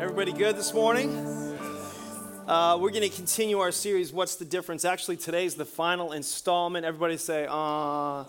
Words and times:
Everybody 0.00 0.32
good 0.32 0.54
this 0.54 0.72
morning? 0.72 1.10
Uh, 2.46 2.78
we're 2.80 2.90
going 2.90 3.02
to 3.02 3.08
continue 3.08 3.58
our 3.58 3.72
series, 3.72 4.12
What's 4.12 4.36
the 4.36 4.44
Difference? 4.44 4.84
Actually, 4.84 5.16
today's 5.16 5.56
the 5.56 5.64
final 5.64 6.12
installment. 6.12 6.86
Everybody 6.86 7.16
say, 7.16 7.48
ah. 7.50 8.24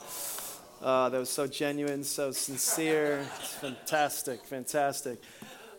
Uh, 0.81 1.09
that 1.09 1.19
was 1.19 1.29
so 1.29 1.45
genuine, 1.45 2.03
so 2.03 2.31
sincere. 2.31 3.23
Fantastic, 3.61 4.43
fantastic. 4.45 5.21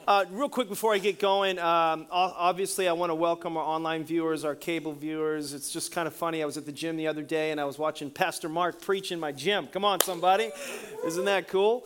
Uh, 0.07 0.27
real 0.31 0.49
quick 0.49 0.69
before 0.69 0.95
I 0.95 0.99
get 0.99 1.19
going, 1.19 1.59
um, 1.59 2.07
obviously 2.11 2.87
I 2.87 2.93
want 2.93 3.11
to 3.11 3.15
welcome 3.17 3.57
our 3.57 3.65
online 3.65 4.05
viewers, 4.05 4.45
our 4.45 4.55
cable 4.55 4.93
viewers. 4.93 5.55
It's 5.55 5.73
just 5.73 5.91
kind 5.91 6.07
of 6.07 6.15
funny. 6.15 6.41
I 6.41 6.47
was 6.47 6.57
at 6.57 6.67
the 6.67 6.73
gym 6.73 6.99
the 6.99 7.09
other 7.09 7.23
day 7.23 7.51
and 7.51 7.61
I 7.61 7.65
was 7.65 7.79
watching 7.79 8.11
Pastor 8.11 8.49
Mark 8.49 8.81
preach 8.81 9.11
in 9.11 9.19
my 9.19 9.33
gym. 9.33 9.67
Come 9.67 9.85
on, 9.85 10.01
somebody! 10.01 10.53
Isn't 11.05 11.25
that 11.25 11.49
cool? 11.49 11.85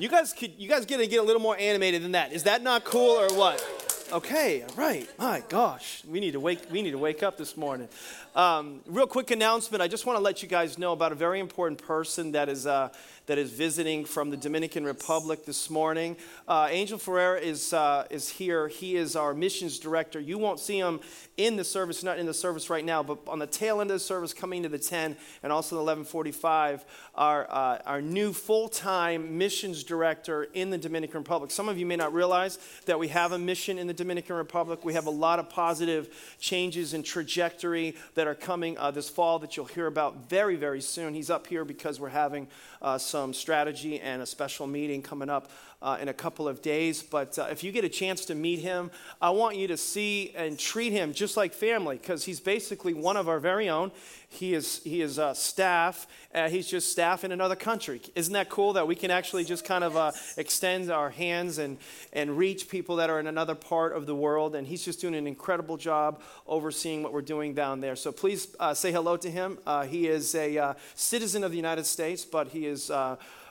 You 0.00 0.08
guys, 0.08 0.32
could, 0.32 0.52
you 0.56 0.66
guys 0.66 0.86
get 0.86 0.96
to 0.96 1.06
get 1.06 1.20
a 1.20 1.22
little 1.22 1.42
more 1.42 1.58
animated 1.58 2.02
than 2.02 2.12
that. 2.12 2.32
Is 2.32 2.44
that 2.44 2.62
not 2.62 2.84
cool 2.84 3.20
or 3.20 3.28
what? 3.36 3.62
Okay, 4.10 4.62
all 4.62 4.74
right. 4.74 5.06
My 5.18 5.42
gosh, 5.46 6.02
we 6.08 6.20
need 6.20 6.32
to 6.32 6.40
wake. 6.40 6.60
We 6.70 6.80
need 6.80 6.92
to 6.92 6.98
wake 6.98 7.22
up 7.22 7.36
this 7.36 7.54
morning. 7.54 7.86
Um, 8.34 8.80
real 8.86 9.06
quick 9.06 9.30
announcement. 9.30 9.82
I 9.82 9.88
just 9.88 10.06
want 10.06 10.16
to 10.16 10.22
let 10.22 10.42
you 10.42 10.48
guys 10.48 10.78
know 10.78 10.92
about 10.92 11.12
a 11.12 11.14
very 11.14 11.38
important 11.38 11.82
person 11.82 12.32
that 12.32 12.48
is 12.48 12.66
uh, 12.66 12.88
that 13.30 13.38
is 13.38 13.52
visiting 13.52 14.04
from 14.04 14.30
the 14.30 14.36
Dominican 14.36 14.84
Republic 14.84 15.44
this 15.44 15.70
morning. 15.70 16.16
Uh, 16.48 16.66
Angel 16.68 16.98
Ferreira 16.98 17.38
is, 17.38 17.72
uh, 17.72 18.04
is 18.10 18.28
here. 18.28 18.66
He 18.66 18.96
is 18.96 19.14
our 19.14 19.34
missions 19.34 19.78
director. 19.78 20.18
You 20.18 20.36
won't 20.36 20.58
see 20.58 20.78
him 20.78 20.98
in 21.40 21.56
the 21.56 21.64
service, 21.64 22.04
not 22.04 22.18
in 22.18 22.26
the 22.26 22.34
service 22.34 22.68
right 22.68 22.84
now, 22.84 23.02
but 23.02 23.18
on 23.26 23.38
the 23.38 23.46
tail 23.46 23.80
end 23.80 23.90
of 23.90 23.94
the 23.94 24.00
service 24.00 24.34
coming 24.34 24.62
to 24.62 24.68
the 24.68 24.78
10 24.78 25.16
and 25.42 25.52
also 25.52 25.74
the 25.74 25.80
1145, 25.80 26.84
our, 27.14 27.50
uh, 27.50 27.78
our 27.86 28.02
new 28.02 28.32
full-time 28.32 29.38
missions 29.38 29.82
director 29.82 30.44
in 30.52 30.68
the 30.68 30.76
Dominican 30.76 31.20
Republic. 31.20 31.50
Some 31.50 31.68
of 31.68 31.78
you 31.78 31.86
may 31.86 31.96
not 31.96 32.12
realize 32.12 32.58
that 32.84 32.98
we 32.98 33.08
have 33.08 33.32
a 33.32 33.38
mission 33.38 33.78
in 33.78 33.86
the 33.86 33.94
Dominican 33.94 34.36
Republic. 34.36 34.84
We 34.84 34.92
have 34.92 35.06
a 35.06 35.10
lot 35.10 35.38
of 35.38 35.48
positive 35.48 36.36
changes 36.38 36.92
in 36.92 37.02
trajectory 37.02 37.96
that 38.16 38.26
are 38.26 38.34
coming 38.34 38.76
uh, 38.76 38.90
this 38.90 39.08
fall 39.08 39.38
that 39.38 39.56
you'll 39.56 39.64
hear 39.64 39.86
about 39.86 40.28
very, 40.28 40.56
very 40.56 40.82
soon. 40.82 41.14
He's 41.14 41.30
up 41.30 41.46
here 41.46 41.64
because 41.64 41.98
we're 41.98 42.10
having 42.10 42.48
uh, 42.82 42.98
some 42.98 43.32
strategy 43.32 43.98
and 43.98 44.20
a 44.20 44.26
special 44.26 44.66
meeting 44.66 45.00
coming 45.00 45.30
up 45.30 45.50
uh, 45.82 45.96
in 46.00 46.08
a 46.08 46.14
couple 46.14 46.46
of 46.46 46.62
days. 46.62 47.02
But 47.02 47.38
uh, 47.38 47.48
if 47.50 47.64
you 47.64 47.72
get 47.72 47.84
a 47.84 47.88
chance 47.88 48.24
to 48.26 48.34
meet 48.34 48.60
him, 48.60 48.90
I 49.20 49.30
want 49.30 49.56
you 49.56 49.66
to 49.68 49.76
see 49.76 50.32
and 50.36 50.58
treat 50.58 50.92
him 50.92 51.12
just 51.12 51.36
like 51.36 51.52
family 51.52 51.96
because 51.96 52.24
he's 52.24 52.40
basically 52.40 52.94
one 52.94 53.16
of 53.16 53.28
our 53.28 53.38
very 53.38 53.68
own. 53.68 53.90
He 54.28 54.54
is, 54.54 54.80
he 54.84 55.02
is 55.02 55.18
uh, 55.18 55.34
staff. 55.34 56.06
Uh, 56.32 56.48
he's 56.48 56.68
just 56.68 56.92
staff 56.92 57.24
in 57.24 57.32
another 57.32 57.56
country. 57.56 58.00
Isn't 58.14 58.32
that 58.34 58.48
cool 58.48 58.74
that 58.74 58.86
we 58.86 58.94
can 58.94 59.10
actually 59.10 59.44
just 59.44 59.64
kind 59.64 59.82
of 59.82 59.96
uh, 59.96 60.12
extend 60.36 60.90
our 60.90 61.10
hands 61.10 61.58
and, 61.58 61.78
and 62.12 62.38
reach 62.38 62.68
people 62.68 62.96
that 62.96 63.10
are 63.10 63.18
in 63.18 63.26
another 63.26 63.56
part 63.56 63.92
of 63.92 64.06
the 64.06 64.14
world? 64.14 64.54
And 64.54 64.66
he's 64.66 64.84
just 64.84 65.00
doing 65.00 65.16
an 65.16 65.26
incredible 65.26 65.76
job 65.76 66.20
overseeing 66.46 67.02
what 67.02 67.12
we're 67.12 67.22
doing 67.22 67.54
down 67.54 67.80
there. 67.80 67.96
So 67.96 68.12
please 68.12 68.54
uh, 68.60 68.74
say 68.74 68.92
hello 68.92 69.16
to 69.16 69.30
him. 69.30 69.58
he 69.88 70.06
is 70.06 70.34
a 70.34 70.76
citizen 70.94 71.42
of 71.42 71.50
the 71.50 71.56
United 71.56 71.86
States, 71.86 72.24
but 72.24 72.48
he 72.48 72.66
is 72.66 72.90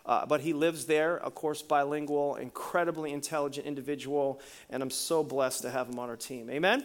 uh, 0.09 0.25
but 0.25 0.41
he 0.41 0.53
lives 0.53 0.85
there, 0.85 1.19
of 1.19 1.35
course, 1.35 1.61
bilingual, 1.61 2.35
incredibly 2.37 3.13
intelligent 3.13 3.67
individual, 3.67 4.41
and 4.71 4.81
I'm 4.81 4.89
so 4.89 5.23
blessed 5.23 5.61
to 5.61 5.69
have 5.69 5.87
him 5.87 5.99
on 5.99 6.09
our 6.09 6.15
team. 6.15 6.49
Amen? 6.49 6.83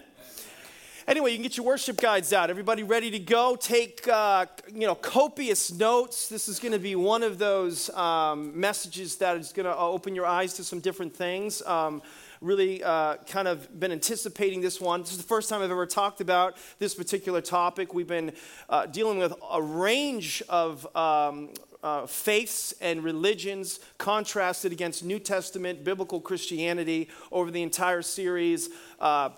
Anyway, 1.09 1.31
you 1.31 1.37
can 1.37 1.43
get 1.43 1.57
your 1.57 1.65
worship 1.65 1.99
guides 1.99 2.35
out. 2.35 2.51
Everybody 2.51 2.83
ready 2.83 3.11
to 3.13 3.19
go? 3.19 3.57
Take 3.57 4.07
uh, 4.09 4.45
you 4.71 4.87
know 4.87 4.95
copious 4.95 5.73
notes. 5.73 6.29
This 6.29 6.49
is 6.49 6.59
going 6.59 6.73
to 6.73 6.79
be 6.79 6.97
one 6.97 7.23
of 7.23 7.39
those 7.39 7.89
um, 7.91 8.59
messages 8.61 9.17
that 9.17 9.39
is 9.39 9.53
going 9.53 9.67
to 9.67 9.77
open 9.77 10.15
your 10.15 10.27
eyes 10.27 10.53
to 10.55 10.65
some 10.65 10.81
different 10.81 11.17
things. 11.17 11.63
Um, 11.63 12.03
really 12.43 12.83
uh, 12.85 13.17
kind 13.27 13.49
of 13.49 13.81
been 13.81 13.93
anticipating 13.93 14.61
this 14.61 14.83
one. 14.83 15.01
This 15.01 15.13
is 15.13 15.19
the 15.19 15.25
first 15.25 15.49
time 15.49 15.63
I've 15.63 15.71
ever 15.71 15.87
talked 15.87 16.21
about 16.21 16.59
this 16.79 16.95
particular 16.95 17.41
topic. 17.41 17.95
We've 17.95 18.07
been 18.07 18.33
uh, 18.69 18.85
dealing 18.85 19.19
with 19.19 19.33
a 19.51 19.63
range 19.63 20.43
of 20.49 20.87
um, 20.95 21.51
uh, 21.85 22.07
faiths 22.07 22.73
and 22.81 23.05
religions 23.05 23.79
contrasted 23.99 24.73
against 24.73 25.05
New 25.05 25.19
Testament 25.19 25.85
biblical 25.85 26.19
Christianity 26.19 27.11
over 27.31 27.51
the 27.51 27.63
entire 27.63 28.01
series. 28.01 28.71
Uh, 28.99 29.29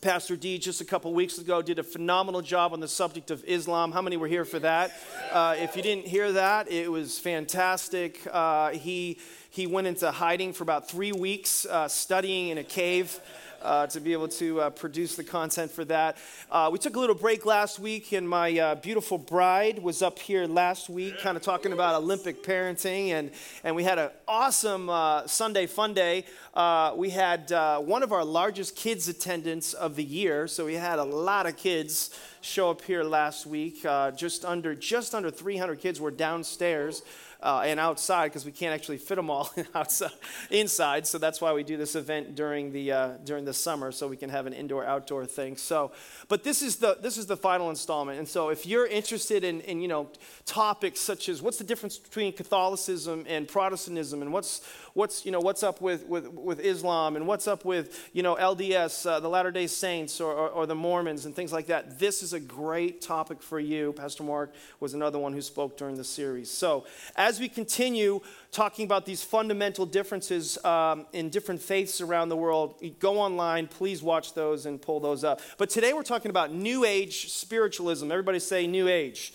Pastor 0.00 0.36
D 0.36 0.58
just 0.58 0.80
a 0.80 0.84
couple 0.84 1.12
weeks 1.12 1.38
ago 1.38 1.60
did 1.60 1.78
a 1.78 1.82
phenomenal 1.82 2.40
job 2.40 2.72
on 2.72 2.80
the 2.80 2.88
subject 2.88 3.30
of 3.30 3.44
Islam. 3.44 3.92
How 3.92 4.00
many 4.00 4.16
were 4.16 4.28
here 4.28 4.44
for 4.44 4.58
that? 4.60 4.92
Uh, 5.30 5.56
if 5.58 5.76
you 5.76 5.82
didn't 5.82 6.06
hear 6.06 6.32
that, 6.32 6.70
it 6.70 6.90
was 6.90 7.18
fantastic. 7.18 8.20
Uh, 8.30 8.70
he 8.70 9.18
he 9.50 9.66
went 9.66 9.86
into 9.86 10.10
hiding 10.10 10.54
for 10.54 10.62
about 10.62 10.88
three 10.88 11.12
weeks, 11.12 11.66
uh, 11.66 11.86
studying 11.88 12.48
in 12.48 12.58
a 12.58 12.64
cave 12.64 13.20
uh, 13.62 13.86
to 13.86 14.00
be 14.00 14.12
able 14.12 14.28
to 14.28 14.60
uh, 14.60 14.70
produce 14.70 15.16
the 15.16 15.24
content 15.24 15.70
for 15.70 15.84
that. 15.84 16.16
Uh, 16.50 16.68
we 16.72 16.78
took 16.78 16.96
a 16.96 17.00
little 17.00 17.14
break 17.14 17.46
last 17.46 17.78
week, 17.78 18.12
and 18.12 18.28
my 18.28 18.58
uh, 18.58 18.74
beautiful 18.76 19.18
bride 19.18 19.78
was 19.78 20.02
up 20.02 20.18
here 20.18 20.46
last 20.46 20.88
week, 20.88 21.18
kind 21.20 21.36
of 21.36 21.42
talking 21.42 21.72
about 21.72 21.94
Olympic 21.94 22.42
parenting, 22.42 23.08
and, 23.08 23.30
and 23.64 23.74
we 23.76 23.84
had 23.84 23.98
an 23.98 24.10
awesome 24.28 24.90
uh, 24.90 25.26
Sunday 25.26 25.66
fun 25.66 25.94
day. 25.94 26.24
Uh, 26.54 26.92
we 26.96 27.10
had 27.10 27.50
one 27.84 28.02
of 28.02 28.12
our 28.12 28.24
largest 28.24 28.76
kids 28.76 29.08
attendance 29.08 29.72
of 29.72 29.96
the 29.96 30.04
year, 30.04 30.46
so 30.46 30.66
we 30.66 30.74
had 30.74 30.98
a 30.98 31.04
lot 31.04 31.46
of 31.46 31.56
kids 31.56 32.10
show 32.40 32.70
up 32.70 32.82
here 32.82 33.04
last 33.04 33.46
week. 33.46 33.82
just 34.16 34.44
under 34.44 34.74
just 34.74 35.14
under 35.14 35.30
300 35.30 35.80
kids 35.80 36.00
were 36.00 36.10
downstairs 36.10 37.02
uh, 37.42 37.62
and 37.64 37.80
outside 37.80 38.28
because 38.28 38.44
we 38.44 38.52
can't 38.52 38.74
actually 38.74 38.98
fit 38.98 39.16
them 39.16 39.30
all 39.30 39.50
outside, 39.74 40.12
inside. 40.50 41.06
So 41.06 41.18
that's 41.18 41.40
why 41.40 41.52
we 41.52 41.62
do 41.62 41.76
this 41.76 41.94
event 41.94 42.34
during 42.34 42.72
the, 42.72 42.92
uh, 42.92 43.08
during 43.24 43.44
the 43.44 43.52
summer 43.52 43.92
so 43.92 44.08
we 44.08 44.16
can 44.16 44.30
have 44.30 44.46
an 44.46 44.52
indoor 44.52 44.84
outdoor 44.84 45.26
thing. 45.26 45.56
So, 45.56 45.92
but 46.28 46.44
this 46.44 46.62
is 46.62 46.76
the, 46.76 46.98
this 47.00 47.16
is 47.16 47.26
the 47.26 47.36
final 47.36 47.70
installment. 47.70 48.18
And 48.18 48.28
so 48.28 48.50
if 48.50 48.66
you're 48.66 48.86
interested 48.86 49.44
in, 49.44 49.60
in 49.62 49.80
you 49.80 49.88
know, 49.88 50.08
topics 50.46 51.00
such 51.00 51.28
as 51.28 51.42
what's 51.42 51.58
the 51.58 51.64
difference 51.64 51.98
between 51.98 52.32
Catholicism 52.32 53.24
and 53.28 53.48
Protestantism 53.48 54.22
and 54.22 54.32
what's, 54.32 54.66
what's, 54.94 55.24
you 55.24 55.32
know, 55.32 55.40
what's 55.40 55.62
up 55.62 55.80
with, 55.80 56.06
with, 56.06 56.28
with 56.28 56.60
Islam 56.60 57.16
and 57.16 57.26
what's 57.26 57.48
up 57.48 57.64
with 57.64 58.10
you 58.12 58.22
know, 58.22 58.36
LDS, 58.36 59.06
uh, 59.06 59.20
the 59.20 59.28
Latter 59.28 59.50
day 59.50 59.66
Saints, 59.66 60.20
or, 60.20 60.32
or, 60.32 60.48
or, 60.48 60.66
the 60.66 60.74
Mormons 60.74 61.26
and 61.26 61.34
things 61.34 61.52
like 61.52 61.66
that. 61.66 61.98
This 61.98 62.22
is 62.22 62.32
a 62.32 62.40
great 62.40 63.00
topic 63.00 63.42
for 63.42 63.58
you. 63.58 63.92
Pastor 63.92 64.22
Mark 64.22 64.52
was 64.80 64.94
another 64.94 65.18
one 65.18 65.32
who 65.32 65.42
spoke 65.42 65.76
during 65.76 65.96
the 65.96 66.04
series. 66.04 66.50
So 66.50 66.84
as 67.16 67.31
we 67.40 67.48
continue 67.48 68.20
talking 68.52 68.84
about 68.84 69.06
these 69.06 69.22
fundamental 69.22 69.86
differences 69.86 70.62
um, 70.62 71.06
in 71.14 71.30
different 71.30 71.60
faiths 71.60 72.02
around 72.02 72.28
the 72.28 72.36
world, 72.36 72.74
go 72.98 73.18
online, 73.18 73.66
please 73.66 74.02
watch 74.02 74.34
those 74.34 74.66
and 74.66 74.80
pull 74.80 75.00
those 75.00 75.24
up. 75.24 75.40
But 75.56 75.70
today 75.70 75.94
we're 75.94 76.02
talking 76.02 76.28
about 76.28 76.52
New 76.52 76.84
Age 76.84 77.32
spiritualism. 77.32 78.12
Everybody 78.12 78.38
say 78.38 78.66
New 78.66 78.88
Age. 78.88 79.32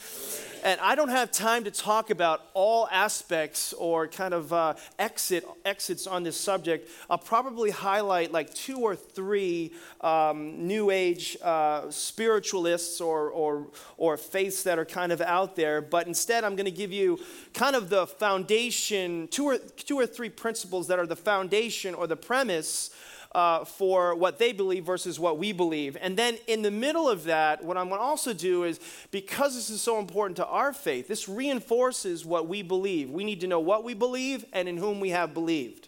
And 0.63 0.81
I 0.81 0.95
don't 0.95 1.09
have 1.09 1.31
time 1.31 1.63
to 1.63 1.72
talk 1.72 2.09
about 2.09 2.41
all 2.53 2.89
aspects 2.91 3.73
or 3.73 4.07
kind 4.07 4.33
of 4.33 4.51
uh, 4.51 4.73
exit, 4.97 5.47
exits 5.63 6.07
on 6.07 6.23
this 6.23 6.35
subject. 6.35 6.89
I'll 7.09 7.17
probably 7.17 7.69
highlight 7.69 8.31
like 8.31 8.53
two 8.53 8.79
or 8.79 8.95
three 8.95 9.73
um, 10.01 10.67
New 10.67 10.89
Age 10.89 11.38
uh, 11.41 11.89
spiritualists 11.89 13.00
or, 13.00 13.29
or, 13.29 13.67
or 13.97 14.17
faiths 14.17 14.63
that 14.63 14.77
are 14.79 14.85
kind 14.85 15.11
of 15.11 15.22
out 15.22 15.56
there. 15.56 15.79
But 15.81 16.07
instead, 16.07 16.44
I'm 16.44 16.56
going 16.56 16.66
to 16.66 16.72
give 16.72 16.91
you 16.91 17.19
kind 17.53 17.75
of 17.75 17.89
the 17.89 18.07
foundation, 18.07 19.06
two 19.29 19.45
or, 19.45 19.57
two 19.57 20.00
or 20.00 20.06
three 20.06 20.29
principles 20.29 20.88
that 20.88 21.00
are 21.00 21.07
the 21.07 21.16
foundation 21.16 21.94
or 21.94 22.07
the 22.07 22.16
premise 22.16 22.91
uh, 23.34 23.66
for 23.66 24.16
what 24.16 24.40
they 24.40 24.51
believe 24.51 24.85
versus 24.85 25.19
what 25.19 25.38
we 25.38 25.51
believe. 25.51 25.97
And 26.01 26.18
then 26.18 26.38
in 26.47 26.62
the 26.62 26.72
middle 26.72 27.09
of 27.09 27.25
that, 27.25 27.63
what 27.63 27.78
I'm 27.78 27.90
going 27.90 28.00
to 28.00 28.03
also 28.03 28.34
do 28.34 28.63
is 28.63 28.79
because 29.12 29.53
this 29.56 29.69
is 29.69 29.81
so 29.81 30.00
important 30.00 30.38
to 30.38 30.45
our 30.47 30.73
faith, 30.73 31.07
this 31.07 31.29
reinforces 31.29 32.25
what 32.25 32.47
we 32.47 32.62
believe. 32.62 33.09
We 33.09 33.23
need 33.23 33.41
to 33.41 33.47
know 33.47 33.59
what 33.59 33.84
we 33.84 33.94
believe 33.94 34.45
and 34.53 34.68
in 34.68 34.78
whom 34.78 35.00
we 35.00 35.09
have 35.09 35.34
believed. 35.34 35.88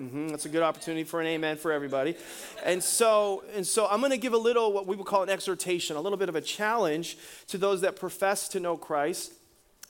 Mm-hmm. 0.00 0.28
That's 0.28 0.44
a 0.44 0.50
good 0.50 0.62
opportunity 0.62 1.04
for 1.04 1.22
an 1.22 1.26
amen 1.26 1.56
for 1.56 1.72
everybody. 1.72 2.16
And 2.64 2.82
so, 2.82 3.44
and 3.54 3.66
so 3.66 3.86
I'm 3.86 4.00
going 4.00 4.10
to 4.10 4.18
give 4.18 4.34
a 4.34 4.38
little, 4.38 4.72
what 4.72 4.86
we 4.86 4.94
would 4.94 5.06
call 5.06 5.22
an 5.22 5.30
exhortation, 5.30 5.96
a 5.96 6.00
little 6.00 6.18
bit 6.18 6.28
of 6.28 6.34
a 6.34 6.42
challenge 6.42 7.16
to 7.46 7.56
those 7.56 7.80
that 7.80 7.96
profess 7.96 8.48
to 8.48 8.60
know 8.60 8.76
Christ 8.76 9.32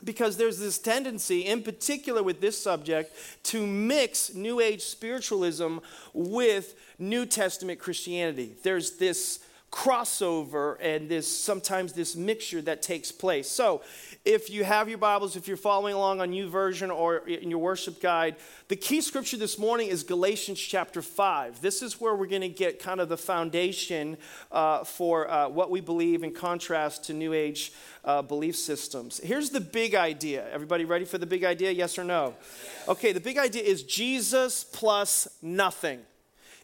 because 0.04 0.37
there's 0.37 0.58
this 0.58 0.78
tendency, 0.78 1.46
in 1.46 1.62
particular 1.62 2.22
with 2.22 2.40
this 2.40 2.60
subject, 2.60 3.14
to 3.44 3.66
mix 3.66 4.34
New 4.34 4.60
Age 4.60 4.82
spiritualism 4.82 5.78
with 6.12 6.75
New 6.98 7.26
Testament 7.26 7.78
Christianity. 7.78 8.54
There's 8.62 8.93
this 8.93 9.40
crossover 9.72 10.76
and 10.81 11.08
this 11.08 11.26
sometimes 11.28 11.93
this 11.93 12.16
mixture 12.16 12.62
that 12.62 12.82
takes 12.82 13.12
place. 13.12 13.48
So, 13.50 13.82
if 14.26 14.50
you 14.50 14.64
have 14.64 14.88
your 14.88 14.99
Bibles, 14.99 15.37
if 15.37 15.46
you're 15.46 15.56
following 15.56 15.94
along 15.94 16.20
on 16.20 16.32
YouVersion 16.32 16.94
or 16.94 17.19
in 17.28 17.49
your 17.49 17.61
worship 17.61 18.00
guide, 18.00 18.34
the 18.67 18.75
key 18.75 19.00
scripture 19.00 19.37
this 19.37 19.56
morning 19.56 19.87
is 19.87 20.02
Galatians 20.02 20.58
chapter 20.58 21.00
5. 21.00 21.61
This 21.61 21.81
is 21.81 22.00
where 22.00 22.12
we're 22.12 22.26
going 22.26 22.43
to 22.43 22.49
get 22.49 22.81
kind 22.81 23.00
of 23.00 23.08
the 23.08 23.17
foundation 23.17 24.17
uh, 24.50 24.82
for 24.82 25.31
uh, 25.31 25.49
what 25.49 25.70
we 25.70 25.81
believe 25.81 26.25
in 26.25 26.32
contrast 26.32 27.05
to 27.05 27.12
New 27.12 27.32
Age 27.32 27.73
uh, 28.05 28.20
belief 28.20 28.56
systems. 28.56 29.20
Here's 29.23 29.50
the 29.50 29.61
big 29.61 29.94
idea. 29.94 30.44
Everybody 30.50 30.84
ready 30.84 31.05
for 31.05 31.19
the 31.19 31.26
big 31.26 31.44
idea? 31.44 31.70
Yes 31.70 31.96
or 31.96 32.02
no? 32.02 32.34
Okay, 32.88 33.12
the 33.12 33.20
big 33.20 33.38
idea 33.38 33.62
is 33.62 33.84
Jesus 33.84 34.64
plus 34.64 35.29
nothing 35.40 36.00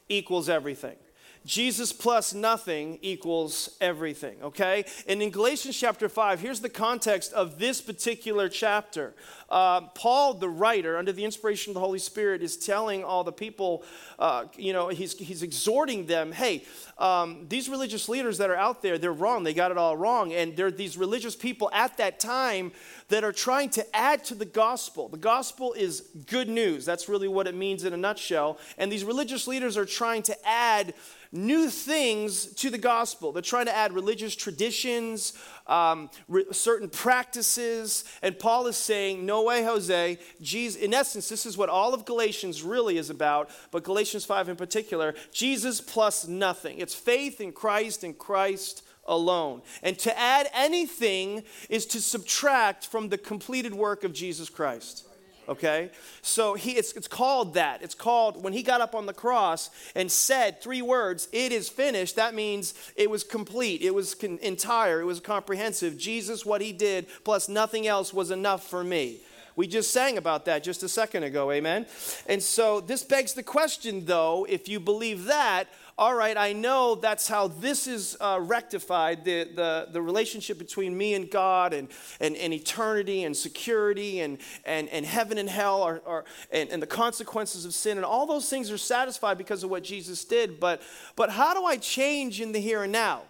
equals 0.09 0.49
everything. 0.49 0.97
Jesus 1.45 1.93
plus 1.93 2.33
nothing 2.35 2.99
equals 3.03 3.77
everything, 3.81 4.37
okay? 4.43 4.85
And 5.09 5.23
in 5.23 5.31
Galatians 5.31 5.77
chapter 5.79 6.09
5, 6.09 6.41
here's 6.41 6.61
the 6.61 6.69
context 6.69 7.33
of 7.33 7.59
this 7.59 7.81
particular 7.81 8.49
chapter. 8.49 9.15
Uh, 9.53 9.83
Paul, 9.95 10.33
the 10.33 10.49
writer, 10.49 10.97
under 10.97 11.13
the 11.13 11.27
inspiration 11.27 11.73
of 11.73 11.75
the 11.75 11.81
Holy 11.81 11.99
Spirit, 11.99 12.43
is 12.43 12.57
telling 12.57 13.05
all 13.05 13.23
the 13.23 13.33
people, 13.33 13.85
uh, 14.19 14.47
you 14.57 14.73
know, 14.73 14.89
he's, 14.89 15.13
he's 15.19 15.43
exhorting 15.43 16.07
them, 16.07 16.33
hey, 16.33 16.65
um, 16.97 17.45
these 17.51 17.69
religious 17.69 18.09
leaders 18.09 18.39
that 18.39 18.49
are 18.49 18.57
out 18.57 18.81
there, 18.81 18.97
they're 18.97 19.13
wrong. 19.13 19.45
They 19.45 19.53
got 19.53 19.71
it 19.71 19.77
all 19.77 19.95
wrong. 19.95 20.33
And 20.33 20.57
there 20.57 20.69
are 20.69 20.71
these 20.71 20.97
religious 20.97 21.37
people 21.37 21.69
at 21.75 21.99
that 21.99 22.19
time 22.19 22.73
that 23.09 23.25
are 23.25 23.33
trying 23.33 23.69
to 23.71 23.85
add 23.95 24.25
to 24.25 24.35
the 24.35 24.47
gospel. 24.47 25.11
The 25.11 25.19
gospel 25.19 25.75
is 25.75 26.01
good 26.27 26.49
news. 26.49 26.87
That's 26.87 27.07
really 27.07 27.29
what 27.29 27.47
it 27.47 27.55
means 27.55 27.85
in 27.85 27.93
a 27.93 27.99
nutshell. 27.99 28.59
And 28.79 28.91
these 28.91 29.05
religious 29.05 29.47
leaders 29.47 29.77
are 29.77 29.85
trying 29.85 30.23
to 30.23 30.49
add 30.49 30.95
new 31.33 31.71
things 31.71 32.47
to 32.47 32.71
the 32.71 32.79
gospel. 32.79 33.33
They're 33.33 33.43
trying 33.43 33.67
to 33.67 33.75
add 33.75 33.93
religious 33.95 34.37
traditions, 34.37 35.33
um, 35.67 36.11
re- 36.29 36.47
certain 36.51 36.89
practices. 36.89 38.05
And 38.23 38.39
Paul 38.39 38.67
is 38.67 38.77
saying, 38.77 39.25
No 39.25 39.43
way, 39.43 39.65
Jose. 39.65 40.19
Jesus, 40.41 40.81
in 40.81 40.95
essence, 40.95 41.29
this 41.29 41.47
is 41.47 41.57
what 41.57 41.69
all 41.69 41.95
of 41.95 42.05
Galatians 42.05 42.63
really 42.63 42.99
is 42.99 43.11
about, 43.11 43.51
but 43.71 43.85
Galatians 43.85 44.25
5 44.25 44.49
in 44.51 44.57
particular 44.57 45.15
Jesus 45.33 45.81
plus 45.81 46.27
nothing. 46.27 46.79
It's 46.79 46.95
faith 46.95 47.41
in 47.41 47.53
Christ 47.53 48.05
and 48.05 48.17
Christ 48.17 48.83
alone. 49.07 49.63
And 49.83 49.99
to 50.01 50.19
add 50.19 50.49
anything 50.55 51.43
is 51.69 51.87
to 51.87 52.01
subtract 52.01 52.87
from 52.87 53.09
the 53.09 53.19
completed 53.19 53.75
work 53.75 54.05
of 54.05 54.13
Jesus 54.13 54.49
Christ 54.49 55.07
okay? 55.53 55.91
So 56.21 56.55
he 56.55 56.73
it's, 56.73 56.93
it's 56.93 57.09
called 57.09 57.55
that. 57.55 57.83
It's 57.83 57.95
called 57.95 58.43
when 58.43 58.53
he 58.53 58.63
got 58.63 58.81
up 58.81 58.95
on 58.95 59.07
the 59.07 59.13
cross 59.13 59.71
and 59.95 60.11
said 60.11 60.61
three 60.61 60.83
words 60.83 61.29
it 61.33 61.53
is 61.53 61.69
finished 61.69 62.17
that 62.17 62.35
means 62.35 62.75
it 62.97 63.09
was 63.09 63.25
complete. 63.25 63.83
It 63.83 63.95
was 63.95 64.15
con- 64.15 64.39
entire. 64.43 65.01
It 65.01 65.05
was 65.05 65.21
comprehensive. 65.21 65.97
Jesus 65.97 66.45
what 66.45 66.61
he 66.61 66.73
did 66.73 67.07
plus 67.25 67.49
nothing 67.49 67.87
else 67.87 68.13
was 68.13 68.31
enough 68.31 68.67
for 68.69 68.83
me 68.85 69.21
we 69.57 69.67
just 69.67 69.93
sang 69.93 70.19
about 70.19 70.45
that 70.45 70.63
just 70.63 70.83
a 70.83 70.89
second 70.89 71.23
ago 71.23 71.51
amen 71.51 71.87
and 72.27 72.43
so 72.43 72.81
this 72.81 73.03
begs 73.03 73.35
the 73.35 73.43
question 73.43 74.05
though 74.05 74.47
if 74.49 74.69
you 74.69 74.81
believe 74.81 75.25
that 75.25 75.69
all 75.99 76.15
right, 76.15 76.37
I 76.37 76.55
know 76.55 76.95
that's 76.95 77.29
how 77.29 77.49
this 77.49 77.87
is 77.87 78.17
uh, 78.19 78.39
rectified 78.41 79.25
the, 79.25 79.45
the, 79.45 79.89
the 79.93 80.01
relationship 80.01 80.59
between 80.59 80.97
me 80.97 81.15
and 81.15 81.31
God 81.31 81.75
and, 81.75 81.89
and, 82.19 82.35
and 82.37 82.53
eternity 82.53 83.25
and 83.25 83.37
security 83.37 84.21
and, 84.21 84.39
and, 84.65 84.89
and 84.89 85.05
heaven 85.05 85.37
and 85.37 85.49
hell 85.49 85.83
are, 85.83 86.03
are, 86.07 86.25
and, 86.51 86.71
and 86.71 86.83
the 86.83 86.87
consequences 86.87 87.65
of 87.67 87.75
sin 87.75 87.99
and 87.99 88.07
all 88.07 88.27
those 88.27 88.49
things 88.49 88.71
are 88.71 88.79
satisfied 88.79 89.37
because 89.37 89.63
of 89.65 89.71
what 89.71 89.85
Jesus 89.85 90.25
did. 90.25 90.59
But, 90.59 90.81
but 91.15 91.31
how 91.31 91.53
do 91.53 91.65
I 91.65 91.77
change 91.77 92.41
in 92.41 92.53
the 92.53 92.61
here 92.61 92.83
and 92.83 92.93
now? 92.93 93.23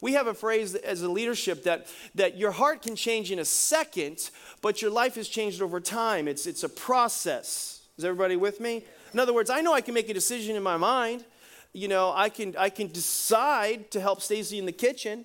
We 0.00 0.12
have 0.12 0.26
a 0.26 0.34
phrase 0.34 0.74
as 0.74 1.02
a 1.02 1.08
leadership 1.08 1.64
that, 1.64 1.88
that 2.14 2.36
your 2.36 2.52
heart 2.52 2.82
can 2.82 2.94
change 2.94 3.32
in 3.32 3.38
a 3.38 3.44
second, 3.44 4.30
but 4.62 4.80
your 4.80 4.90
life 4.90 5.16
has 5.16 5.28
changed 5.28 5.60
over 5.60 5.80
time. 5.80 6.28
It's, 6.28 6.46
it's 6.46 6.62
a 6.62 6.68
process. 6.68 7.82
Is 7.96 8.04
everybody 8.04 8.36
with 8.36 8.60
me? 8.60 8.84
In 9.12 9.18
other 9.18 9.34
words, 9.34 9.50
I 9.50 9.60
know 9.60 9.72
I 9.72 9.80
can 9.80 9.94
make 9.94 10.08
a 10.08 10.14
decision 10.14 10.54
in 10.54 10.62
my 10.62 10.76
mind 10.76 11.24
you 11.72 11.88
know, 11.88 12.12
I 12.14 12.28
can, 12.28 12.54
I 12.58 12.70
can 12.70 12.88
decide 12.88 13.90
to 13.92 14.00
help 14.00 14.22
Stacy 14.22 14.58
in 14.58 14.66
the 14.66 14.72
kitchen, 14.72 15.24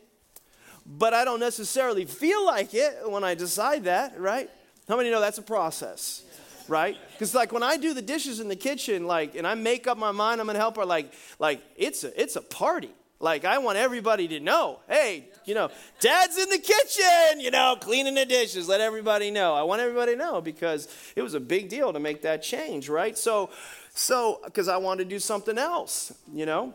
but 0.85 1.13
I 1.13 1.25
don't 1.25 1.39
necessarily 1.39 2.05
feel 2.05 2.45
like 2.45 2.73
it 2.73 3.09
when 3.09 3.23
I 3.23 3.33
decide 3.33 3.85
that, 3.85 4.19
right? 4.19 4.49
How 4.87 4.97
many 4.97 5.09
know 5.09 5.21
that's 5.21 5.37
a 5.37 5.43
process? 5.43 6.23
right? 6.69 6.95
Because 7.11 7.35
like 7.35 7.51
when 7.51 7.61
I 7.61 7.75
do 7.75 7.93
the 7.93 8.01
dishes 8.01 8.39
in 8.39 8.47
the 8.47 8.55
kitchen, 8.55 9.05
like, 9.05 9.35
and 9.35 9.45
I 9.45 9.53
make 9.53 9.85
up 9.85 9.97
my 9.97 10.11
mind 10.11 10.39
I'm 10.39 10.47
gonna 10.47 10.59
help 10.59 10.77
her, 10.77 10.85
like, 10.85 11.11
like 11.37 11.61
it's 11.75 12.05
a 12.05 12.21
it's 12.21 12.37
a 12.37 12.41
party. 12.41 12.89
Like 13.23 13.45
I 13.45 13.57
want 13.59 13.77
everybody 13.77 14.27
to 14.27 14.41
know, 14.41 14.81
hey, 14.89 15.29
you 15.45 15.55
know, 15.55 15.71
Dad's 16.01 16.37
in 16.37 16.49
the 16.49 16.57
kitchen, 16.57 17.39
you 17.39 17.51
know, 17.51 17.77
cleaning 17.79 18.15
the 18.15 18.25
dishes. 18.25 18.67
Let 18.67 18.81
everybody 18.81 19.31
know. 19.31 19.53
I 19.53 19.63
want 19.63 19.81
everybody 19.81 20.11
to 20.11 20.17
know 20.17 20.41
because 20.41 20.89
it 21.15 21.21
was 21.21 21.33
a 21.33 21.39
big 21.39 21.69
deal 21.69 21.93
to 21.93 22.01
make 22.01 22.21
that 22.23 22.43
change, 22.43 22.89
right? 22.89 23.17
So, 23.17 23.49
so, 23.93 24.41
because 24.43 24.67
I 24.67 24.75
want 24.75 24.99
to 24.99 25.05
do 25.05 25.19
something 25.19 25.57
else, 25.57 26.11
you 26.33 26.45
know? 26.45 26.73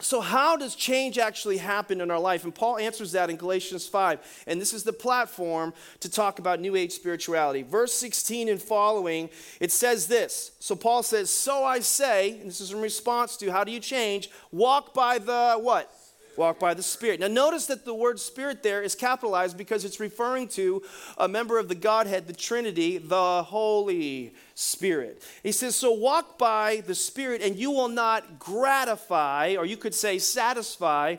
So, 0.00 0.20
how 0.20 0.58
does 0.58 0.74
change 0.74 1.16
actually 1.16 1.56
happen 1.56 2.02
in 2.02 2.10
our 2.10 2.18
life? 2.18 2.44
And 2.44 2.54
Paul 2.54 2.76
answers 2.76 3.12
that 3.12 3.30
in 3.30 3.36
Galatians 3.36 3.86
5. 3.88 4.44
And 4.46 4.60
this 4.60 4.74
is 4.74 4.82
the 4.82 4.92
platform 4.92 5.72
to 6.00 6.10
talk 6.10 6.38
about 6.38 6.60
New 6.60 6.76
Age 6.76 6.92
spirituality. 6.92 7.62
Verse 7.62 7.94
16 7.94 8.50
and 8.50 8.60
following, 8.60 9.30
it 9.58 9.72
says 9.72 10.06
this. 10.06 10.52
So, 10.58 10.76
Paul 10.76 11.02
says, 11.02 11.30
So 11.30 11.64
I 11.64 11.80
say, 11.80 12.38
and 12.40 12.50
this 12.50 12.60
is 12.60 12.72
in 12.72 12.82
response 12.82 13.38
to 13.38 13.50
how 13.50 13.64
do 13.64 13.72
you 13.72 13.80
change? 13.80 14.28
Walk 14.52 14.92
by 14.92 15.18
the 15.18 15.54
what? 15.54 15.90
Walk 16.36 16.58
by 16.58 16.74
the 16.74 16.82
Spirit. 16.82 17.20
Now, 17.20 17.28
notice 17.28 17.66
that 17.66 17.84
the 17.84 17.94
word 17.94 18.20
Spirit 18.20 18.62
there 18.62 18.82
is 18.82 18.94
capitalized 18.94 19.56
because 19.56 19.84
it's 19.84 20.00
referring 20.00 20.48
to 20.48 20.82
a 21.16 21.28
member 21.28 21.58
of 21.58 21.68
the 21.68 21.74
Godhead, 21.74 22.26
the 22.26 22.32
Trinity, 22.32 22.98
the 22.98 23.42
Holy 23.42 24.34
Spirit. 24.54 25.22
He 25.42 25.52
says, 25.52 25.76
So 25.76 25.92
walk 25.92 26.38
by 26.38 26.82
the 26.86 26.94
Spirit, 26.94 27.40
and 27.42 27.56
you 27.56 27.70
will 27.70 27.88
not 27.88 28.38
gratify, 28.38 29.56
or 29.56 29.64
you 29.64 29.76
could 29.76 29.94
say 29.94 30.18
satisfy, 30.18 31.16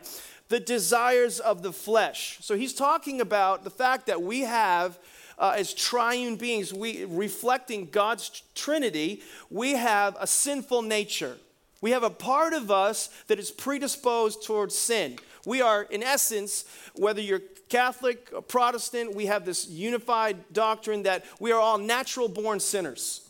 the 0.50 0.60
desires 0.60 1.40
of 1.40 1.64
the 1.64 1.74
flesh. 1.74 2.38
So 2.42 2.56
he's 2.56 2.74
talking 2.74 3.20
about 3.20 3.64
the 3.64 3.70
fact 3.70 4.08
that 4.08 4.22
we 4.22 4.42
have. 4.42 4.98
Uh, 5.40 5.54
as 5.56 5.72
triune 5.72 6.36
beings, 6.36 6.74
we 6.74 7.06
reflecting 7.06 7.88
God's 7.92 8.42
Trinity, 8.56 9.22
we 9.52 9.74
have 9.74 10.18
a 10.20 10.26
sinful 10.26 10.82
nature. 10.82 11.38
We 11.82 11.92
have 11.92 12.04
a 12.04 12.10
part 12.10 12.54
of 12.54 12.72
us 12.72 13.10
that 13.28 13.40
is 13.40 13.52
predisposed 13.52 14.44
towards 14.44 14.76
sin. 14.76 15.18
We 15.46 15.62
are, 15.62 15.84
in 15.84 16.04
essence, 16.04 16.66
whether 16.96 17.22
you're 17.22 17.42
Catholic 17.70 18.30
or 18.34 18.42
Protestant, 18.42 19.16
we 19.16 19.26
have 19.26 19.46
this 19.46 19.68
unified 19.68 20.38
doctrine 20.54 21.04
that 21.04 21.26
we 21.40 21.52
are 21.52 21.60
all 21.60 21.78
natural 21.78 22.28
born 22.28 22.60
sinners. 22.60 23.30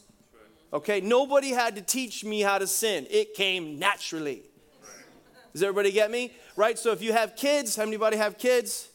Okay? 0.71 1.01
Nobody 1.01 1.49
had 1.49 1.75
to 1.75 1.81
teach 1.81 2.23
me 2.23 2.41
how 2.41 2.57
to 2.57 2.67
sin, 2.67 3.07
it 3.09 3.33
came 3.33 3.79
naturally. 3.79 4.43
Does 5.53 5.63
everybody 5.63 5.91
get 5.91 6.11
me? 6.11 6.33
Right? 6.55 6.77
So 6.77 6.91
if 6.91 7.01
you 7.01 7.13
have 7.13 7.35
kids, 7.35 7.75
how 7.75 7.83
anybody 7.83 8.17
have 8.17 8.37
kids? 8.37 8.89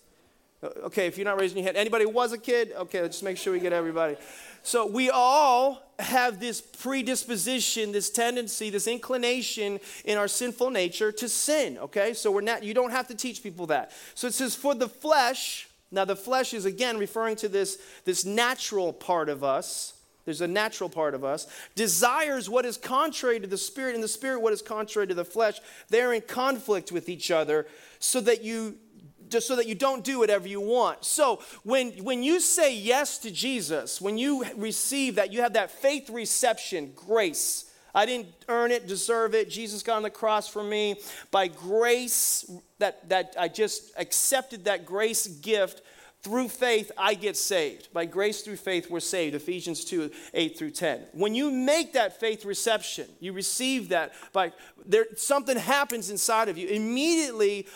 Uh, 0.62 0.68
okay, 0.84 1.08
if 1.08 1.18
you're 1.18 1.24
not 1.24 1.40
raising 1.40 1.58
your 1.58 1.64
hand, 1.64 1.76
anybody 1.76 2.06
was 2.06 2.32
a 2.32 2.38
kid? 2.38 2.72
Okay, 2.76 3.02
let's 3.02 3.16
just 3.16 3.24
make 3.24 3.36
sure 3.36 3.52
we 3.52 3.58
get 3.58 3.72
everybody. 3.72 4.16
So 4.62 4.86
we 4.86 5.10
all 5.10 5.82
have 5.98 6.40
this 6.40 6.60
predisposition, 6.60 7.92
this 7.92 8.10
tendency, 8.10 8.70
this 8.70 8.86
inclination 8.86 9.80
in 10.04 10.18
our 10.18 10.28
sinful 10.28 10.70
nature 10.70 11.12
to 11.12 11.28
sin, 11.28 11.78
okay? 11.78 12.14
So 12.14 12.30
we're 12.30 12.40
not 12.40 12.62
you 12.62 12.74
don't 12.74 12.90
have 12.90 13.08
to 13.08 13.14
teach 13.14 13.42
people 13.42 13.66
that. 13.66 13.92
So 14.14 14.26
it 14.26 14.34
says 14.34 14.54
for 14.54 14.74
the 14.74 14.88
flesh, 14.88 15.68
now 15.90 16.04
the 16.04 16.16
flesh 16.16 16.54
is 16.54 16.64
again 16.64 16.98
referring 16.98 17.36
to 17.36 17.48
this 17.48 17.78
this 18.04 18.24
natural 18.24 18.92
part 18.92 19.28
of 19.28 19.44
us. 19.44 19.94
There's 20.24 20.40
a 20.40 20.46
natural 20.46 20.88
part 20.88 21.14
of 21.14 21.24
us, 21.24 21.48
desires 21.74 22.48
what 22.48 22.64
is 22.64 22.76
contrary 22.76 23.40
to 23.40 23.46
the 23.48 23.58
spirit, 23.58 23.96
and 23.96 24.04
the 24.04 24.08
spirit 24.08 24.40
what 24.40 24.52
is 24.52 24.62
contrary 24.62 25.08
to 25.08 25.14
the 25.14 25.24
flesh. 25.24 25.58
They're 25.88 26.12
in 26.12 26.22
conflict 26.22 26.92
with 26.92 27.08
each 27.08 27.32
other, 27.32 27.66
so 27.98 28.20
that 28.20 28.44
you 28.44 28.76
just 29.32 29.48
so 29.48 29.56
that 29.56 29.66
you 29.66 29.74
don't 29.74 30.04
do 30.04 30.18
whatever 30.18 30.46
you 30.46 30.60
want. 30.60 31.04
So 31.04 31.42
when, 31.64 31.90
when 32.04 32.22
you 32.22 32.38
say 32.38 32.76
yes 32.76 33.18
to 33.18 33.30
Jesus, 33.30 34.00
when 34.00 34.18
you 34.18 34.44
receive 34.56 35.16
that, 35.16 35.32
you 35.32 35.40
have 35.40 35.54
that 35.54 35.70
faith 35.70 36.10
reception, 36.10 36.92
grace. 36.94 37.64
I 37.94 38.06
didn't 38.06 38.28
earn 38.48 38.70
it, 38.70 38.86
deserve 38.86 39.34
it. 39.34 39.50
Jesus 39.50 39.82
got 39.82 39.96
on 39.96 40.02
the 40.02 40.10
cross 40.10 40.48
for 40.48 40.62
me. 40.62 40.96
By 41.30 41.48
grace, 41.48 42.50
that, 42.78 43.08
that 43.08 43.34
I 43.38 43.48
just 43.48 43.92
accepted 43.96 44.64
that 44.64 44.86
grace 44.86 45.26
gift 45.26 45.82
through 46.22 46.48
faith, 46.48 46.92
I 46.96 47.14
get 47.14 47.36
saved. 47.36 47.92
By 47.92 48.04
grace 48.04 48.42
through 48.42 48.56
faith, 48.56 48.88
we're 48.88 49.00
saved. 49.00 49.34
Ephesians 49.34 49.84
2 49.84 50.08
8 50.32 50.56
through 50.56 50.70
10. 50.70 51.00
When 51.12 51.34
you 51.34 51.50
make 51.50 51.94
that 51.94 52.20
faith 52.20 52.44
reception, 52.44 53.08
you 53.18 53.32
receive 53.32 53.88
that 53.88 54.12
by 54.32 54.52
there, 54.86 55.06
something 55.16 55.56
happens 55.56 56.10
inside 56.10 56.48
of 56.48 56.56
you. 56.56 56.68
Immediately, 56.68 57.66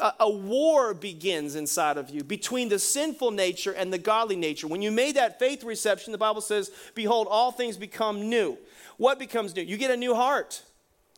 a, 0.00 0.12
a 0.20 0.30
war 0.30 0.94
begins 0.94 1.56
inside 1.56 1.96
of 1.96 2.08
you 2.08 2.22
between 2.22 2.68
the 2.68 2.78
sinful 2.78 3.32
nature 3.32 3.72
and 3.72 3.92
the 3.92 3.98
godly 3.98 4.36
nature. 4.36 4.68
When 4.68 4.82
you 4.82 4.92
made 4.92 5.16
that 5.16 5.40
faith 5.40 5.64
reception, 5.64 6.12
the 6.12 6.18
Bible 6.18 6.40
says, 6.40 6.70
Behold, 6.94 7.26
all 7.28 7.50
things 7.50 7.76
become 7.76 8.28
new. 8.28 8.56
What 8.98 9.18
becomes 9.18 9.54
new? 9.56 9.62
You 9.62 9.76
get 9.76 9.90
a 9.90 9.96
new 9.96 10.14
heart. 10.14 10.62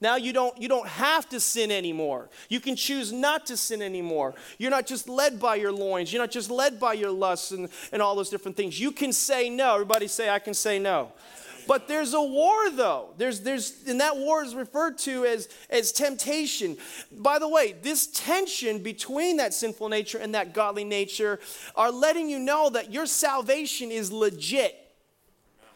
Now 0.01 0.17
you 0.17 0.33
don't, 0.33 0.57
you 0.61 0.69
don't 0.69 0.87
have 0.87 1.29
to 1.31 1.41
sin 1.41 1.71
anymore. 1.71 2.29
You 2.49 2.61
can 2.61 2.77
choose 2.77 3.13
not 3.13 3.47
to 3.47 3.57
sin 3.57 3.83
anymore. 3.83 4.35
You're 4.59 4.71
not 4.71 4.87
just 4.87 5.09
led 5.09 5.41
by 5.41 5.57
your 5.57 5.73
loins. 5.73 6.13
You're 6.13 6.23
not 6.23 6.31
just 6.31 6.51
led 6.51 6.79
by 6.79 6.93
your 6.93 7.11
lusts 7.11 7.51
and, 7.51 7.69
and 7.91 8.01
all 8.01 8.15
those 8.15 8.31
different 8.31 8.57
things. 8.57 8.79
You 8.79 8.93
can 8.93 9.13
say 9.13 9.51
no. 9.51 9.75
Everybody 9.75 10.07
say, 10.07 10.31
I 10.31 10.39
can 10.39 10.55
say 10.55 10.79
no. 10.79 11.13
But 11.67 11.87
there's 11.87 12.15
a 12.15 12.23
war, 12.23 12.71
though. 12.71 13.11
There's, 13.19 13.41
there's, 13.41 13.87
and 13.87 14.01
that 14.01 14.17
war 14.17 14.43
is 14.43 14.55
referred 14.55 14.97
to 15.01 15.27
as, 15.27 15.51
as 15.69 15.93
temptation. 15.93 16.79
By 17.13 17.39
the 17.39 17.49
way, 17.49 17.75
this 17.83 18.07
tension 18.07 18.83
between 18.83 19.37
that 19.37 19.53
sinful 19.53 19.91
nature 19.91 20.17
and 20.17 20.35
that 20.35 20.55
godly 20.55 20.85
nature 20.85 21.41
are 21.77 21.91
letting 21.91 22.31
you 22.31 22.39
know 22.39 22.71
that 22.71 22.91
your 22.91 23.05
salvation 23.05 23.91
is 23.91 24.11
legit. 24.11 24.77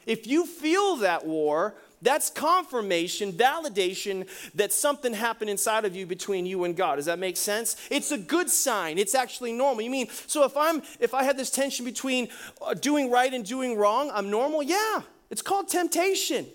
If 0.07 0.27
you 0.27 0.47
feel 0.47 0.97
that 0.97 1.27
war, 1.27 1.75
That's 2.03 2.31
confirmation, 2.31 3.33
validation 3.33 4.27
that 4.57 4.73
something 4.73 5.15
happened 5.15 5.51
inside 5.51 5.85
of 5.85 5.95
you 5.95 6.05
between 6.05 6.47
you 6.47 6.65
and 6.65 6.77
God. 6.77 6.97
Does 6.97 7.07
that 7.07 7.21
make 7.21 7.37
sense? 7.37 7.77
It's 7.91 8.11
a 8.11 8.19
good 8.19 8.51
sign. 8.51 8.99
It's 8.99 9.15
actually 9.15 9.53
normal. 9.53 9.83
You 9.83 9.91
mean 9.91 10.09
so 10.27 10.45
if 10.45 10.57
I'm 10.57 10.83
if 10.99 11.15
I 11.15 11.23
had 11.23 11.39
this 11.39 11.51
tension 11.51 11.85
between 11.85 12.29
uh, 12.61 12.75
doing 12.75 13.11
right 13.11 13.33
and 13.33 13.45
doing 13.45 13.77
wrong, 13.77 14.11
I'm 14.13 14.31
normal? 14.31 14.63
Yeah. 14.63 15.03
It's 15.31 15.43
called 15.43 15.69
temptation. 15.69 16.47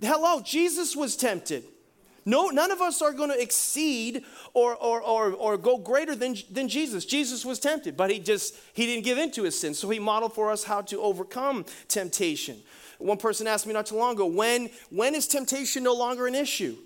Hello, 0.00 0.42
Jesus 0.42 0.96
was 0.96 1.16
tempted. 1.16 1.64
No, 2.24 2.48
none 2.48 2.70
of 2.70 2.80
us 2.80 3.02
are 3.02 3.12
going 3.12 3.30
to 3.30 3.40
exceed 3.40 4.24
or, 4.54 4.76
or, 4.76 5.00
or, 5.00 5.32
or 5.32 5.56
go 5.56 5.76
greater 5.76 6.14
than, 6.14 6.36
than 6.50 6.68
Jesus. 6.68 7.04
Jesus 7.04 7.44
was 7.44 7.58
tempted, 7.58 7.96
but 7.96 8.10
he 8.10 8.20
just 8.20 8.54
he 8.74 8.86
didn't 8.86 9.04
give 9.04 9.18
in 9.18 9.32
to 9.32 9.42
his 9.42 9.58
sin. 9.58 9.74
So 9.74 9.90
he 9.90 9.98
modeled 9.98 10.34
for 10.34 10.50
us 10.50 10.64
how 10.64 10.82
to 10.82 11.00
overcome 11.00 11.64
temptation. 11.88 12.62
One 13.02 13.18
person 13.18 13.46
asked 13.46 13.66
me 13.66 13.72
not 13.72 13.86
too 13.86 13.96
long 13.96 14.14
ago, 14.14 14.26
when, 14.26 14.70
when 14.90 15.14
is 15.14 15.26
temptation 15.26 15.82
no 15.82 15.94
longer 15.94 16.26
an 16.26 16.34
issue? 16.34 16.76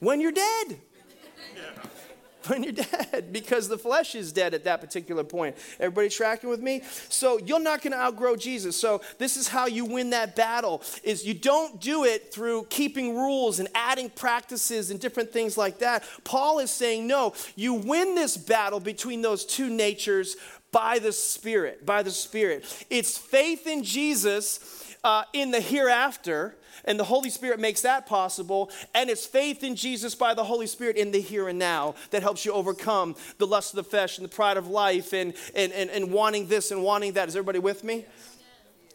When 0.00 0.20
you're 0.20 0.32
dead. 0.32 0.78
When 2.46 2.62
you're 2.62 2.72
dead, 2.72 3.30
because 3.30 3.68
the 3.68 3.76
flesh 3.76 4.14
is 4.14 4.32
dead 4.32 4.54
at 4.54 4.64
that 4.64 4.80
particular 4.80 5.22
point. 5.22 5.56
Everybody 5.78 6.08
tracking 6.08 6.48
with 6.48 6.62
me? 6.62 6.82
So 7.10 7.38
you're 7.38 7.60
not 7.60 7.82
going 7.82 7.92
to 7.92 7.98
outgrow 7.98 8.36
Jesus. 8.36 8.74
So 8.74 9.02
this 9.18 9.36
is 9.36 9.48
how 9.48 9.66
you 9.66 9.84
win 9.84 10.10
that 10.10 10.34
battle: 10.34 10.80
is 11.02 11.26
you 11.26 11.34
don't 11.34 11.78
do 11.78 12.04
it 12.04 12.32
through 12.32 12.68
keeping 12.70 13.16
rules 13.16 13.58
and 13.58 13.68
adding 13.74 14.08
practices 14.08 14.90
and 14.90 14.98
different 14.98 15.30
things 15.30 15.58
like 15.58 15.80
that. 15.80 16.04
Paul 16.24 16.60
is 16.60 16.70
saying, 16.70 17.06
no, 17.06 17.34
you 17.54 17.74
win 17.74 18.14
this 18.14 18.38
battle 18.38 18.80
between 18.80 19.20
those 19.20 19.44
two 19.44 19.68
natures 19.68 20.36
by 20.72 21.00
the 21.00 21.12
Spirit. 21.12 21.84
By 21.84 22.02
the 22.02 22.10
Spirit. 22.10 22.86
It's 22.88 23.18
faith 23.18 23.66
in 23.66 23.82
Jesus 23.82 24.87
uh, 25.04 25.24
in 25.32 25.50
the 25.50 25.60
hereafter, 25.60 26.56
and 26.84 26.98
the 26.98 27.04
Holy 27.04 27.30
Spirit 27.30 27.60
makes 27.60 27.82
that 27.82 28.06
possible. 28.06 28.70
And 28.94 29.10
it's 29.10 29.26
faith 29.26 29.62
in 29.62 29.76
Jesus 29.76 30.14
by 30.14 30.34
the 30.34 30.44
Holy 30.44 30.66
Spirit 30.66 30.96
in 30.96 31.10
the 31.10 31.20
here 31.20 31.48
and 31.48 31.58
now 31.58 31.94
that 32.10 32.22
helps 32.22 32.44
you 32.44 32.52
overcome 32.52 33.16
the 33.38 33.46
lust 33.46 33.72
of 33.72 33.76
the 33.76 33.84
flesh 33.84 34.18
and 34.18 34.24
the 34.24 34.34
pride 34.34 34.56
of 34.56 34.68
life 34.68 35.12
and, 35.12 35.34
and, 35.54 35.72
and, 35.72 35.90
and 35.90 36.10
wanting 36.12 36.48
this 36.48 36.70
and 36.70 36.82
wanting 36.82 37.12
that. 37.14 37.28
Is 37.28 37.36
everybody 37.36 37.58
with 37.58 37.84
me? 37.84 38.06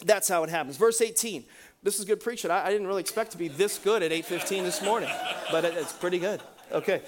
That's 0.05 0.27
how 0.27 0.43
it 0.43 0.49
happens. 0.49 0.77
Verse 0.77 1.01
18. 1.01 1.43
This 1.83 1.99
is 1.99 2.05
good 2.05 2.21
preaching. 2.21 2.49
I, 2.49 2.65
I 2.65 2.71
didn't 2.71 2.87
really 2.87 3.01
expect 3.01 3.31
to 3.31 3.37
be 3.37 3.49
this 3.49 3.77
good 3.77 4.03
at 4.03 4.11
8:15 4.11 4.63
this 4.63 4.81
morning, 4.81 5.09
but 5.51 5.65
it, 5.65 5.73
it's 5.75 5.91
pretty 5.91 6.17
good. 6.17 6.41
Okay. 6.71 7.01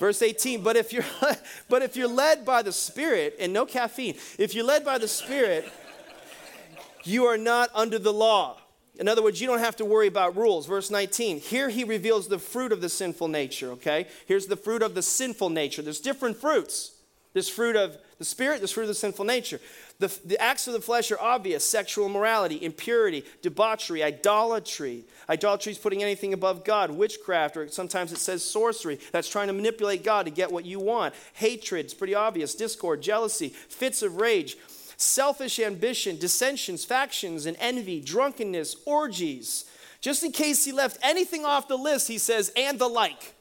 Verse 0.00 0.20
18, 0.20 0.62
but 0.62 0.76
if 0.76 0.92
you're 0.92 1.04
but 1.68 1.82
if 1.82 1.96
you're 1.96 2.08
led 2.08 2.44
by 2.44 2.62
the 2.62 2.72
Spirit 2.72 3.36
and 3.38 3.52
no 3.52 3.64
caffeine, 3.64 4.16
if 4.38 4.54
you're 4.54 4.64
led 4.64 4.84
by 4.84 4.98
the 4.98 5.06
Spirit, 5.06 5.70
you 7.04 7.24
are 7.24 7.38
not 7.38 7.70
under 7.74 7.98
the 7.98 8.12
law. 8.12 8.58
In 8.98 9.08
other 9.08 9.22
words, 9.22 9.40
you 9.40 9.46
don't 9.46 9.58
have 9.58 9.76
to 9.76 9.84
worry 9.84 10.06
about 10.06 10.36
rules. 10.36 10.66
Verse 10.66 10.90
19, 10.90 11.40
here 11.40 11.68
he 11.68 11.82
reveals 11.82 12.28
the 12.28 12.38
fruit 12.38 12.70
of 12.70 12.80
the 12.80 12.88
sinful 12.88 13.28
nature, 13.28 13.70
okay? 13.72 14.06
Here's 14.26 14.46
the 14.46 14.56
fruit 14.56 14.82
of 14.82 14.94
the 14.94 15.02
sinful 15.02 15.50
nature. 15.50 15.82
There's 15.82 16.00
different 16.00 16.36
fruits. 16.36 16.92
This 17.32 17.48
fruit 17.48 17.74
of 17.74 17.98
the 18.18 18.24
spirit, 18.24 18.60
this 18.60 18.70
fruit 18.70 18.84
of 18.84 18.88
the 18.88 18.94
sinful 18.94 19.24
nature. 19.24 19.60
The, 19.98 20.16
the 20.24 20.40
acts 20.40 20.68
of 20.68 20.72
the 20.72 20.80
flesh 20.80 21.10
are 21.10 21.20
obvious 21.20 21.68
sexual 21.68 22.06
immorality, 22.06 22.64
impurity, 22.64 23.24
debauchery, 23.42 24.04
idolatry. 24.04 25.02
Idolatry 25.28 25.72
is 25.72 25.78
putting 25.78 26.00
anything 26.04 26.32
above 26.32 26.64
God, 26.64 26.92
witchcraft, 26.92 27.56
or 27.56 27.66
sometimes 27.66 28.12
it 28.12 28.18
says 28.18 28.48
sorcery. 28.48 29.00
That's 29.10 29.28
trying 29.28 29.48
to 29.48 29.52
manipulate 29.52 30.04
God 30.04 30.26
to 30.26 30.30
get 30.30 30.52
what 30.52 30.64
you 30.64 30.78
want. 30.78 31.12
Hatred, 31.32 31.86
it's 31.86 31.94
pretty 31.94 32.14
obvious. 32.14 32.54
Discord, 32.54 33.02
jealousy, 33.02 33.48
fits 33.48 34.02
of 34.02 34.20
rage 34.20 34.56
selfish 34.96 35.58
ambition, 35.58 36.18
dissensions, 36.18 36.84
factions, 36.84 37.46
and 37.46 37.56
envy, 37.60 38.00
drunkenness, 38.00 38.76
orgies. 38.84 39.64
Just 40.00 40.22
in 40.22 40.32
case 40.32 40.64
he 40.64 40.72
left 40.72 40.98
anything 41.02 41.44
off 41.44 41.68
the 41.68 41.78
list, 41.78 42.08
he 42.08 42.18
says, 42.18 42.52
and 42.56 42.78
the 42.78 42.88
like. 42.88 43.34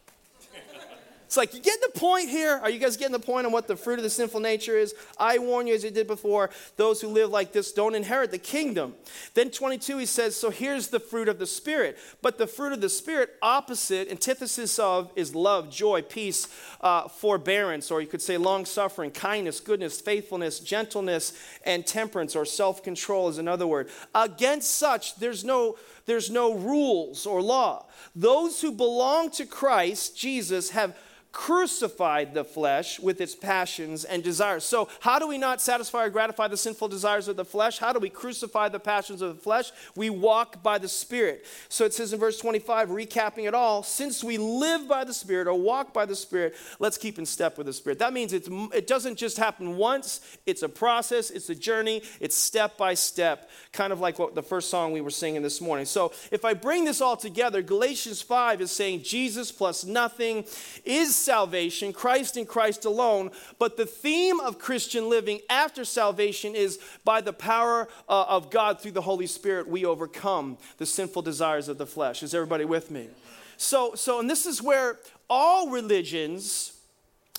It's 1.33 1.37
like, 1.39 1.55
you 1.55 1.61
get 1.61 1.81
the 1.81 1.99
point 1.99 2.29
here? 2.29 2.59
Are 2.61 2.69
you 2.69 2.77
guys 2.77 2.95
getting 2.95 3.11
the 3.11 3.17
point 3.17 3.47
on 3.47 3.51
what 3.51 3.67
the 3.67 3.75
fruit 3.75 3.97
of 3.97 4.03
the 4.03 4.09
sinful 4.11 4.39
nature 4.39 4.77
is? 4.77 4.93
I 5.17 5.39
warn 5.39 5.65
you, 5.65 5.73
as 5.73 5.83
I 5.83 5.89
did 5.89 6.05
before, 6.05 6.51
those 6.77 7.01
who 7.01 7.07
live 7.07 7.31
like 7.31 7.51
this 7.51 7.71
don't 7.71 7.95
inherit 7.95 8.29
the 8.29 8.37
kingdom. 8.37 8.93
Then 9.33 9.49
22, 9.49 9.97
he 9.97 10.05
says, 10.05 10.35
So 10.35 10.51
here's 10.51 10.89
the 10.89 10.99
fruit 10.99 11.27
of 11.27 11.39
the 11.39 11.47
Spirit. 11.47 11.97
But 12.21 12.37
the 12.37 12.45
fruit 12.45 12.71
of 12.71 12.81
the 12.81 12.89
Spirit, 12.89 13.31
opposite, 13.41 14.11
antithesis 14.11 14.77
of, 14.77 15.11
is 15.15 15.33
love, 15.33 15.71
joy, 15.71 16.03
peace, 16.03 16.47
uh, 16.81 17.07
forbearance, 17.07 17.89
or 17.89 17.99
you 17.99 18.05
could 18.05 18.21
say 18.21 18.37
long 18.37 18.63
suffering, 18.63 19.09
kindness, 19.09 19.59
goodness, 19.59 19.99
faithfulness, 19.99 20.59
gentleness, 20.59 21.33
and 21.65 21.83
temperance, 21.87 22.35
or 22.35 22.45
self 22.45 22.83
control 22.83 23.27
is 23.27 23.39
another 23.39 23.65
word. 23.65 23.89
Against 24.13 24.75
such, 24.75 25.15
there's 25.15 25.43
no 25.43 25.77
there's 26.05 26.29
no 26.29 26.53
rules 26.53 27.25
or 27.25 27.41
law. 27.41 27.87
Those 28.15 28.61
who 28.61 28.71
belong 28.71 29.31
to 29.31 29.47
Christ, 29.47 30.15
Jesus, 30.15 30.69
have 30.71 30.95
crucified 31.33 32.35
the 32.35 32.43
flesh 32.43 32.99
with 32.99 33.19
its 33.19 33.33
passions 33.33 34.05
and 34.05 34.23
desires. 34.23 34.63
So, 34.63 34.87
how 34.99 35.17
do 35.17 35.27
we 35.27 35.39
not 35.39 35.59
satisfy 35.59 36.05
or 36.05 36.09
gratify 36.09 36.47
the 36.47 36.55
sinful 36.55 36.87
desires 36.89 37.27
of 37.27 37.35
the 37.35 37.43
flesh? 37.43 37.79
How 37.79 37.91
do 37.91 37.99
we 37.99 38.09
crucify 38.09 38.69
the 38.69 38.79
passions 38.79 39.21
of 39.21 39.35
the 39.35 39.41
flesh? 39.41 39.71
We 39.95 40.11
walk 40.11 40.61
by 40.61 40.77
the 40.77 40.87
Spirit. 40.87 41.45
So, 41.69 41.85
it 41.85 41.93
says 41.93 42.13
in 42.13 42.19
verse 42.19 42.37
25, 42.37 42.89
recapping 42.89 43.47
it 43.47 43.55
all, 43.55 43.81
since 43.81 44.23
we 44.23 44.37
live 44.37 44.87
by 44.87 45.03
the 45.03 45.13
Spirit 45.13 45.47
or 45.47 45.59
walk 45.59 45.91
by 45.91 46.05
the 46.05 46.15
Spirit, 46.15 46.55
let's 46.77 46.99
keep 46.99 47.17
in 47.17 47.25
step 47.25 47.57
with 47.57 47.65
the 47.65 47.73
Spirit. 47.73 47.97
That 47.97 48.13
means 48.13 48.31
it's, 48.31 48.47
it 48.71 48.85
doesn't 48.85 49.17
just 49.17 49.37
happen 49.37 49.75
once, 49.75 50.21
it's 50.45 50.61
a 50.61 50.69
process, 50.69 51.31
it's 51.31 51.49
a 51.49 51.55
journey, 51.55 52.03
it's 52.21 52.37
step 52.37 52.77
by 52.77 52.93
step, 52.93 53.49
kind 53.71 53.91
of 53.91 53.99
like 53.99 54.19
what 54.19 54.35
the 54.35 54.43
first 54.43 54.69
song 54.69 54.91
we 54.91 55.01
were 55.01 55.09
singing 55.09 55.41
this 55.41 55.59
morning. 55.59 55.87
So, 55.87 56.13
if 56.31 56.45
I 56.45 56.53
bring 56.53 56.85
this 56.85 57.01
all 57.01 57.17
together, 57.17 57.63
Galatians 57.63 58.21
5 58.21 58.61
is 58.61 58.71
saying 58.71 59.01
Jesus 59.01 59.51
plus 59.51 59.83
nothing 59.83 60.45
is 60.85 61.22
salvation, 61.23 61.93
Christ 61.93 62.37
and 62.37 62.47
Christ 62.47 62.85
alone. 62.85 63.31
But 63.59 63.77
the 63.77 63.85
theme 63.85 64.39
of 64.39 64.59
Christian 64.59 65.09
living 65.09 65.39
after 65.49 65.85
salvation 65.85 66.55
is 66.55 66.79
by 67.03 67.21
the 67.21 67.33
power 67.33 67.87
uh, 68.09 68.25
of 68.27 68.49
God 68.49 68.81
through 68.81 68.91
the 68.91 69.01
Holy 69.01 69.27
Spirit, 69.27 69.67
we 69.67 69.85
overcome 69.85 70.57
the 70.77 70.85
sinful 70.85 71.21
desires 71.21 71.69
of 71.69 71.77
the 71.77 71.87
flesh. 71.87 72.23
Is 72.23 72.33
everybody 72.33 72.65
with 72.65 72.91
me? 72.91 73.09
So, 73.57 73.95
so 73.95 74.19
and 74.19 74.29
this 74.29 74.45
is 74.45 74.61
where 74.61 74.99
all 75.29 75.69
religions 75.69 76.73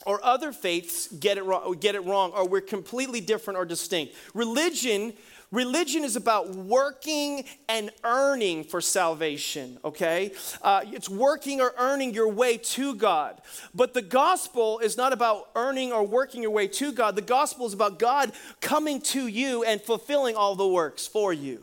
or 0.07 0.25
other 0.25 0.53
faiths 0.53 1.09
get 1.09 1.39
it 1.39 1.45
wrong, 1.45 1.77
get 1.81 1.95
it 1.95 2.05
wrong 2.05 2.33
or 2.33 2.47
we're 2.47 2.61
completely 2.61 3.21
different 3.21 3.59
or 3.59 3.65
distinct. 3.65 4.15
Religion 4.35 5.13
Religion 5.55 6.03
is 6.03 6.17
about 6.17 6.51
working 6.51 7.45
and 7.69 7.93
earning 8.03 8.65
for 8.65 8.81
salvation, 8.81 9.79
okay? 9.85 10.33
Uh, 10.61 10.81
it's 10.87 11.09
working 11.09 11.61
or 11.61 11.73
earning 11.79 12.13
your 12.13 12.29
way 12.29 12.57
to 12.57 12.97
God. 12.97 13.41
But 13.73 13.95
the 13.95 14.03
gospel 14.03 14.81
is 14.81 14.97
not 14.97 15.13
about 15.13 15.51
earning 15.55 15.93
or 15.93 16.05
working 16.05 16.43
your 16.43 16.51
way 16.51 16.67
to 16.67 16.91
God. 16.91 17.15
The 17.15 17.23
gospel 17.23 17.67
is 17.67 17.73
about 17.73 18.01
God 18.01 18.33
coming 18.61 19.01
to 19.03 19.29
you 19.29 19.63
and 19.63 19.81
fulfilling 19.81 20.35
all 20.35 20.57
the 20.57 20.67
works 20.67 21.07
for 21.07 21.33
you. 21.33 21.63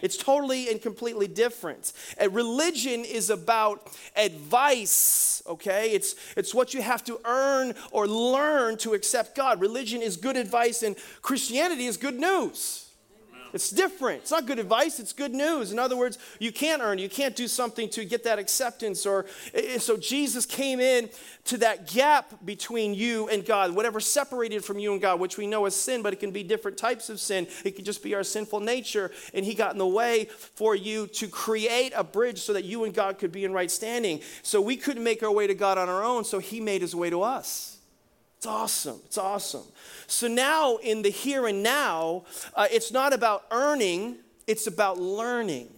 It's 0.00 0.16
totally 0.16 0.70
and 0.70 0.80
completely 0.80 1.26
different. 1.26 1.92
And 2.18 2.32
religion 2.34 3.04
is 3.04 3.30
about 3.30 3.90
advice, 4.14 5.42
okay? 5.46 5.90
It's, 5.90 6.14
it's 6.36 6.54
what 6.54 6.72
you 6.72 6.82
have 6.82 7.02
to 7.04 7.18
earn 7.24 7.74
or 7.90 8.06
learn 8.06 8.76
to 8.78 8.92
accept 8.94 9.34
God. 9.34 9.60
Religion 9.60 10.02
is 10.02 10.16
good 10.16 10.36
advice, 10.36 10.84
and 10.84 10.94
Christianity 11.22 11.86
is 11.86 11.96
good 11.96 12.20
news. 12.20 12.83
It's 13.54 13.70
different. 13.70 14.22
It's 14.22 14.32
not 14.32 14.46
good 14.46 14.58
advice, 14.58 14.98
it's 14.98 15.12
good 15.12 15.32
news. 15.32 15.70
In 15.70 15.78
other 15.78 15.96
words, 15.96 16.18
you 16.40 16.50
can't 16.50 16.82
earn, 16.82 16.98
you 16.98 17.08
can't 17.08 17.36
do 17.36 17.46
something 17.46 17.88
to 17.90 18.04
get 18.04 18.24
that 18.24 18.40
acceptance. 18.40 19.06
Or 19.06 19.26
so 19.78 19.96
Jesus 19.96 20.44
came 20.44 20.80
in 20.80 21.08
to 21.44 21.58
that 21.58 21.86
gap 21.86 22.44
between 22.44 22.94
you 22.94 23.28
and 23.28 23.46
God, 23.46 23.72
whatever 23.76 24.00
separated 24.00 24.64
from 24.64 24.80
you 24.80 24.92
and 24.92 25.00
God, 25.00 25.20
which 25.20 25.38
we 25.38 25.46
know 25.46 25.66
is 25.66 25.76
sin, 25.76 26.02
but 26.02 26.12
it 26.12 26.18
can 26.18 26.32
be 26.32 26.42
different 26.42 26.76
types 26.76 27.08
of 27.08 27.20
sin. 27.20 27.46
It 27.64 27.76
could 27.76 27.84
just 27.84 28.02
be 28.02 28.16
our 28.16 28.24
sinful 28.24 28.58
nature. 28.58 29.12
And 29.32 29.44
He 29.44 29.54
got 29.54 29.70
in 29.70 29.78
the 29.78 29.86
way 29.86 30.24
for 30.24 30.74
you 30.74 31.06
to 31.06 31.28
create 31.28 31.92
a 31.94 32.02
bridge 32.02 32.40
so 32.40 32.54
that 32.54 32.64
you 32.64 32.82
and 32.82 32.92
God 32.92 33.18
could 33.18 33.30
be 33.30 33.44
in 33.44 33.52
right 33.52 33.70
standing. 33.70 34.20
So 34.42 34.60
we 34.60 34.76
couldn't 34.76 35.04
make 35.04 35.22
our 35.22 35.30
way 35.30 35.46
to 35.46 35.54
God 35.54 35.78
on 35.78 35.88
our 35.88 36.02
own, 36.02 36.24
so 36.24 36.40
He 36.40 36.60
made 36.60 36.82
His 36.82 36.94
way 36.94 37.08
to 37.08 37.22
us. 37.22 37.73
It's 38.44 38.50
awesome. 38.50 39.00
It's 39.06 39.16
awesome. 39.16 39.64
So 40.06 40.28
now, 40.28 40.76
in 40.76 41.00
the 41.00 41.08
here 41.08 41.46
and 41.46 41.62
now, 41.62 42.24
uh, 42.54 42.66
it's 42.70 42.92
not 42.92 43.14
about 43.14 43.46
earning, 43.50 44.18
it's 44.46 44.66
about 44.66 44.98
learning. 44.98 45.70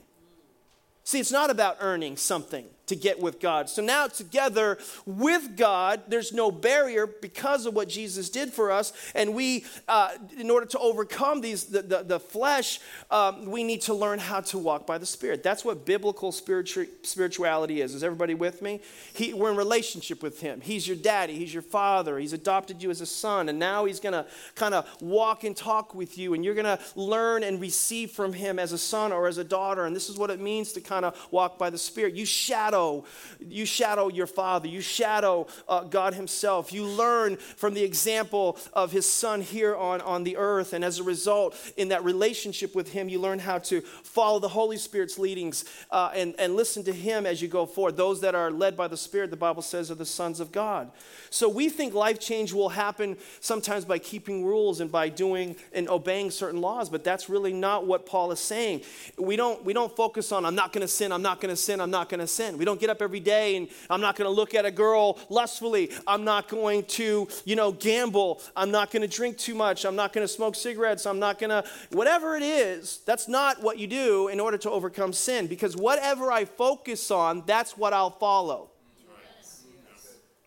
See, 1.05 1.21
it's 1.21 1.31
not 1.31 1.49
about 1.49 1.77
earning 1.79 2.17
something. 2.17 2.67
To 2.87 2.97
get 2.97 3.21
with 3.21 3.41
God. 3.41 3.69
So 3.69 3.83
now, 3.83 4.07
together 4.07 4.79
with 5.05 5.57
God, 5.57 6.03
there's 6.09 6.33
no 6.33 6.51
barrier 6.51 7.07
because 7.07 7.67
of 7.67 7.75
what 7.75 7.89
Jesus 7.89 8.31
did 8.31 8.53
for 8.53 8.71
us. 8.71 8.93
And 9.15 9.35
we, 9.35 9.65
uh, 9.89 10.11
in 10.39 10.51
order 10.51 10.67
to 10.67 10.79
overcome 10.79 11.41
these, 11.41 11.65
the, 11.65 11.83
the, 11.83 12.03
the 12.05 12.21
flesh, 12.21 12.81
um, 13.11 13.47
we 13.47 13.65
need 13.65 13.83
to 13.83 13.95
learn 13.95 14.19
how 14.19 14.41
to 14.41 14.59
walk 14.59 14.87
by 14.87 14.99
the 14.99 15.07
Spirit. 15.07 15.43
That's 15.43 15.65
what 15.65 15.85
biblical 15.85 16.31
spiritu- 16.31 16.89
spirituality 17.03 17.81
is. 17.81 17.95
Is 17.95 18.05
everybody 18.05 18.35
with 18.35 18.63
me? 18.63 18.81
He, 19.13 19.35
we're 19.35 19.51
in 19.51 19.57
relationship 19.57 20.23
with 20.23 20.41
Him. 20.41 20.61
He's 20.61 20.87
your 20.87 20.97
daddy, 20.97 21.35
He's 21.35 21.53
your 21.53 21.63
father, 21.63 22.19
He's 22.19 22.33
adopted 22.33 22.83
you 22.83 22.91
as 22.91 23.01
a 23.01 23.07
son, 23.07 23.49
and 23.49 23.59
now 23.59 23.85
He's 23.85 24.01
going 24.01 24.13
to 24.13 24.27
kind 24.55 24.75
of 24.75 24.87
walk 25.01 25.45
and 25.45 25.57
talk 25.57 25.95
with 25.95 26.19
you, 26.19 26.35
and 26.35 26.45
you're 26.45 26.55
going 26.55 26.65
to 26.65 26.79
learn 26.95 27.43
and 27.43 27.61
receive 27.61 28.13
from 28.13 28.33
Him 28.33 28.59
as 28.59 28.73
a 28.73 28.79
son 28.79 29.13
or 29.13 29.27
as 29.27 29.39
a 29.39 29.45
daughter. 29.45 29.87
And 29.87 29.97
this 29.97 30.09
is 30.09 30.17
what 30.17 30.31
it 30.31 30.41
means 30.41 30.73
to 30.75 30.81
kind 30.81 31.05
of 31.05 31.17
walk 31.33 31.59
by 31.59 31.71
the 31.71 31.79
Spirit. 31.79 32.15
You 32.15 32.25
shadow 32.25 32.76
shadow. 32.77 33.05
You 33.41 33.67
shadow 33.67 34.09
your 34.09 34.27
father. 34.27 34.69
You 34.69 34.81
shadow 34.81 35.47
uh, 35.69 35.85
God 35.85 36.15
Himself. 36.15 36.73
You 36.73 36.85
learn 36.85 37.37
from 37.37 37.75
the 37.75 37.83
example 37.83 38.59
of 38.73 38.93
His 38.93 39.07
Son 39.07 39.41
here 39.41 39.75
on, 39.77 40.01
on 40.01 40.25
the 40.25 40.37
earth. 40.37 40.73
And 40.73 40.85
as 40.85 40.99
a 40.99 41.03
result, 41.03 41.57
in 41.77 41.89
that 41.89 42.05
relationship 42.05 42.75
with 42.75 42.93
Him, 42.93 43.09
you 43.09 43.19
learn 43.19 43.39
how 43.39 43.59
to 43.59 43.81
follow 43.81 44.39
the 44.39 44.49
Holy 44.49 44.77
Spirit's 44.77 45.19
leadings 45.19 45.65
uh, 45.91 46.11
and, 46.15 46.35
and 46.39 46.55
listen 46.55 46.85
to 46.85 46.93
Him 46.93 47.27
as 47.27 47.41
you 47.41 47.49
go 47.49 47.67
forward. 47.67 47.97
Those 47.97 48.21
that 48.21 48.35
are 48.35 48.51
led 48.51 48.77
by 48.77 48.89
the 48.89 48.97
Spirit, 48.97 49.31
the 49.31 49.37
Bible 49.37 49.63
says, 49.63 49.91
are 49.91 49.95
the 49.95 50.05
sons 50.05 50.41
of 50.41 50.53
God. 50.53 50.91
So 51.31 51.49
we 51.49 51.69
think 51.69 51.95
life 51.95 52.21
change 52.21 52.53
will 52.53 52.69
happen 52.69 53.17
sometimes 53.41 53.85
by 53.85 53.99
keeping 53.99 54.45
rules 54.45 54.81
and 54.81 54.91
by 54.91 55.09
doing 55.09 55.57
and 55.73 55.89
obeying 55.89 56.31
certain 56.31 56.61
laws, 56.61 56.89
but 56.91 57.05
that's 57.05 57.29
really 57.29 57.53
not 57.53 57.87
what 57.87 58.07
Paul 58.07 58.33
is 58.33 58.41
saying. 58.41 58.83
We 59.19 59.37
don't, 59.37 59.65
we 59.65 59.73
don't 59.73 59.95
focus 59.95 60.33
on, 60.33 60.45
I'm 60.45 60.55
not 60.55 60.73
going 60.73 60.83
to 60.83 60.89
sin, 60.89 61.13
I'm 61.13 61.23
not 61.23 61.41
going 61.41 61.51
to 61.51 61.57
sin, 61.57 61.81
I'm 61.81 61.91
not 61.91 62.09
going 62.09 62.21
to 62.21 62.27
sin. 62.27 62.59
We 62.59 62.66
don't 62.67 62.79
get 62.79 62.91
up 62.91 63.01
every 63.01 63.21
day 63.21 63.57
and 63.57 63.69
I'm 63.89 64.03
not 64.03 64.17
going 64.17 64.29
to 64.29 64.35
look 64.35 64.55
at 64.55 64.67
a 64.67 64.71
girl 64.71 65.19
lustfully. 65.31 65.91
I'm 66.07 66.25
not 66.25 66.49
going 66.49 66.85
to, 66.85 67.27
you 67.47 67.57
know, 67.57 67.73
gamble. 67.73 68.43
I'm 68.55 68.71
not 68.71 68.91
going 68.91 69.03
to 69.03 69.09
drink 69.09 69.39
too 69.39 69.55
much. 69.55 69.87
I'm 69.87 69.97
not 69.97 70.13
going 70.13 70.27
to 70.27 70.33
smoke 70.33 70.55
cigarettes. 70.55 71.07
I'm 71.07 71.19
not 71.19 71.39
going 71.39 71.51
to, 71.51 71.65
whatever 71.93 72.37
it 72.37 72.43
is, 72.43 73.01
that's 73.07 73.29
not 73.29 73.63
what 73.63 73.79
you 73.79 73.87
do 73.87 74.29
in 74.29 74.41
order 74.41 74.59
to 74.59 74.71
overcome 74.71 75.15
sin 75.15 75.47
because 75.47 75.75
whatever 75.77 76.31
I 76.31 76.45
focus 76.45 77.11
on, 77.11 77.45
that's 77.47 77.79
what 77.79 77.95
I'll 77.95 78.11
follow. 78.11 78.71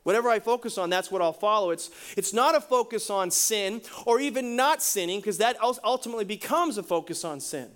Whatever 0.03 0.29
I 0.29 0.39
focus 0.39 0.77
on, 0.77 0.89
that's 0.89 1.11
what 1.11 1.21
I'll 1.21 1.33
follow. 1.33 1.71
It's, 1.71 1.91
it's 2.17 2.33
not 2.33 2.55
a 2.55 2.61
focus 2.61 3.09
on 3.09 3.29
sin 3.31 3.81
or 4.05 4.19
even 4.19 4.55
not 4.55 4.81
sinning, 4.81 5.19
because 5.19 5.37
that 5.39 5.57
ultimately 5.61 6.25
becomes 6.25 6.77
a 6.77 6.83
focus 6.83 7.23
on 7.23 7.39
sin. 7.39 7.69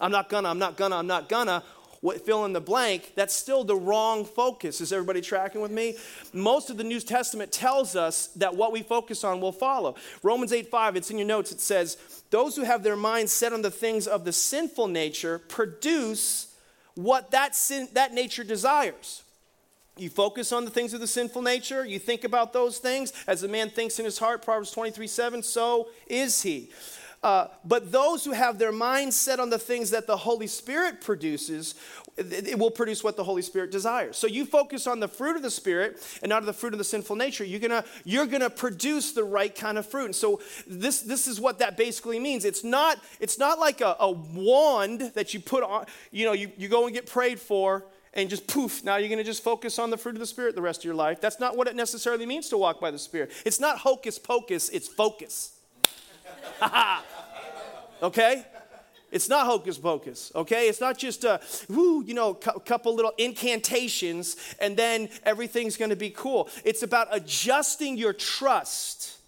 I'm 0.00 0.10
not 0.10 0.28
gonna, 0.30 0.48
I'm 0.48 0.58
not 0.58 0.76
gonna, 0.76 0.96
I'm 0.96 1.06
not 1.06 1.28
gonna. 1.28 1.62
What, 2.00 2.24
fill 2.24 2.46
in 2.46 2.54
the 2.54 2.60
blank, 2.60 3.12
that's 3.14 3.34
still 3.34 3.62
the 3.62 3.76
wrong 3.76 4.24
focus. 4.24 4.80
Is 4.80 4.90
everybody 4.90 5.20
tracking 5.20 5.60
with 5.60 5.70
me? 5.70 5.96
Most 6.32 6.70
of 6.70 6.78
the 6.78 6.84
New 6.84 6.98
Testament 6.98 7.52
tells 7.52 7.94
us 7.94 8.28
that 8.36 8.56
what 8.56 8.72
we 8.72 8.82
focus 8.82 9.22
on 9.22 9.40
will 9.40 9.52
follow. 9.52 9.96
Romans 10.22 10.52
8 10.52 10.70
5, 10.70 10.96
it's 10.96 11.10
in 11.10 11.18
your 11.18 11.26
notes, 11.26 11.52
it 11.52 11.60
says, 11.60 11.98
Those 12.30 12.56
who 12.56 12.62
have 12.62 12.82
their 12.82 12.96
minds 12.96 13.32
set 13.32 13.52
on 13.52 13.60
the 13.60 13.70
things 13.70 14.06
of 14.06 14.24
the 14.24 14.32
sinful 14.32 14.88
nature 14.88 15.38
produce 15.38 16.54
what 16.94 17.32
that, 17.32 17.54
sin, 17.54 17.88
that 17.92 18.14
nature 18.14 18.44
desires. 18.44 19.22
You 19.98 20.08
focus 20.08 20.52
on 20.52 20.64
the 20.64 20.70
things 20.70 20.94
of 20.94 21.00
the 21.00 21.06
sinful 21.06 21.42
nature, 21.42 21.84
you 21.84 21.98
think 21.98 22.24
about 22.24 22.54
those 22.54 22.78
things. 22.78 23.12
As 23.26 23.42
a 23.42 23.48
man 23.48 23.68
thinks 23.68 23.98
in 23.98 24.06
his 24.06 24.18
heart, 24.18 24.42
Proverbs 24.42 24.70
23 24.70 25.06
7, 25.06 25.42
so 25.42 25.88
is 26.06 26.40
he. 26.40 26.70
Uh, 27.22 27.48
but 27.66 27.92
those 27.92 28.24
who 28.24 28.32
have 28.32 28.58
their 28.58 28.72
minds 28.72 29.14
set 29.14 29.38
on 29.38 29.50
the 29.50 29.58
things 29.58 29.90
that 29.90 30.06
the 30.06 30.16
Holy 30.16 30.46
Spirit 30.46 31.02
produces, 31.02 31.74
it 32.16 32.58
will 32.58 32.70
produce 32.70 33.04
what 33.04 33.16
the 33.16 33.24
Holy 33.24 33.42
Spirit 33.42 33.70
desires. 33.70 34.16
So 34.16 34.26
you 34.26 34.46
focus 34.46 34.86
on 34.86 35.00
the 35.00 35.08
fruit 35.08 35.36
of 35.36 35.42
the 35.42 35.50
Spirit 35.50 36.02
and 36.22 36.30
not 36.30 36.38
of 36.38 36.46
the 36.46 36.54
fruit 36.54 36.72
of 36.72 36.78
the 36.78 36.84
sinful 36.84 37.16
nature. 37.16 37.44
You're 37.44 37.60
gonna 37.60 37.84
you're 38.04 38.26
gonna 38.26 38.48
produce 38.48 39.12
the 39.12 39.24
right 39.24 39.54
kind 39.54 39.76
of 39.76 39.84
fruit. 39.84 40.06
And 40.06 40.16
so 40.16 40.40
this 40.66 41.02
this 41.02 41.26
is 41.26 41.38
what 41.38 41.58
that 41.58 41.76
basically 41.76 42.18
means. 42.18 42.46
It's 42.46 42.64
not 42.64 42.98
it's 43.20 43.38
not 43.38 43.58
like 43.58 43.82
a, 43.82 43.96
a 44.00 44.10
wand 44.10 45.12
that 45.14 45.34
you 45.34 45.40
put 45.40 45.62
on. 45.62 45.84
You 46.10 46.24
know, 46.24 46.32
you, 46.32 46.50
you 46.56 46.68
go 46.68 46.86
and 46.86 46.94
get 46.94 47.06
prayed 47.06 47.38
for 47.38 47.84
and 48.14 48.28
just 48.28 48.46
poof, 48.46 48.82
now 48.82 48.96
you're 48.96 49.16
to 49.16 49.22
just 49.22 49.44
focus 49.44 49.78
on 49.78 49.90
the 49.90 49.96
fruit 49.96 50.16
of 50.16 50.20
the 50.20 50.26
Spirit 50.26 50.54
the 50.54 50.62
rest 50.62 50.80
of 50.80 50.84
your 50.84 50.94
life. 50.94 51.20
That's 51.20 51.38
not 51.38 51.56
what 51.56 51.68
it 51.68 51.76
necessarily 51.76 52.26
means 52.26 52.48
to 52.48 52.56
walk 52.56 52.80
by 52.80 52.90
the 52.90 52.98
Spirit. 52.98 53.30
It's 53.44 53.60
not 53.60 53.78
hocus 53.78 54.18
pocus, 54.18 54.68
it's 54.70 54.88
focus. 54.88 55.59
okay? 58.02 58.44
It's 59.12 59.28
not 59.28 59.46
hocus 59.46 59.76
pocus, 59.76 60.30
okay? 60.34 60.68
It's 60.68 60.80
not 60.80 60.96
just 60.96 61.24
a, 61.24 61.40
woo, 61.68 62.04
you 62.04 62.14
know, 62.14 62.30
a 62.30 62.60
couple 62.60 62.94
little 62.94 63.12
incantations 63.18 64.36
and 64.60 64.76
then 64.76 65.08
everything's 65.24 65.76
to 65.90 65.96
be 65.96 66.10
cool. 66.10 66.48
It's 66.64 66.82
about 66.82 67.08
adjusting 67.10 67.96
your 67.96 68.12
trust 68.12 69.19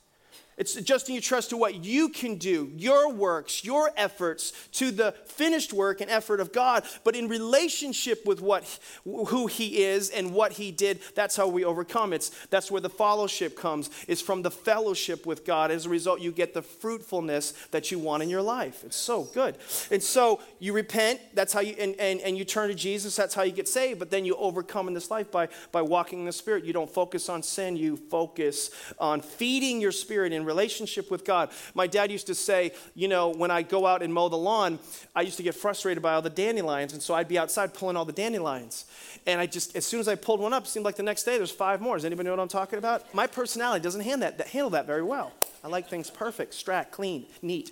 it's 0.63 0.77
adjusting 0.77 1.17
your 1.17 1.23
trust 1.23 1.51
to 1.51 1.57
what 1.57 1.85
you 1.85 2.09
can 2.09 2.37
do, 2.37 2.71
your 2.77 3.13
works, 3.13 3.65
your 3.65 3.91
efforts, 3.97 4.53
to 4.75 4.93
the 4.93 5.11
finished 5.25 5.73
work 5.73 6.01
and 6.01 6.09
effort 6.09 6.39
of 6.39 6.53
God. 6.53 6.85
But 7.03 7.17
in 7.17 7.27
relationship 7.27 8.25
with 8.25 8.41
what, 8.41 8.79
who 9.03 9.49
He 9.49 9.83
is 9.83 10.09
and 10.11 10.33
what 10.33 10.53
He 10.53 10.71
did, 10.71 11.01
that's 11.17 11.35
how 11.35 11.49
we 11.49 11.65
overcome. 11.65 12.13
It's, 12.13 12.29
that's 12.47 12.71
where 12.71 12.81
the 12.81 12.89
fellowship 12.89 13.57
comes, 13.57 13.91
is 14.07 14.23
from 14.23 14.43
the 14.43 14.53
fellowship 14.53 15.27
with 15.27 15.45
God. 15.45 15.73
As 15.73 15.87
a 15.87 15.89
result, 15.89 16.21
you 16.21 16.31
get 16.31 16.55
the 16.55 16.63
fruitfulness 16.63 17.55
that 17.73 17.91
you 17.91 17.99
want 17.99 18.23
in 18.23 18.29
your 18.29 18.43
life. 18.43 18.85
It's 18.85 18.97
so 18.97 19.25
good. 19.25 19.57
And 19.91 20.01
so 20.01 20.41
you 20.61 20.75
repent, 20.75 21.19
that's 21.35 21.53
how 21.53 21.61
you, 21.61 21.75
and, 21.77 21.97
and, 21.99 22.21
and 22.21 22.39
you 22.39 22.45
turn 22.45 22.69
to 22.69 22.75
Jesus, 22.77 23.17
that's 23.17 23.35
how 23.35 23.43
you 23.43 23.51
get 23.51 23.67
saved. 23.67 23.99
But 23.99 24.13
then 24.13 24.25
you 24.25 24.37
overcome 24.37 24.87
in 24.87 24.95
this 24.95 25.11
life 25.11 25.33
by, 25.33 25.49
by 25.73 25.83
walking 25.83 26.21
in 26.21 26.27
the 26.27 26.33
Spirit. 26.33 26.65
You 26.65 26.73
don't 26.73 26.89
focus 26.89 27.29
on 27.29 27.43
sin, 27.43 27.77
you 27.77 27.97
focus 27.97 28.71
on 29.01 29.23
feeding 29.23 29.81
your 29.81 29.91
spirit 29.91 30.33
in 30.33 30.43
in 30.43 30.47
relationship 30.53 31.11
with 31.11 31.25
God. 31.25 31.51
My 31.75 31.87
dad 31.87 32.11
used 32.11 32.27
to 32.27 32.35
say, 32.35 32.73
you 32.95 33.09
know, 33.09 33.31
when 33.31 33.51
I 33.51 33.63
go 33.63 33.87
out 33.87 34.03
and 34.03 34.13
mow 34.13 34.29
the 34.29 34.37
lawn, 34.37 34.79
I 35.15 35.23
used 35.23 35.39
to 35.39 35.43
get 35.43 35.55
frustrated 35.55 36.03
by 36.03 36.13
all 36.15 36.23
the 36.23 36.31
dandelions, 36.31 36.93
and 36.93 37.03
so 37.03 37.15
I'd 37.15 37.29
be 37.29 37.39
outside 37.39 37.75
pulling 37.75 37.97
all 37.97 38.05
the 38.05 38.13
dandelions. 38.13 38.85
And 39.27 39.41
I 39.41 39.47
just, 39.47 39.77
as 39.77 39.85
soon 39.85 40.01
as 40.01 40.09
I 40.09 40.15
pulled 40.15 40.41
one 40.41 40.53
up, 40.53 40.65
it 40.65 40.69
seemed 40.69 40.85
like 40.85 40.97
the 40.97 41.03
next 41.03 41.25
day 41.25 41.37
there's 41.37 41.51
five 41.51 41.81
more. 41.81 41.97
Does 41.97 42.05
anybody 42.05 42.27
know 42.27 42.33
what 42.33 42.43
I'm 42.43 42.49
talking 42.49 42.79
about? 42.79 43.15
My 43.15 43.27
personality 43.27 43.83
doesn't 43.83 44.03
handle 44.03 44.31
that, 44.31 44.49
handle 44.49 44.71
that 44.71 44.87
very 44.87 45.03
well. 45.03 45.33
I 45.65 45.69
like 45.69 45.89
things 45.89 46.11
perfect, 46.11 46.53
strat, 46.53 46.91
clean, 46.91 47.27
neat. 47.41 47.71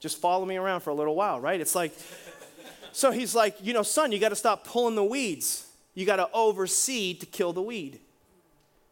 Just 0.00 0.20
follow 0.20 0.44
me 0.44 0.56
around 0.56 0.80
for 0.80 0.90
a 0.90 0.94
little 0.94 1.14
while, 1.14 1.40
right? 1.40 1.60
It's 1.60 1.74
like, 1.74 1.92
so 2.92 3.10
he's 3.10 3.34
like, 3.34 3.56
you 3.62 3.72
know, 3.72 3.82
son, 3.82 4.12
you 4.12 4.18
got 4.18 4.28
to 4.28 4.36
stop 4.36 4.66
pulling 4.66 4.94
the 4.94 5.04
weeds. 5.04 5.66
You 5.94 6.04
got 6.04 6.16
to 6.16 6.28
overseed 6.34 7.20
to 7.20 7.26
kill 7.26 7.52
the 7.52 7.62
weed. 7.62 8.00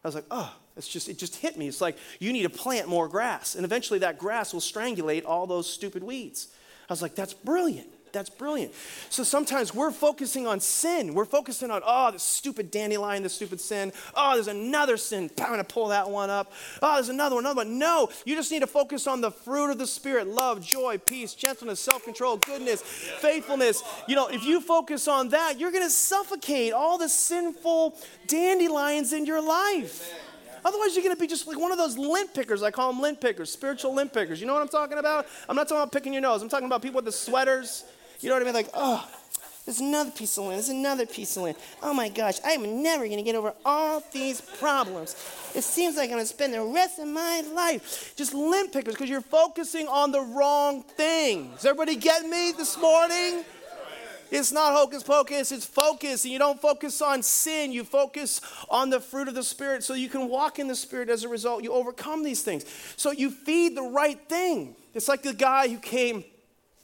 I 0.03 0.07
was 0.07 0.15
like, 0.15 0.25
oh, 0.31 0.53
it's 0.75 0.87
just, 0.87 1.07
it 1.07 1.17
just 1.17 1.35
hit 1.35 1.57
me. 1.57 1.67
It's 1.67 1.81
like, 1.81 1.97
you 2.19 2.33
need 2.33 2.43
to 2.43 2.49
plant 2.49 2.87
more 2.87 3.07
grass. 3.07 3.55
And 3.55 3.65
eventually 3.65 3.99
that 3.99 4.17
grass 4.17 4.53
will 4.53 4.61
strangulate 4.61 5.25
all 5.25 5.45
those 5.45 5.71
stupid 5.71 6.03
weeds. 6.03 6.47
I 6.89 6.93
was 6.93 7.01
like, 7.01 7.15
that's 7.15 7.33
brilliant. 7.33 7.87
That's 8.13 8.29
brilliant. 8.29 8.73
So 9.09 9.23
sometimes 9.23 9.73
we're 9.73 9.89
focusing 9.89 10.45
on 10.45 10.59
sin. 10.59 11.15
We're 11.15 11.25
focusing 11.25 11.71
on, 11.71 11.81
oh, 11.83 12.11
this 12.11 12.21
stupid 12.21 12.69
dandelion, 12.69 13.23
this 13.23 13.33
stupid 13.33 13.59
sin. 13.59 13.91
Oh, 14.15 14.35
there's 14.35 14.47
another 14.47 14.97
sin. 14.97 15.31
I'm 15.39 15.47
going 15.47 15.57
to 15.57 15.63
pull 15.63 15.87
that 15.87 16.07
one 16.07 16.29
up. 16.29 16.53
Oh, 16.83 16.93
there's 16.93 17.09
another 17.09 17.35
one, 17.35 17.43
another 17.45 17.61
one. 17.61 17.79
No, 17.79 18.09
you 18.23 18.35
just 18.35 18.51
need 18.51 18.59
to 18.59 18.67
focus 18.67 19.07
on 19.07 19.21
the 19.21 19.31
fruit 19.31 19.71
of 19.71 19.79
the 19.79 19.87
Spirit 19.87 20.27
love, 20.27 20.61
joy, 20.61 20.99
peace, 20.99 21.33
gentleness, 21.33 21.79
self 21.79 22.03
control, 22.03 22.37
goodness, 22.37 22.83
faithfulness. 22.83 23.83
You 24.07 24.15
know, 24.15 24.27
if 24.27 24.45
you 24.45 24.61
focus 24.61 25.07
on 25.07 25.29
that, 25.29 25.59
you're 25.59 25.71
going 25.71 25.83
to 25.83 25.89
suffocate 25.89 26.71
all 26.71 26.99
the 26.99 27.09
sinful 27.09 27.97
dandelions 28.27 29.11
in 29.11 29.25
your 29.25 29.41
life. 29.41 30.13
Otherwise, 30.65 30.95
you're 30.95 31.03
going 31.03 31.15
to 31.15 31.19
be 31.19 31.27
just 31.27 31.47
like 31.47 31.59
one 31.59 31.71
of 31.71 31.77
those 31.77 31.97
lint 31.97 32.33
pickers. 32.33 32.63
I 32.63 32.71
call 32.71 32.91
them 32.91 33.01
lint 33.01 33.19
pickers, 33.19 33.51
spiritual 33.51 33.93
lint 33.93 34.13
pickers. 34.13 34.39
You 34.39 34.47
know 34.47 34.53
what 34.53 34.61
I'm 34.61 34.67
talking 34.67 34.97
about? 34.97 35.27
I'm 35.47 35.55
not 35.55 35.67
talking 35.67 35.81
about 35.81 35.91
picking 35.91 36.13
your 36.13 36.21
nose. 36.21 36.41
I'm 36.41 36.49
talking 36.49 36.67
about 36.67 36.81
people 36.81 36.97
with 36.97 37.05
the 37.05 37.11
sweaters. 37.11 37.85
You 38.19 38.29
know 38.29 38.35
what 38.35 38.43
I 38.43 38.45
mean? 38.45 38.53
Like, 38.53 38.69
oh, 38.73 39.07
there's 39.65 39.79
another 39.79 40.11
piece 40.11 40.37
of 40.37 40.45
lint. 40.45 40.55
There's 40.55 40.69
another 40.69 41.05
piece 41.05 41.37
of 41.37 41.43
lint. 41.43 41.57
Oh 41.81 41.93
my 41.93 42.09
gosh, 42.09 42.39
I'm 42.45 42.83
never 42.83 43.05
going 43.05 43.17
to 43.17 43.23
get 43.23 43.35
over 43.35 43.53
all 43.65 44.03
these 44.11 44.41
problems. 44.41 45.15
It 45.55 45.63
seems 45.63 45.95
like 45.95 46.09
I'm 46.09 46.15
going 46.15 46.23
to 46.23 46.27
spend 46.27 46.53
the 46.53 46.61
rest 46.61 46.99
of 46.99 47.07
my 47.07 47.43
life 47.53 48.13
just 48.17 48.33
lint 48.33 48.73
pickers 48.73 48.95
because 48.95 49.09
you're 49.09 49.21
focusing 49.21 49.87
on 49.87 50.11
the 50.11 50.21
wrong 50.21 50.83
things. 50.83 51.65
Everybody 51.65 51.95
get 51.95 52.25
me 52.25 52.51
this 52.51 52.77
morning? 52.77 53.45
It's 54.33 54.51
not 54.51 54.73
hocus 54.73 55.03
pocus, 55.03 55.51
it's 55.51 55.63
focus. 55.63 56.23
And 56.23 56.33
you 56.33 56.39
don't 56.39 56.59
focus 56.59 57.03
on 57.03 57.21
sin, 57.21 57.71
you 57.71 57.83
focus 57.83 58.41
on 58.67 58.89
the 58.89 58.99
fruit 58.99 59.27
of 59.27 59.35
the 59.35 59.43
Spirit 59.43 59.83
so 59.83 59.93
you 59.93 60.09
can 60.09 60.27
walk 60.27 60.57
in 60.57 60.67
the 60.67 60.75
Spirit 60.75 61.09
as 61.11 61.23
a 61.23 61.29
result. 61.29 61.63
You 61.63 61.71
overcome 61.71 62.23
these 62.23 62.41
things. 62.41 62.65
So 62.97 63.11
you 63.11 63.29
feed 63.29 63.77
the 63.77 63.83
right 63.83 64.19
thing. 64.27 64.75
It's 64.95 65.07
like 65.07 65.21
the 65.21 65.35
guy 65.35 65.67
who 65.67 65.77
came, 65.77 66.23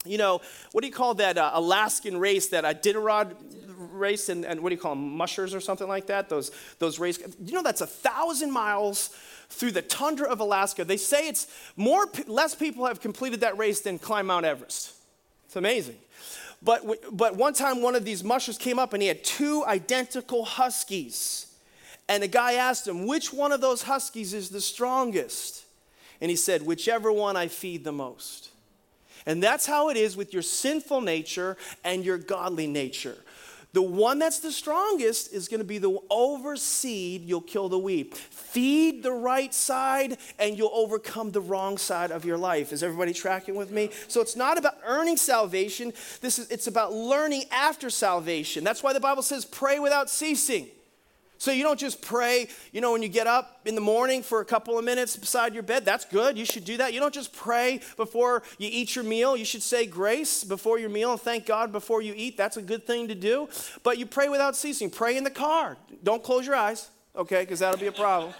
you 0.06 0.20
know, 0.20 0.42
what 0.74 0.82
do 0.82 0.88
you 0.88 0.94
call 0.94 1.16
that 1.16 1.40
uh, 1.40 1.50
Alaskan 1.56 2.18
race, 2.18 2.50
that 2.50 2.66
Iditarod 2.66 3.36
race, 3.94 4.30
and, 4.30 4.46
and 4.46 4.62
what 4.62 4.70
do 4.70 4.76
you 4.76 4.82
call 4.82 4.94
them, 4.94 5.18
mushers 5.18 5.56
or 5.56 5.60
something 5.60 5.88
like 5.88 6.06
that? 6.06 6.30
Those, 6.30 6.52
those 6.78 7.00
race, 7.00 7.18
you 7.44 7.54
know, 7.54 7.64
that's 7.64 7.82
a 7.82 7.88
thousand 7.88 8.52
miles 8.52 9.10
through 9.50 9.72
the 9.72 9.82
tundra 9.82 10.30
of 10.30 10.40
Alaska. 10.40 10.86
They 10.86 10.98
say 10.98 11.28
it's 11.28 11.48
more, 11.76 12.06
less 12.28 12.54
people 12.54 12.86
have 12.86 13.02
completed 13.02 13.40
that 13.40 13.58
race 13.58 13.82
than 13.82 13.98
climb 13.98 14.28
Mount 14.28 14.46
Everest. 14.46 14.94
It's 15.48 15.56
amazing. 15.56 15.98
But, 16.62 16.84
but 17.15 17.36
one 17.36 17.54
time, 17.54 17.82
one 17.82 17.95
of 17.95 18.04
these 18.04 18.24
mushers 18.24 18.58
came 18.58 18.80
up 18.80 18.93
and 18.93 19.02
he 19.02 19.08
had 19.08 19.24
two 19.24 19.63
identical 19.65 20.43
huskies. 20.43 21.48
And 22.10 22.24
the 22.24 22.28
guy 22.28 22.54
asked 22.54 22.88
him, 22.88 23.08
Which 23.08 23.32
one 23.32 23.52
of 23.52 23.62
those 23.62 23.84
huskies 23.84 24.34
is 24.34 24.50
the 24.50 24.62
strongest? 24.62 25.63
And 26.19 26.30
he 26.30 26.36
said, 26.36 26.63
Whichever 26.63 27.12
one 27.12 27.38
I 27.38 27.48
feed 27.48 27.84
the 27.84 27.91
most. 27.91 28.50
And 29.26 29.43
that's 29.43 29.65
how 29.65 29.89
it 29.89 29.98
is 29.98 30.17
with 30.17 30.34
your 30.34 30.41
sinful 30.41 31.02
nature 31.02 31.56
and 31.84 32.04
your 32.04 32.17
godly 32.17 32.67
nature. 32.67 33.17
The 33.71 33.82
one 33.84 34.17
that's 34.17 34.39
the 34.39 34.51
strongest 34.51 35.32
is 35.32 35.47
going 35.47 35.60
to 35.60 35.65
be 35.65 35.77
the 35.77 35.91
overseed, 36.10 37.27
you'll 37.27 37.41
kill 37.41 37.69
the 37.69 37.77
weed. 37.77 38.15
Feed 38.15 39.03
the 39.03 39.12
right 39.12 39.53
side 39.53 40.17
and 40.39 40.58
you'll 40.58 40.71
overcome 40.73 41.32
the 41.32 41.41
wrong 41.41 41.77
side 41.77 42.12
of 42.12 42.25
your 42.25 42.38
life. 42.38 42.73
Is 42.73 42.82
everybody 42.82 43.13
tracking 43.13 43.55
with 43.55 43.69
me? 43.69 43.91
So 44.08 44.21
it's 44.21 44.36
not 44.36 44.58
about 44.58 44.79
earning 44.84 45.17
salvation. 45.17 45.93
This 46.21 46.39
is 46.39 46.49
it's 46.49 46.65
about 46.65 46.93
learning 46.93 47.43
after 47.51 47.91
salvation. 47.91 48.63
That's 48.63 48.82
why 48.82 48.93
the 48.93 48.99
Bible 48.99 49.21
says 49.21 49.45
pray 49.45 49.77
without 49.77 50.10
ceasing. 50.10 50.67
So 51.39 51.52
you 51.52 51.63
don't 51.63 51.80
just 51.80 52.02
pray, 52.02 52.49
you 52.73 52.82
know, 52.82 52.91
when 52.91 53.02
you 53.02 53.08
get 53.08 53.25
up 53.25 53.62
in 53.65 53.73
the 53.73 53.82
morning 53.82 54.21
for 54.21 54.41
a 54.41 54.45
couple 54.45 54.78
of 54.78 54.84
minutes 54.84 55.15
beside 55.15 55.54
your 55.54 55.63
bed. 55.63 55.86
That's 55.86 56.04
good. 56.04 56.38
You 56.38 56.43
should 56.43 56.65
do 56.65 56.75
that. 56.78 56.93
You 56.93 56.99
don't 56.99 57.13
just 57.13 57.32
pray 57.34 57.80
before 57.95 58.43
you 58.58 58.67
eat 58.69 58.93
your 58.93 59.06
meal. 59.06 59.38
You 59.38 59.45
should 59.45 59.63
say 59.63 59.86
grace 59.86 60.43
before 60.43 60.80
your 60.80 60.89
meal 60.89 61.13
and 61.13 61.21
thank 61.21 61.45
God 61.45 61.71
before 61.71 62.02
you 62.02 62.13
eat. 62.13 62.36
That's 62.36 62.58
a 62.58 62.62
good 62.62 62.86
thing 62.86 63.08
to 63.08 63.15
do. 63.15 63.47
But 63.84 63.97
you 63.97 64.06
pray 64.06 64.28
without 64.28 64.58
ceasing. 64.58 64.89
Pray 64.89 65.15
in 65.15 65.23
the 65.23 65.32
car. 65.32 65.78
Don't 66.04 66.21
close 66.21 66.45
your 66.45 66.56
eyes, 66.56 66.89
okay, 67.15 67.43
because 67.43 67.60
that'll 67.60 67.80
be 67.80 67.88
a 67.88 67.91
problem. 67.93 68.34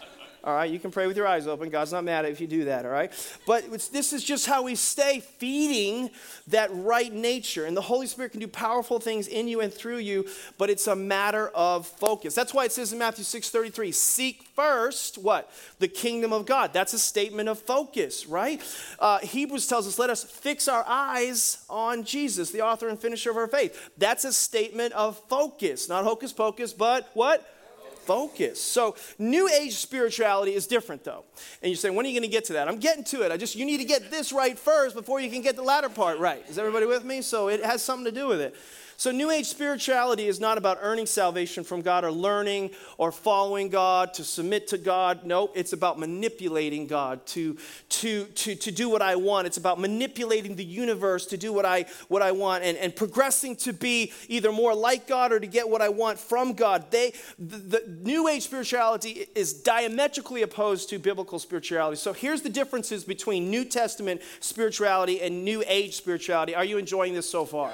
All 0.44 0.54
right, 0.54 0.72
you 0.72 0.80
can 0.80 0.90
pray 0.90 1.06
with 1.06 1.18
your 1.18 1.28
eyes 1.28 1.48
open. 1.48 1.70
God's 1.70 1.92
not 1.92 2.06
mad 2.06 2.26
if 2.26 2.40
you 2.40 2.48
do 2.48 2.66
that, 2.66 2.86
all 2.86 2.92
right? 2.92 3.12
But 3.46 3.70
this 3.92 4.14
is 4.14 4.24
just 4.24 4.46
how 4.46 4.64
we 4.64 4.76
stay 4.76 5.20
feeding 5.20 6.10
that 6.48 6.70
right 6.72 7.14
nature. 7.14 7.66
And 7.66 7.76
the 7.76 7.82
Holy 7.82 8.08
Spirit 8.08 8.32
can 8.32 8.40
do 8.40 8.48
powerful 8.48 9.00
things 9.00 9.28
in 9.28 9.48
you 9.48 9.60
and 9.60 9.74
through 9.74 9.98
you, 9.98 10.28
but 10.58 10.70
it's 10.70 10.88
a 10.88 10.96
matter 10.96 11.50
of 11.50 11.88
focus. 11.88 12.36
That's 12.36 12.54
why 12.54 12.66
it 12.66 12.72
says 12.72 12.94
in 12.94 13.00
Matthew 13.00 13.26
6:33, 13.26 13.92
seek 13.92 14.44
first 14.56 15.18
what? 15.18 15.52
The 15.80 15.88
kingdom 15.88 16.32
of 16.32 16.46
God. 16.46 16.72
That's 16.72 16.94
a 16.94 17.00
statement 17.00 17.50
of 17.50 17.60
focus, 17.60 18.26
right? 18.26 18.62
Uh, 18.98 19.20
Hebrews 19.20 19.68
tells 19.68 19.88
us, 19.88 20.00
let 20.00 20.10
us 20.10 20.24
fix 20.24 20.68
our 20.68 20.86
eyes 20.88 21.66
on 21.70 22.04
Jesus, 22.06 22.52
the 22.52 22.62
author 22.62 22.88
and 22.88 22.98
finisher 22.98 23.32
of 23.32 23.38
our 23.38 23.48
faith. 23.48 23.90
That's 23.98 24.24
a 24.24 24.34
statement 24.34 24.94
of 24.94 25.20
focus, 25.28 25.90
not 25.90 26.06
hocus 26.06 26.32
pocus, 26.32 26.72
but 26.72 27.10
what? 27.14 27.46
Focus. 28.10 28.60
So, 28.60 28.96
new 29.20 29.48
age 29.48 29.76
spirituality 29.76 30.56
is 30.56 30.66
different 30.66 31.04
though. 31.04 31.26
And 31.62 31.70
you 31.70 31.76
say, 31.76 31.92
when 31.92 32.08
are 32.08 32.10
you 32.10 32.20
going 32.20 32.28
to 32.28 32.36
get 32.36 32.46
to 32.46 32.54
that? 32.54 32.68
I'm 32.68 32.80
getting 32.80 33.04
to 33.04 33.22
it. 33.22 33.32
I 33.32 33.38
just, 33.38 33.56
you 33.56 33.68
need 33.68 33.78
to 33.78 33.84
get 33.84 34.10
this 34.10 34.34
right 34.34 34.58
first 34.58 34.96
before 34.96 35.20
you 35.20 35.30
can 35.30 35.44
get 35.44 35.56
the 35.56 35.62
latter 35.62 35.90
part 35.90 36.18
right. 36.18 36.44
Is 36.50 36.58
everybody 36.58 36.88
with 36.88 37.06
me? 37.06 37.22
So, 37.22 37.50
it 37.50 37.64
has 37.64 37.84
something 37.84 38.06
to 38.06 38.12
do 38.12 38.26
with 38.26 38.42
it. 38.42 38.56
So, 39.00 39.12
New 39.12 39.32
Age 39.32 39.46
spirituality 39.46 40.28
is 40.28 40.42
not 40.42 40.58
about 40.58 40.80
earning 40.82 41.06
salvation 41.06 41.64
from 41.64 41.82
God 41.82 42.04
or 42.04 42.12
learning 42.12 42.72
or 42.98 43.14
following 43.14 43.70
God 43.70 44.14
to 44.16 44.26
submit 44.26 44.68
to 44.68 44.78
God. 44.78 45.24
Nope, 45.24 45.54
it's 45.56 45.72
about 45.72 45.98
manipulating 45.98 46.86
God 46.86 47.26
to, 47.28 47.56
to, 47.88 48.26
to, 48.26 48.56
to 48.56 48.72
do 48.74 48.90
what 48.90 49.02
I 49.02 49.16
want. 49.16 49.48
It's 49.48 49.56
about 49.56 49.80
manipulating 49.80 50.58
the 50.58 50.66
universe 50.66 51.26
to 51.28 51.38
do 51.38 51.54
what 51.54 51.64
I, 51.64 51.86
what 52.10 52.22
I 52.22 52.34
want 52.34 52.66
and, 52.66 52.78
and 52.78 52.94
progressing 52.94 53.56
to 53.58 53.72
be 53.72 54.12
either 54.28 54.52
more 54.52 54.76
like 54.76 55.08
God 55.08 55.32
or 55.32 55.40
to 55.40 55.48
get 55.48 55.70
what 55.70 55.82
I 55.82 55.88
want 55.88 56.20
from 56.20 56.52
God. 56.52 56.92
They, 56.92 57.14
the, 57.38 57.56
the 57.56 57.84
New 58.04 58.28
Age 58.28 58.44
spirituality 58.44 59.28
is 59.34 59.54
diametrically 59.54 60.42
opposed 60.42 60.90
to 60.90 61.00
biblical 61.00 61.40
spirituality. 61.40 61.96
So, 61.96 62.12
here's 62.12 62.42
the 62.42 62.50
differences 62.50 63.06
between 63.06 63.50
New 63.50 63.64
Testament 63.64 64.22
spirituality 64.42 65.22
and 65.22 65.46
New 65.46 65.64
Age 65.68 65.96
spirituality. 65.96 66.54
Are 66.54 66.66
you 66.66 66.78
enjoying 66.78 67.14
this 67.14 67.30
so 67.30 67.46
far? 67.46 67.72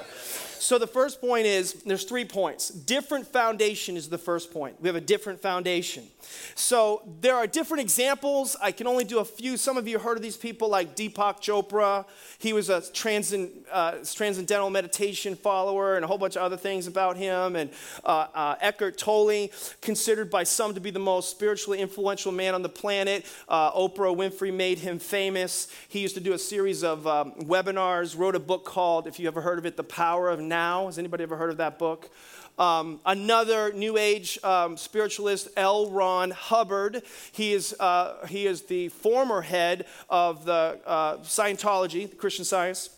So 0.58 0.78
the 0.78 0.86
first 0.86 1.20
point 1.20 1.46
is 1.46 1.74
there's 1.84 2.04
three 2.04 2.24
points. 2.24 2.68
Different 2.68 3.26
foundation 3.26 3.96
is 3.96 4.08
the 4.08 4.18
first 4.18 4.52
point. 4.52 4.80
We 4.80 4.88
have 4.88 4.96
a 4.96 5.00
different 5.00 5.40
foundation. 5.40 6.04
So 6.54 7.02
there 7.20 7.36
are 7.36 7.46
different 7.46 7.82
examples. 7.82 8.56
I 8.60 8.72
can 8.72 8.86
only 8.86 9.04
do 9.04 9.18
a 9.18 9.24
few. 9.24 9.56
Some 9.56 9.76
of 9.76 9.86
you 9.86 9.98
heard 9.98 10.16
of 10.16 10.22
these 10.22 10.36
people 10.36 10.68
like 10.68 10.96
Deepak 10.96 11.40
Chopra. 11.40 12.04
He 12.38 12.52
was 12.52 12.68
a 12.68 12.80
transcend, 12.92 13.50
uh, 13.70 13.98
transcendental 14.14 14.70
meditation 14.70 15.36
follower 15.36 15.96
and 15.96 16.04
a 16.04 16.08
whole 16.08 16.18
bunch 16.18 16.36
of 16.36 16.42
other 16.42 16.56
things 16.56 16.86
about 16.86 17.16
him. 17.16 17.56
And 17.56 17.70
uh, 18.04 18.26
uh, 18.34 18.56
Eckhart 18.60 18.98
Tolle, 18.98 19.48
considered 19.80 20.30
by 20.30 20.44
some 20.44 20.74
to 20.74 20.80
be 20.80 20.90
the 20.90 20.98
most 20.98 21.30
spiritually 21.30 21.80
influential 21.80 22.32
man 22.32 22.54
on 22.54 22.62
the 22.62 22.68
planet. 22.68 23.24
Uh, 23.48 23.72
Oprah 23.72 24.14
Winfrey 24.16 24.52
made 24.52 24.78
him 24.78 24.98
famous. 24.98 25.68
He 25.88 26.00
used 26.00 26.14
to 26.14 26.20
do 26.20 26.32
a 26.32 26.38
series 26.38 26.82
of 26.82 27.06
um, 27.06 27.32
webinars, 27.40 28.18
wrote 28.18 28.34
a 28.34 28.40
book 28.40 28.64
called, 28.64 29.06
if 29.06 29.18
you 29.20 29.28
ever 29.28 29.40
heard 29.40 29.58
of 29.58 29.66
it, 29.66 29.76
The 29.76 29.84
Power 29.84 30.28
of 30.28 30.40
Now. 30.48 30.86
Has 30.86 30.98
anybody 30.98 31.22
ever 31.22 31.36
heard 31.36 31.50
of 31.50 31.58
that 31.58 31.78
book? 31.78 32.10
Um, 32.58 33.00
another 33.04 33.72
New 33.72 33.98
Age 33.98 34.38
um, 34.42 34.76
spiritualist, 34.76 35.48
L. 35.56 35.90
Ron 35.90 36.30
Hubbard. 36.30 37.02
He 37.32 37.52
is, 37.52 37.76
uh, 37.78 38.26
he 38.26 38.46
is 38.46 38.62
the 38.62 38.88
former 38.88 39.42
head 39.42 39.84
of 40.08 40.46
the 40.46 40.80
uh, 40.86 41.18
Scientology, 41.18 42.08
the 42.08 42.16
Christian 42.16 42.46
Science 42.46 42.95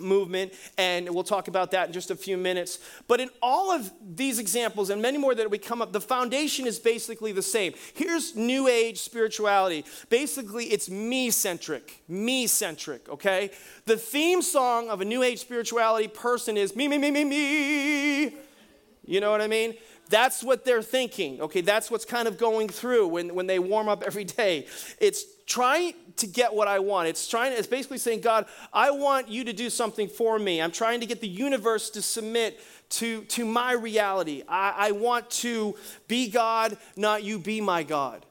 movement, 0.00 0.52
and 0.78 1.08
we'll 1.08 1.24
talk 1.24 1.48
about 1.48 1.70
that 1.72 1.88
in 1.88 1.92
just 1.92 2.10
a 2.10 2.16
few 2.16 2.36
minutes. 2.36 2.78
But 3.08 3.20
in 3.20 3.30
all 3.42 3.70
of 3.70 3.90
these 4.14 4.38
examples 4.38 4.90
and 4.90 5.00
many 5.00 5.18
more 5.18 5.34
that 5.34 5.50
we 5.50 5.58
come 5.58 5.82
up, 5.82 5.92
the 5.92 6.00
foundation 6.00 6.66
is 6.66 6.78
basically 6.78 7.32
the 7.32 7.42
same. 7.42 7.74
Here's 7.94 8.34
New 8.34 8.68
Age 8.68 8.98
spirituality. 8.98 9.84
Basically, 10.08 10.66
it's 10.66 10.88
me 10.90 11.30
centric, 11.30 12.02
me 12.08 12.46
centric, 12.46 13.08
okay? 13.08 13.50
The 13.86 13.96
theme 13.96 14.42
song 14.42 14.88
of 14.88 15.00
a 15.00 15.04
New 15.04 15.22
Age 15.22 15.38
spirituality 15.38 16.08
person 16.08 16.56
is 16.56 16.74
me, 16.74 16.88
me, 16.88 16.98
me, 16.98 17.10
me, 17.10 17.24
me. 17.24 18.34
You 19.06 19.20
know 19.20 19.30
what 19.30 19.40
I 19.40 19.48
mean? 19.48 19.74
That's 20.10 20.42
what 20.42 20.64
they're 20.64 20.82
thinking. 20.82 21.40
Okay, 21.40 21.60
that's 21.60 21.88
what's 21.88 22.04
kind 22.04 22.26
of 22.26 22.36
going 22.36 22.68
through 22.68 23.06
when, 23.06 23.34
when 23.34 23.46
they 23.46 23.60
warm 23.60 23.88
up 23.88 24.02
every 24.02 24.24
day. 24.24 24.66
It's 25.00 25.24
trying 25.46 25.94
to 26.16 26.26
get 26.26 26.52
what 26.52 26.66
I 26.66 26.80
want. 26.80 27.08
It's 27.08 27.28
trying, 27.28 27.52
it's 27.52 27.68
basically 27.68 27.98
saying, 27.98 28.20
God, 28.20 28.46
I 28.72 28.90
want 28.90 29.28
you 29.28 29.44
to 29.44 29.52
do 29.52 29.70
something 29.70 30.08
for 30.08 30.38
me. 30.38 30.60
I'm 30.60 30.72
trying 30.72 30.98
to 31.00 31.06
get 31.06 31.20
the 31.20 31.28
universe 31.28 31.90
to 31.90 32.02
submit 32.02 32.60
to, 32.90 33.22
to 33.22 33.44
my 33.44 33.72
reality. 33.72 34.42
I, 34.48 34.74
I 34.76 34.90
want 34.90 35.30
to 35.30 35.76
be 36.08 36.28
God, 36.28 36.76
not 36.96 37.22
you 37.22 37.38
be 37.38 37.60
my 37.60 37.84
God. 37.84 38.26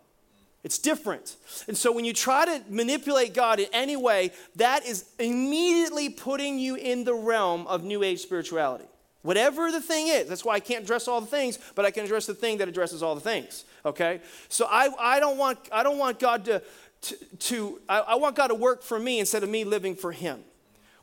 It's 0.65 0.78
different. 0.78 1.38
And 1.70 1.78
so 1.78 1.94
when 1.94 2.04
you 2.04 2.12
try 2.12 2.44
to 2.44 2.62
manipulate 2.70 3.34
God 3.34 3.62
in 3.62 3.68
any 3.72 3.96
way, 3.96 4.32
that 4.58 4.86
is 4.86 5.06
immediately 5.18 6.10
putting 6.10 6.60
you 6.60 6.76
in 6.76 7.06
the 7.06 7.13
realm 7.13 7.65
of 7.68 7.86
New 7.86 8.04
Age 8.04 8.20
spirituality. 8.20 8.88
Whatever 9.21 9.71
the 9.71 9.82
thing 9.82 10.08
is, 10.08 10.29
that's 10.29 10.45
why 10.45 10.53
I 10.53 10.60
can't 10.60 10.84
address 10.84 11.08
all 11.08 11.19
the 11.19 11.27
things, 11.27 11.60
but 11.75 11.86
I 11.86 11.91
can 11.91 12.05
address 12.05 12.25
the 12.25 12.34
thing 12.34 12.58
that 12.60 12.69
addresses 12.69 13.03
all 13.03 13.15
the 13.15 13.21
things. 13.21 13.65
Okay? 13.86 14.21
So 14.47 14.65
I, 14.69 14.89
I, 14.97 15.19
don't, 15.19 15.38
want, 15.38 15.60
I 15.71 15.84
don't 15.84 15.97
want 15.97 16.19
God 16.19 16.45
to, 16.45 16.62
to, 17.01 17.15
to 17.39 17.82
I, 17.89 17.99
I 17.99 18.15
want 18.15 18.36
God 18.36 18.47
to 18.47 18.55
work 18.55 18.82
for 18.82 18.97
me 18.97 19.19
instead 19.19 19.43
of 19.43 19.49
me 19.49 19.65
living 19.65 19.95
for 19.95 20.13
Him. 20.13 20.39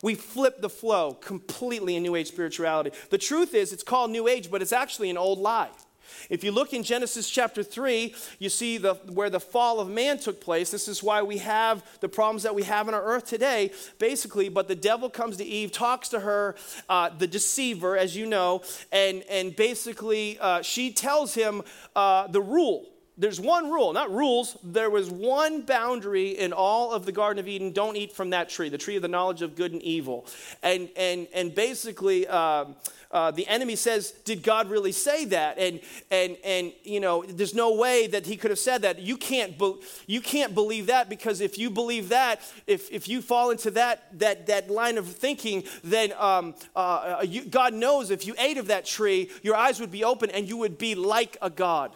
We 0.02 0.14
flip 0.14 0.60
the 0.60 0.68
flow 0.70 1.14
completely 1.14 1.96
in 1.96 2.02
New 2.02 2.14
Age 2.14 2.28
spirituality. 2.28 2.90
The 3.10 3.18
truth 3.18 3.54
is, 3.54 3.72
it's 3.72 3.82
called 3.82 4.10
New 4.10 4.28
Age, 4.28 4.50
but 4.50 4.62
it's 4.62 4.72
actually 4.72 5.10
an 5.10 5.18
old 5.18 5.38
lie. 5.38 5.70
If 6.30 6.42
you 6.44 6.52
look 6.52 6.72
in 6.72 6.82
Genesis 6.82 7.28
chapter 7.28 7.62
3, 7.62 8.14
you 8.38 8.48
see 8.48 8.78
the, 8.78 8.94
where 9.12 9.30
the 9.30 9.40
fall 9.40 9.80
of 9.80 9.88
man 9.88 10.18
took 10.18 10.40
place. 10.40 10.70
This 10.70 10.88
is 10.88 11.02
why 11.02 11.22
we 11.22 11.38
have 11.38 11.84
the 12.00 12.08
problems 12.08 12.42
that 12.42 12.54
we 12.54 12.62
have 12.64 12.88
on 12.88 12.94
our 12.94 13.04
earth 13.04 13.26
today, 13.26 13.70
basically. 13.98 14.48
But 14.48 14.68
the 14.68 14.74
devil 14.74 15.10
comes 15.10 15.36
to 15.38 15.44
Eve, 15.44 15.72
talks 15.72 16.08
to 16.10 16.20
her, 16.20 16.56
uh, 16.88 17.10
the 17.16 17.26
deceiver, 17.26 17.96
as 17.96 18.16
you 18.16 18.26
know, 18.26 18.62
and, 18.92 19.22
and 19.30 19.54
basically 19.54 20.38
uh, 20.40 20.62
she 20.62 20.92
tells 20.92 21.34
him 21.34 21.62
uh, 21.94 22.26
the 22.26 22.40
rule 22.40 22.86
there's 23.18 23.40
one 23.40 23.70
rule, 23.70 23.92
not 23.92 24.12
rules. 24.12 24.58
There 24.62 24.90
was 24.90 25.10
one 25.10 25.62
boundary 25.62 26.30
in 26.30 26.52
all 26.52 26.92
of 26.92 27.06
the 27.06 27.12
Garden 27.12 27.40
of 27.40 27.48
Eden 27.48 27.72
don't 27.72 27.96
eat 27.96 28.12
from 28.12 28.30
that 28.30 28.48
tree, 28.48 28.68
the 28.68 28.78
tree 28.78 28.96
of 28.96 29.02
the 29.02 29.08
knowledge 29.08 29.42
of 29.42 29.56
good 29.56 29.72
and 29.72 29.82
evil. 29.82 30.26
And, 30.62 30.90
and, 30.96 31.26
and 31.32 31.54
basically, 31.54 32.26
uh, 32.26 32.66
uh, 33.10 33.30
the 33.30 33.46
enemy 33.46 33.76
says, 33.76 34.10
Did 34.10 34.42
God 34.42 34.68
really 34.68 34.92
say 34.92 35.24
that? 35.26 35.58
And, 35.58 35.80
and, 36.10 36.36
and, 36.44 36.72
you 36.84 37.00
know, 37.00 37.24
there's 37.26 37.54
no 37.54 37.74
way 37.74 38.06
that 38.08 38.26
he 38.26 38.36
could 38.36 38.50
have 38.50 38.58
said 38.58 38.82
that. 38.82 38.98
You 38.98 39.16
can't, 39.16 39.58
be, 39.58 39.76
you 40.06 40.20
can't 40.20 40.54
believe 40.54 40.88
that 40.88 41.08
because 41.08 41.40
if 41.40 41.56
you 41.56 41.70
believe 41.70 42.10
that, 42.10 42.40
if, 42.66 42.90
if 42.92 43.08
you 43.08 43.22
fall 43.22 43.50
into 43.50 43.70
that, 43.72 44.18
that, 44.18 44.46
that 44.48 44.68
line 44.68 44.98
of 44.98 45.06
thinking, 45.06 45.64
then 45.82 46.12
um, 46.18 46.54
uh, 46.74 47.18
uh 47.20 47.24
you, 47.26 47.44
God 47.44 47.72
knows 47.72 48.10
if 48.10 48.26
you 48.26 48.34
ate 48.38 48.58
of 48.58 48.66
that 48.66 48.84
tree, 48.84 49.30
your 49.42 49.56
eyes 49.56 49.80
would 49.80 49.90
be 49.90 50.04
open 50.04 50.30
and 50.30 50.46
you 50.46 50.58
would 50.58 50.76
be 50.76 50.94
like 50.94 51.38
a 51.40 51.48
God. 51.48 51.92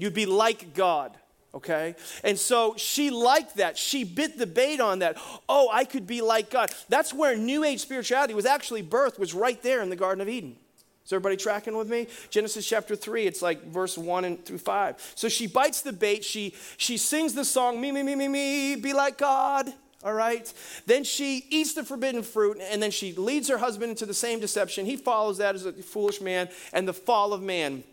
You'd 0.00 0.14
be 0.14 0.24
like 0.24 0.72
God, 0.72 1.14
okay? 1.54 1.94
And 2.24 2.38
so 2.38 2.74
she 2.78 3.10
liked 3.10 3.56
that. 3.56 3.76
She 3.76 4.02
bit 4.02 4.38
the 4.38 4.46
bait 4.46 4.80
on 4.80 5.00
that. 5.00 5.18
Oh, 5.46 5.68
I 5.70 5.84
could 5.84 6.06
be 6.06 6.22
like 6.22 6.50
God. 6.50 6.70
That's 6.88 7.12
where 7.12 7.36
New 7.36 7.64
Age 7.64 7.80
spirituality 7.80 8.32
was 8.32 8.46
actually 8.46 8.82
birthed, 8.82 9.18
was 9.18 9.34
right 9.34 9.62
there 9.62 9.82
in 9.82 9.90
the 9.90 9.96
Garden 9.96 10.22
of 10.22 10.28
Eden. 10.28 10.56
Is 11.04 11.12
everybody 11.12 11.36
tracking 11.36 11.76
with 11.76 11.90
me? 11.90 12.06
Genesis 12.30 12.66
chapter 12.66 12.96
3, 12.96 13.26
it's 13.26 13.42
like 13.42 13.66
verse 13.66 13.98
1 13.98 14.24
and 14.24 14.42
through 14.42 14.58
5. 14.58 15.12
So 15.16 15.28
she 15.28 15.46
bites 15.46 15.82
the 15.82 15.92
bait. 15.92 16.24
She, 16.24 16.54
she 16.78 16.96
sings 16.96 17.34
the 17.34 17.44
song, 17.44 17.78
me, 17.78 17.92
me, 17.92 18.02
me, 18.02 18.14
me, 18.14 18.28
me, 18.28 18.76
be 18.76 18.94
like 18.94 19.18
God. 19.18 19.70
all 20.02 20.14
right? 20.14 20.52
Then 20.86 21.04
she 21.04 21.44
eats 21.50 21.74
the 21.74 21.84
forbidden 21.84 22.22
fruit, 22.22 22.58
and 22.60 22.82
then 22.82 22.90
she 22.90 23.12
leads 23.12 23.48
her 23.48 23.58
husband 23.58 23.90
into 23.90 24.06
the 24.06 24.14
same 24.14 24.40
deception. 24.40 24.86
He 24.86 24.96
follows 24.96 25.38
that 25.38 25.54
as 25.54 25.66
a 25.66 25.72
foolish 25.72 26.20
man, 26.20 26.48
and 26.72 26.88
the 26.88 26.94
fall 26.94 27.32
of 27.32 27.42
man 27.42 27.84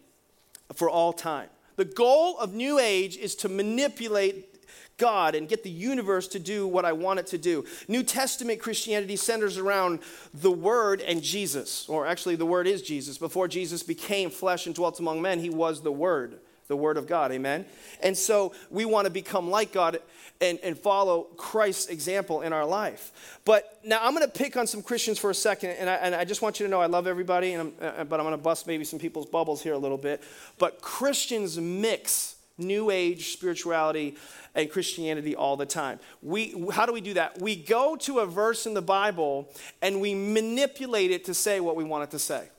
for 0.74 0.90
all 0.90 1.14
time. 1.14 1.50
The 1.78 1.86
goal 1.86 2.38
of 2.38 2.54
New 2.54 2.80
Age 2.80 3.18
is 3.18 3.36
to 3.36 3.50
manipulate 3.50 4.56
God 4.98 5.36
and 5.36 5.48
get 5.48 5.64
the 5.64 5.70
universe 5.70 6.28
to 6.30 6.40
do 6.40 6.68
what 6.68 6.86
I 6.86 6.92
want 6.92 7.20
it 7.20 7.28
to 7.28 7.38
do. 7.38 7.66
New 7.88 8.04
Testament 8.04 8.60
Christianity 8.60 9.16
centers 9.16 9.58
around 9.58 10.00
the 10.34 10.52
Word 10.52 11.02
and 11.02 11.22
Jesus, 11.22 11.88
or 11.88 12.08
actually, 12.08 12.36
the 12.36 12.46
Word 12.46 12.68
is 12.68 12.82
Jesus. 12.82 13.18
Before 13.18 13.48
Jesus 13.48 13.84
became 13.84 14.30
flesh 14.30 14.66
and 14.66 14.76
dwelt 14.76 15.00
among 15.00 15.22
men, 15.22 15.40
he 15.40 15.52
was 15.52 15.82
the 15.82 15.92
Word, 15.92 16.40
the 16.68 16.76
Word 16.76 16.98
of 16.98 17.06
God. 17.06 17.32
Amen? 17.32 17.66
And 18.02 18.18
so 18.18 18.54
we 18.72 18.86
want 18.86 19.06
to 19.06 19.12
become 19.12 19.50
like 19.50 19.72
God 19.72 20.00
and, 20.42 20.60
and 20.64 20.78
follow 20.78 21.24
Christ's 21.38 21.88
example 21.88 22.42
in 22.42 22.54
our 22.54 22.66
life. 22.66 23.40
But 23.46 23.80
now 23.84 24.00
I'm 24.02 24.14
going 24.14 24.26
to 24.26 24.32
pick 24.32 24.58
on 24.58 24.68
some 24.68 24.82
Christians 24.82 25.18
for 25.20 25.30
a 25.30 25.36
second, 25.36 25.72
and 25.72 25.90
I, 25.90 25.96
and 25.96 26.16
I 26.16 26.26
just 26.26 26.42
want 26.42 26.60
you 26.60 26.66
to 26.66 26.70
know 26.70 26.82
I 26.82 26.86
love 26.86 27.08
everybody, 27.08 27.54
and 27.54 27.74
I'm, 27.82 27.88
uh, 28.00 28.04
but 28.04 28.20
I'm 28.20 28.26
going 28.26 28.38
to 28.38 28.44
bust 28.44 28.68
maybe 28.68 28.84
some 28.84 29.00
people's 29.00 29.26
bubbles 29.26 29.62
here 29.62 29.74
a 29.74 29.78
little 29.78 29.98
bit. 29.98 30.24
But 30.58 30.82
Christians 30.82 31.60
mix 31.60 32.36
New 32.58 32.90
Age 32.90 33.34
spirituality 33.34 34.16
and 34.56 34.70
Christianity 34.70 35.36
all 35.36 35.58
the 35.58 35.66
time. 35.66 36.00
We, 36.22 36.66
how 36.72 36.86
do 36.86 36.94
we 36.94 37.02
do 37.02 37.14
that? 37.14 37.40
We 37.40 37.56
go 37.56 37.96
to 37.98 38.20
a 38.20 38.26
verse 38.26 38.66
in 38.66 38.74
the 38.74 38.82
Bible 38.82 39.50
and 39.82 40.02
we 40.02 40.16
manipulate 40.16 41.12
it 41.12 41.26
to 41.26 41.34
say 41.34 41.60
what 41.60 41.76
we 41.76 41.84
want 41.84 42.06
it 42.06 42.12
to 42.12 42.20
say. 42.20 42.50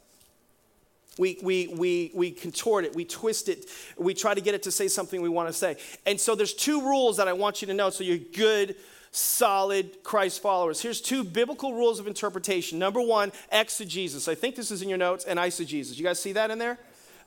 We, 1.19 1.39
we, 1.43 1.69
we, 1.69 2.11
we 2.15 2.31
contort 2.31 2.85
it, 2.85 2.95
we 2.95 3.05
twist 3.05 3.49
it, 3.49 3.67
we 3.97 4.15
try 4.15 4.35
to 4.35 4.41
get 4.41 4.55
it 4.55 4.63
to 4.65 4.71
say 4.71 4.89
something 4.89 5.21
we 5.21 5.29
want 5.29 5.49
to 5.49 5.53
say. 5.53 5.77
And 6.07 6.21
so 6.21 6.35
there's 6.35 6.55
two 6.55 6.81
rules 6.83 7.17
that 7.17 7.29
I 7.29 7.33
want 7.33 7.61
you 7.61 7.67
to 7.67 7.75
know 7.75 7.91
so 7.91 8.05
you're 8.05 8.19
good, 8.19 8.77
solid 9.11 10.03
Christ 10.03 10.41
followers. 10.41 10.81
Here's 10.81 11.01
two 11.01 11.25
biblical 11.25 11.75
rules 11.75 11.99
of 11.99 12.07
interpretation. 12.07 12.79
Number 12.79 13.01
one, 13.01 13.33
exegesis. 13.51 14.29
I 14.29 14.35
think 14.35 14.55
this 14.55 14.71
is 14.71 14.83
in 14.83 14.89
your 14.89 14.99
notes, 14.99 15.25
and 15.25 15.39
eisegesis. 15.39 15.97
You 15.97 16.05
guys 16.05 16.21
see 16.21 16.33
that 16.33 16.51
in 16.51 16.59
there? 16.59 16.79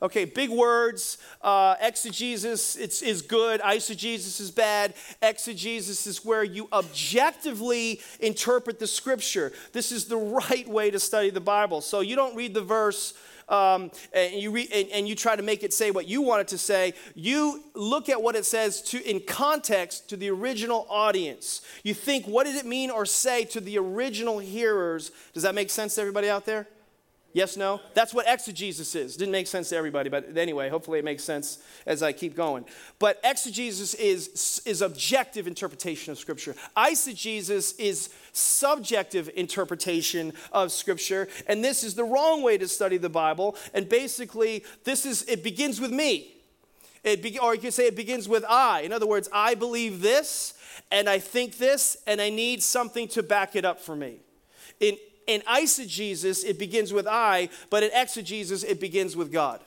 Okay, 0.02 0.24
big 0.24 0.50
words. 0.50 1.18
Uh, 1.42 1.76
exegesis 1.80 2.74
it's, 2.74 3.02
is 3.02 3.22
good. 3.22 3.60
Eisegesis 3.60 4.40
is 4.40 4.50
bad. 4.50 4.94
Exegesis 5.22 6.08
is 6.08 6.24
where 6.24 6.42
you 6.42 6.68
objectively 6.72 8.00
interpret 8.18 8.80
the 8.80 8.88
scripture. 8.88 9.52
This 9.72 9.92
is 9.92 10.06
the 10.06 10.16
right 10.16 10.66
way 10.66 10.90
to 10.90 10.98
study 10.98 11.30
the 11.30 11.40
Bible. 11.40 11.80
So 11.80 12.00
you 12.00 12.16
don't 12.16 12.34
read 12.34 12.52
the 12.52 12.62
verse. 12.62 13.14
Um, 13.48 13.90
and, 14.12 14.34
you 14.34 14.50
re- 14.50 14.68
and, 14.72 14.88
and, 14.90 15.08
you 15.08 15.14
try 15.14 15.36
to 15.36 15.42
make 15.42 15.62
it 15.62 15.72
say 15.72 15.90
what 15.90 16.06
you 16.06 16.22
want 16.22 16.42
it 16.42 16.48
to 16.48 16.58
say. 16.58 16.94
You 17.14 17.62
look 17.74 18.08
at 18.08 18.22
what 18.22 18.36
it 18.36 18.46
says 18.46 18.80
to, 18.82 19.10
in 19.10 19.20
context 19.26 20.08
to 20.10 20.16
the 20.16 20.30
original 20.30 20.86
audience. 20.88 21.60
You 21.82 21.94
think, 21.94 22.26
what 22.26 22.44
did 22.44 22.56
it 22.56 22.66
mean 22.66 22.90
or 22.90 23.04
say 23.04 23.44
to 23.46 23.60
the 23.60 23.78
original 23.78 24.38
hearers? 24.38 25.10
Does 25.32 25.42
that 25.42 25.54
make 25.54 25.70
sense 25.70 25.96
to 25.96 26.00
everybody 26.00 26.30
out 26.30 26.46
there? 26.46 26.68
Yes, 27.34 27.56
no? 27.56 27.80
That's 27.94 28.12
what 28.12 28.26
exegesis 28.28 28.94
is. 28.94 29.16
Didn't 29.16 29.32
make 29.32 29.46
sense 29.46 29.70
to 29.70 29.76
everybody, 29.76 30.10
but 30.10 30.36
anyway, 30.36 30.68
hopefully 30.68 30.98
it 30.98 31.04
makes 31.04 31.24
sense 31.24 31.58
as 31.86 32.02
I 32.02 32.12
keep 32.12 32.36
going. 32.36 32.66
But 32.98 33.20
exegesis 33.24 33.94
is, 33.94 34.60
is 34.66 34.82
objective 34.82 35.46
interpretation 35.46 36.12
of 36.12 36.18
Scripture. 36.18 36.54
Eisegesis 36.76 37.74
is 37.78 38.10
subjective 38.32 39.30
interpretation 39.34 40.34
of 40.52 40.72
Scripture, 40.72 41.26
and 41.46 41.64
this 41.64 41.82
is 41.82 41.94
the 41.94 42.04
wrong 42.04 42.42
way 42.42 42.58
to 42.58 42.68
study 42.68 42.98
the 42.98 43.08
Bible. 43.08 43.56
And 43.72 43.88
basically, 43.88 44.64
this 44.84 45.06
is 45.06 45.22
it 45.22 45.42
begins 45.42 45.80
with 45.80 45.90
me. 45.90 46.34
It 47.02 47.22
be, 47.22 47.38
or 47.38 47.54
you 47.54 47.60
could 47.62 47.74
say 47.74 47.86
it 47.86 47.96
begins 47.96 48.28
with 48.28 48.44
I. 48.46 48.82
In 48.82 48.92
other 48.92 49.06
words, 49.06 49.28
I 49.32 49.54
believe 49.54 50.02
this, 50.02 50.54
and 50.90 51.08
I 51.08 51.18
think 51.18 51.56
this, 51.56 51.96
and 52.06 52.20
I 52.20 52.28
need 52.28 52.62
something 52.62 53.08
to 53.08 53.22
back 53.22 53.56
it 53.56 53.64
up 53.64 53.80
for 53.80 53.96
me. 53.96 54.18
In 54.78 54.98
in 55.26 55.40
eisegesis, 55.42 56.44
it 56.44 56.58
begins 56.58 56.92
with 56.92 57.06
I, 57.06 57.48
but 57.70 57.82
in 57.82 57.90
exegesis, 57.92 58.62
it 58.64 58.80
begins 58.80 59.16
with 59.16 59.32
God. 59.32 59.60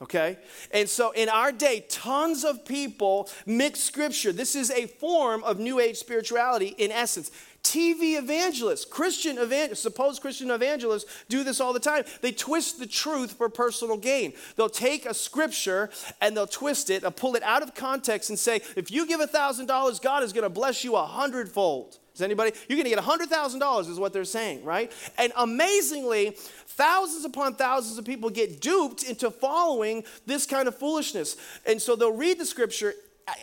Okay? 0.00 0.38
And 0.70 0.88
so 0.88 1.10
in 1.10 1.28
our 1.28 1.50
day, 1.50 1.84
tons 1.88 2.44
of 2.44 2.64
people 2.64 3.28
mix 3.46 3.80
scripture. 3.80 4.32
This 4.32 4.54
is 4.54 4.70
a 4.70 4.86
form 4.86 5.42
of 5.42 5.58
New 5.58 5.80
Age 5.80 5.96
spirituality 5.96 6.68
in 6.78 6.92
essence. 6.92 7.32
TV 7.64 8.16
evangelists, 8.16 8.84
Christian 8.84 9.36
evangelists, 9.36 9.80
supposed 9.80 10.22
Christian 10.22 10.50
evangelists 10.52 11.04
do 11.28 11.42
this 11.42 11.60
all 11.60 11.72
the 11.72 11.80
time. 11.80 12.04
They 12.22 12.30
twist 12.30 12.78
the 12.78 12.86
truth 12.86 13.32
for 13.32 13.48
personal 13.48 13.96
gain. 13.96 14.32
They'll 14.56 14.68
take 14.68 15.04
a 15.04 15.12
scripture 15.12 15.90
and 16.20 16.36
they'll 16.36 16.46
twist 16.46 16.88
it, 16.90 17.02
they'll 17.02 17.10
pull 17.10 17.34
it 17.34 17.42
out 17.42 17.62
of 17.62 17.74
context 17.74 18.30
and 18.30 18.38
say, 18.38 18.62
if 18.76 18.92
you 18.92 19.06
give 19.06 19.20
$1,000, 19.20 20.00
God 20.00 20.22
is 20.22 20.32
going 20.32 20.44
to 20.44 20.48
bless 20.48 20.84
you 20.84 20.94
a 20.94 21.04
hundredfold. 21.04 21.98
Does 22.18 22.24
anybody? 22.24 22.50
You're 22.68 22.76
going 22.76 22.90
to 22.90 22.96
get 22.96 23.30
$100,000 23.30 23.88
is 23.88 24.00
what 24.00 24.12
they're 24.12 24.24
saying, 24.24 24.64
right? 24.64 24.90
And 25.16 25.32
amazingly, 25.36 26.30
thousands 26.30 27.24
upon 27.24 27.54
thousands 27.54 27.96
of 27.96 28.04
people 28.04 28.28
get 28.28 28.60
duped 28.60 29.04
into 29.04 29.30
following 29.30 30.02
this 30.26 30.44
kind 30.44 30.66
of 30.66 30.76
foolishness. 30.76 31.36
And 31.64 31.80
so 31.80 31.94
they'll 31.94 32.10
read 32.10 32.40
the 32.40 32.44
scripture 32.44 32.92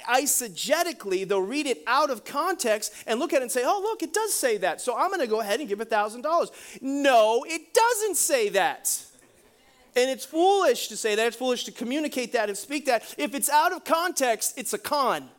eisegetically, 0.09 1.25
they'll 1.25 1.39
read 1.39 1.67
it 1.67 1.83
out 1.88 2.09
of 2.09 2.25
context 2.25 2.93
and 3.07 3.17
look 3.17 3.31
at 3.31 3.38
it 3.38 3.43
and 3.43 3.51
say, 3.51 3.61
oh, 3.63 3.79
look, 3.81 4.03
it 4.03 4.13
does 4.13 4.33
say 4.33 4.57
that. 4.57 4.81
So 4.81 4.97
I'm 4.97 5.07
going 5.07 5.21
to 5.21 5.27
go 5.27 5.39
ahead 5.39 5.61
and 5.61 5.69
give 5.69 5.79
$1,000. 5.79 6.81
No, 6.81 7.45
it 7.47 7.73
doesn't 7.73 8.17
say 8.17 8.49
that. 8.49 9.05
And 9.95 10.09
it's 10.09 10.25
foolish 10.25 10.89
to 10.89 10.97
say 10.97 11.15
that. 11.15 11.27
It's 11.27 11.38
foolish 11.38 11.63
to 11.63 11.71
communicate 11.71 12.33
that 12.33 12.49
and 12.49 12.57
speak 12.57 12.88
that. 12.88 13.15
If 13.17 13.35
it's 13.35 13.49
out 13.49 13.71
of 13.71 13.85
context, 13.85 14.55
it's 14.57 14.73
a 14.73 14.77
con. 14.77 15.29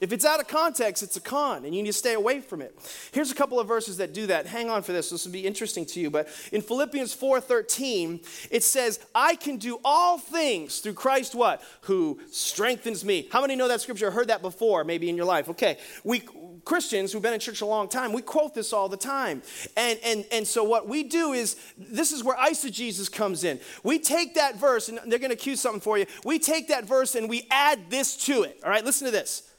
If 0.00 0.12
it's 0.12 0.24
out 0.24 0.40
of 0.40 0.48
context, 0.48 1.02
it's 1.02 1.16
a 1.16 1.20
con, 1.20 1.64
and 1.64 1.74
you 1.74 1.82
need 1.82 1.90
to 1.90 1.92
stay 1.92 2.14
away 2.14 2.40
from 2.40 2.62
it. 2.62 2.74
Here's 3.12 3.30
a 3.30 3.34
couple 3.34 3.60
of 3.60 3.68
verses 3.68 3.98
that 3.98 4.12
do 4.14 4.26
that. 4.28 4.46
Hang 4.46 4.70
on 4.70 4.82
for 4.82 4.92
this. 4.92 5.10
This 5.10 5.24
will 5.24 5.32
be 5.32 5.46
interesting 5.46 5.84
to 5.86 6.00
you. 6.00 6.10
But 6.10 6.28
in 6.52 6.62
Philippians 6.62 7.14
4:13, 7.14 8.20
it 8.50 8.62
says, 8.62 8.98
I 9.14 9.36
can 9.36 9.58
do 9.58 9.78
all 9.84 10.18
things 10.18 10.78
through 10.78 10.94
Christ 10.94 11.34
what? 11.34 11.62
Who 11.82 12.20
strengthens 12.30 13.04
me. 13.04 13.28
How 13.30 13.40
many 13.42 13.56
know 13.56 13.68
that 13.68 13.80
scripture? 13.80 14.10
Heard 14.10 14.28
that 14.28 14.42
before, 14.42 14.84
maybe 14.84 15.08
in 15.08 15.16
your 15.16 15.26
life. 15.26 15.48
Okay. 15.48 15.78
We 16.02 16.22
Christians 16.64 17.12
who've 17.12 17.22
been 17.22 17.34
in 17.34 17.40
church 17.40 17.60
a 17.60 17.66
long 17.66 17.88
time, 17.88 18.12
we 18.12 18.22
quote 18.22 18.54
this 18.54 18.72
all 18.72 18.88
the 18.88 18.96
time. 18.96 19.42
And, 19.76 19.98
and, 20.04 20.24
and 20.30 20.46
so 20.46 20.62
what 20.62 20.88
we 20.88 21.02
do 21.02 21.32
is, 21.32 21.56
this 21.76 22.12
is 22.12 22.22
where 22.22 22.36
eisegesis 22.36 23.10
comes 23.10 23.44
in. 23.44 23.60
We 23.82 23.98
take 23.98 24.34
that 24.34 24.56
verse, 24.56 24.88
and 24.88 24.98
they're 25.06 25.18
going 25.18 25.30
to 25.30 25.36
cue 25.36 25.56
something 25.56 25.80
for 25.80 25.98
you. 25.98 26.06
We 26.24 26.38
take 26.38 26.68
that 26.68 26.84
verse 26.84 27.14
and 27.14 27.28
we 27.28 27.46
add 27.50 27.90
this 27.90 28.16
to 28.26 28.42
it. 28.42 28.60
All 28.64 28.70
right, 28.70 28.84
listen 28.84 29.06
to 29.06 29.10
this. 29.10 29.49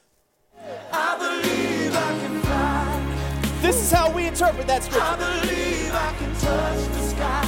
This 3.61 3.75
is 3.83 3.91
how 3.91 4.11
we 4.11 4.27
interpret 4.27 4.67
that 4.67 4.83
scripture. 4.83 5.01
I 5.01 5.15
believe 5.15 5.93
I 5.93 6.13
can 6.17 6.33
touch 6.33 6.87
the 6.87 7.01
sky. 7.07 7.43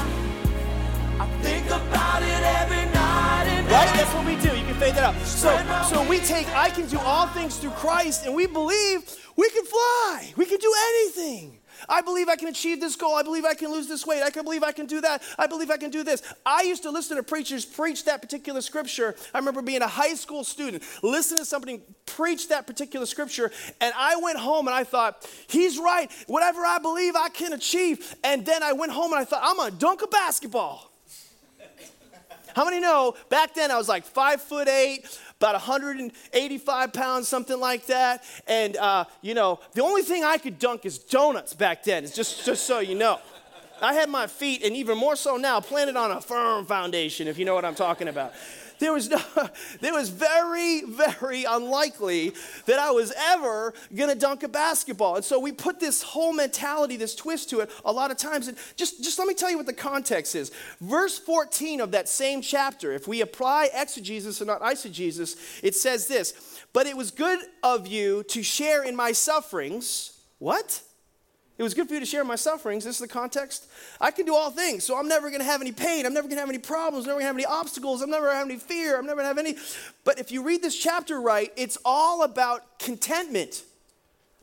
I 1.19 1.27
think 1.41 1.65
about 1.67 2.21
it 2.23 2.43
every 2.61 2.85
night 2.93 3.45
and 3.47 3.67
Right? 3.67 3.93
That's 3.95 4.13
what 4.13 4.25
we 4.25 4.35
do. 4.37 4.55
You 4.55 4.65
can 4.65 4.75
fade 4.75 4.95
that 4.95 5.03
out. 5.03 5.15
So, 5.25 5.49
so 5.89 6.07
we 6.07 6.19
take 6.19 6.47
I 6.55 6.69
can 6.69 6.87
do 6.87 6.99
all 6.99 7.27
things 7.27 7.57
through 7.57 7.71
Christ 7.71 8.25
and 8.25 8.35
we 8.35 8.47
believe 8.47 9.01
we 9.35 9.49
can 9.49 9.65
fly. 9.65 10.33
We 10.37 10.45
can 10.45 10.59
do 10.59 10.73
anything. 10.89 11.59
I 11.89 12.01
believe 12.01 12.29
I 12.29 12.35
can 12.35 12.47
achieve 12.47 12.79
this 12.79 12.95
goal. 12.95 13.15
I 13.15 13.23
believe 13.23 13.45
I 13.45 13.53
can 13.53 13.71
lose 13.71 13.87
this 13.87 14.05
weight. 14.05 14.23
I 14.23 14.29
can 14.29 14.43
believe 14.43 14.63
I 14.63 14.71
can 14.71 14.85
do 14.85 15.01
that. 15.01 15.21
I 15.37 15.47
believe 15.47 15.69
I 15.69 15.77
can 15.77 15.91
do 15.91 16.03
this. 16.03 16.21
I 16.45 16.63
used 16.63 16.83
to 16.83 16.91
listen 16.91 17.17
to 17.17 17.23
preachers 17.23 17.65
preach 17.65 18.05
that 18.05 18.21
particular 18.21 18.61
scripture. 18.61 19.15
I 19.33 19.39
remember 19.39 19.61
being 19.61 19.81
a 19.81 19.87
high 19.87 20.15
school 20.15 20.43
student, 20.43 20.83
listening 21.01 21.39
to 21.39 21.45
somebody 21.45 21.81
preach 22.05 22.49
that 22.49 22.67
particular 22.67 23.05
scripture, 23.05 23.51
and 23.81 23.93
I 23.97 24.15
went 24.17 24.37
home 24.37 24.67
and 24.67 24.75
I 24.75 24.83
thought, 24.83 25.29
he's 25.47 25.79
right. 25.79 26.11
Whatever 26.27 26.65
I 26.65 26.79
believe, 26.79 27.15
I 27.15 27.29
can 27.29 27.53
achieve. 27.53 28.15
And 28.23 28.45
then 28.45 28.63
I 28.63 28.73
went 28.73 28.91
home 28.91 29.11
and 29.11 29.19
I 29.19 29.25
thought, 29.25 29.41
I'm 29.43 29.57
going 29.57 29.71
to 29.71 29.77
dunk 29.77 30.01
a 30.01 30.07
basketball. 30.07 30.91
How 32.55 32.65
many 32.65 32.79
know 32.79 33.15
back 33.29 33.55
then 33.55 33.71
I 33.71 33.77
was 33.77 33.89
like 33.89 34.03
five 34.05 34.41
foot 34.41 34.67
eight, 34.67 35.07
about 35.43 35.55
185 35.55 36.93
pounds, 36.93 37.27
something 37.27 37.59
like 37.59 37.85
that. 37.87 38.23
And, 38.47 38.77
uh, 38.77 39.03
you 39.21 39.33
know, 39.33 39.59
the 39.73 39.83
only 39.83 40.01
thing 40.01 40.23
I 40.23 40.37
could 40.37 40.57
dunk 40.57 40.85
is 40.85 40.97
donuts 40.97 41.53
back 41.53 41.83
then, 41.83 42.03
just, 42.07 42.45
just 42.45 42.65
so 42.65 42.79
you 42.79 42.95
know. 42.95 43.19
I 43.81 43.93
had 43.93 44.09
my 44.09 44.27
feet, 44.27 44.63
and 44.63 44.73
even 44.77 44.97
more 44.97 45.17
so 45.17 45.35
now, 45.35 45.59
planted 45.59 45.97
on 45.97 46.11
a 46.11 46.21
firm 46.21 46.65
foundation, 46.65 47.27
if 47.27 47.37
you 47.37 47.43
know 47.43 47.55
what 47.55 47.65
I'm 47.65 47.75
talking 47.75 48.07
about 48.07 48.31
there 48.83 48.93
was, 48.93 49.09
no, 49.09 49.21
there 49.81 49.93
was 49.93 50.09
very, 50.09 50.83
very 50.83 51.45
unlikely 51.45 52.33
that 52.65 52.79
I 52.79 52.91
was 52.91 53.13
ever 53.17 53.73
going 53.95 54.09
to 54.09 54.15
dunk 54.15 54.43
a 54.43 54.47
basketball. 54.47 55.15
And 55.15 55.25
so 55.25 55.39
we 55.39 55.51
put 55.51 55.79
this 55.79 56.01
whole 56.01 56.33
mentality, 56.33 56.97
this 56.97 57.15
twist 57.15 57.49
to 57.51 57.61
it 57.61 57.71
a 57.85 57.91
lot 57.91 58.11
of 58.11 58.17
times. 58.17 58.47
And 58.47 58.57
just, 58.75 59.03
just 59.03 59.17
let 59.19 59.27
me 59.27 59.33
tell 59.33 59.49
you 59.49 59.57
what 59.57 59.65
the 59.65 59.73
context 59.73 60.35
is. 60.35 60.51
Verse 60.81 61.17
14 61.17 61.81
of 61.81 61.91
that 61.91 62.09
same 62.09 62.41
chapter, 62.41 62.91
if 62.91 63.07
we 63.07 63.21
apply 63.21 63.69
exegesis 63.73 64.41
and 64.41 64.47
not 64.47 64.61
eisegesis, 64.61 65.61
it 65.63 65.75
says 65.75 66.07
this 66.07 66.63
But 66.73 66.87
it 66.87 66.97
was 66.97 67.11
good 67.11 67.39
of 67.63 67.87
you 67.87 68.23
to 68.23 68.43
share 68.43 68.83
in 68.83 68.95
my 68.95 69.11
sufferings. 69.11 70.19
What? 70.39 70.81
It 71.57 71.61
was 71.63 71.75
good 71.75 71.87
for 71.87 71.93
you 71.93 71.99
to 71.99 72.05
share 72.05 72.23
my 72.23 72.35
sufferings. 72.35 72.83
This 72.83 72.95
is 72.95 73.01
the 73.01 73.07
context. 73.07 73.67
I 74.01 74.09
can 74.09 74.25
do 74.25 74.33
all 74.33 74.49
things, 74.49 74.83
so 74.83 74.97
I'm 74.97 75.07
never 75.07 75.29
going 75.29 75.39
to 75.39 75.45
have 75.45 75.61
any 75.61 75.71
pain. 75.71 76.05
I'm 76.05 76.13
never 76.13 76.27
going 76.27 76.37
to 76.37 76.41
have 76.41 76.49
any 76.49 76.57
problems. 76.57 77.05
I'm 77.05 77.09
never 77.09 77.19
going 77.19 77.23
to 77.23 77.27
have 77.27 77.35
any 77.35 77.45
obstacles. 77.45 78.01
I'm 78.01 78.09
never 78.09 78.25
going 78.25 78.35
to 78.35 78.39
have 78.39 78.49
any 78.49 78.59
fear. 78.59 78.97
I'm 78.97 79.05
never 79.05 79.21
going 79.21 79.25
to 79.25 79.27
have 79.27 79.37
any. 79.37 79.57
But 80.03 80.19
if 80.19 80.31
you 80.31 80.43
read 80.43 80.63
this 80.63 80.75
chapter 80.75 81.21
right, 81.21 81.53
it's 81.55 81.77
all 81.85 82.23
about 82.23 82.79
contentment. 82.79 83.63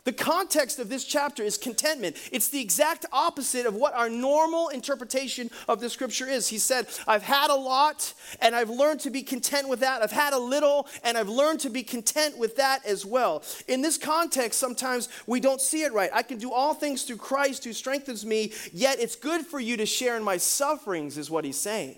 The 0.04 0.12
context 0.12 0.78
of 0.78 0.88
this 0.88 1.04
chapter 1.04 1.42
is 1.42 1.58
contentment. 1.58 2.16
It's 2.32 2.48
the 2.48 2.60
exact 2.60 3.06
opposite 3.12 3.66
of 3.66 3.74
what 3.74 3.94
our 3.94 4.08
normal 4.08 4.68
interpretation 4.68 5.50
of 5.68 5.80
the 5.80 5.90
scripture 5.90 6.26
is. 6.26 6.48
He 6.48 6.58
said, 6.58 6.86
I've 7.06 7.22
had 7.22 7.50
a 7.50 7.54
lot 7.54 8.14
and 8.40 8.54
I've 8.54 8.70
learned 8.70 9.00
to 9.00 9.10
be 9.10 9.22
content 9.22 9.68
with 9.68 9.80
that. 9.80 10.02
I've 10.02 10.10
had 10.10 10.32
a 10.32 10.38
little 10.38 10.88
and 11.04 11.18
I've 11.18 11.28
learned 11.28 11.60
to 11.60 11.70
be 11.70 11.82
content 11.82 12.38
with 12.38 12.56
that 12.56 12.84
as 12.86 13.04
well. 13.04 13.42
In 13.68 13.82
this 13.82 13.98
context, 13.98 14.58
sometimes 14.58 15.08
we 15.26 15.40
don't 15.40 15.60
see 15.60 15.82
it 15.82 15.92
right. 15.92 16.10
I 16.12 16.22
can 16.22 16.38
do 16.38 16.52
all 16.52 16.74
things 16.74 17.02
through 17.02 17.18
Christ 17.18 17.64
who 17.64 17.72
strengthens 17.72 18.24
me, 18.24 18.52
yet 18.72 18.98
it's 19.00 19.16
good 19.16 19.46
for 19.46 19.60
you 19.60 19.76
to 19.76 19.86
share 19.86 20.16
in 20.16 20.22
my 20.22 20.36
sufferings, 20.36 21.18
is 21.18 21.30
what 21.30 21.44
he's 21.44 21.58
saying. 21.58 21.96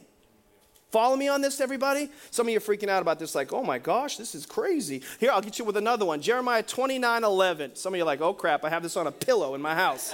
Follow 0.92 1.16
me 1.16 1.26
on 1.26 1.40
this, 1.40 1.58
everybody? 1.62 2.10
Some 2.30 2.46
of 2.46 2.52
you 2.52 2.58
are 2.58 2.60
freaking 2.60 2.90
out 2.90 3.00
about 3.00 3.18
this, 3.18 3.34
like, 3.34 3.50
oh 3.54 3.62
my 3.62 3.78
gosh, 3.78 4.18
this 4.18 4.34
is 4.34 4.44
crazy. 4.44 5.02
Here, 5.18 5.30
I'll 5.32 5.40
get 5.40 5.58
you 5.58 5.64
with 5.64 5.78
another 5.78 6.04
one. 6.04 6.20
Jeremiah 6.20 6.62
29 6.62 7.24
11. 7.24 7.76
Some 7.76 7.94
of 7.94 7.96
you 7.96 8.02
are 8.02 8.06
like, 8.06 8.20
oh 8.20 8.34
crap, 8.34 8.62
I 8.62 8.68
have 8.68 8.82
this 8.82 8.94
on 8.98 9.06
a 9.06 9.10
pillow 9.10 9.54
in 9.54 9.62
my 9.62 9.74
house. 9.74 10.12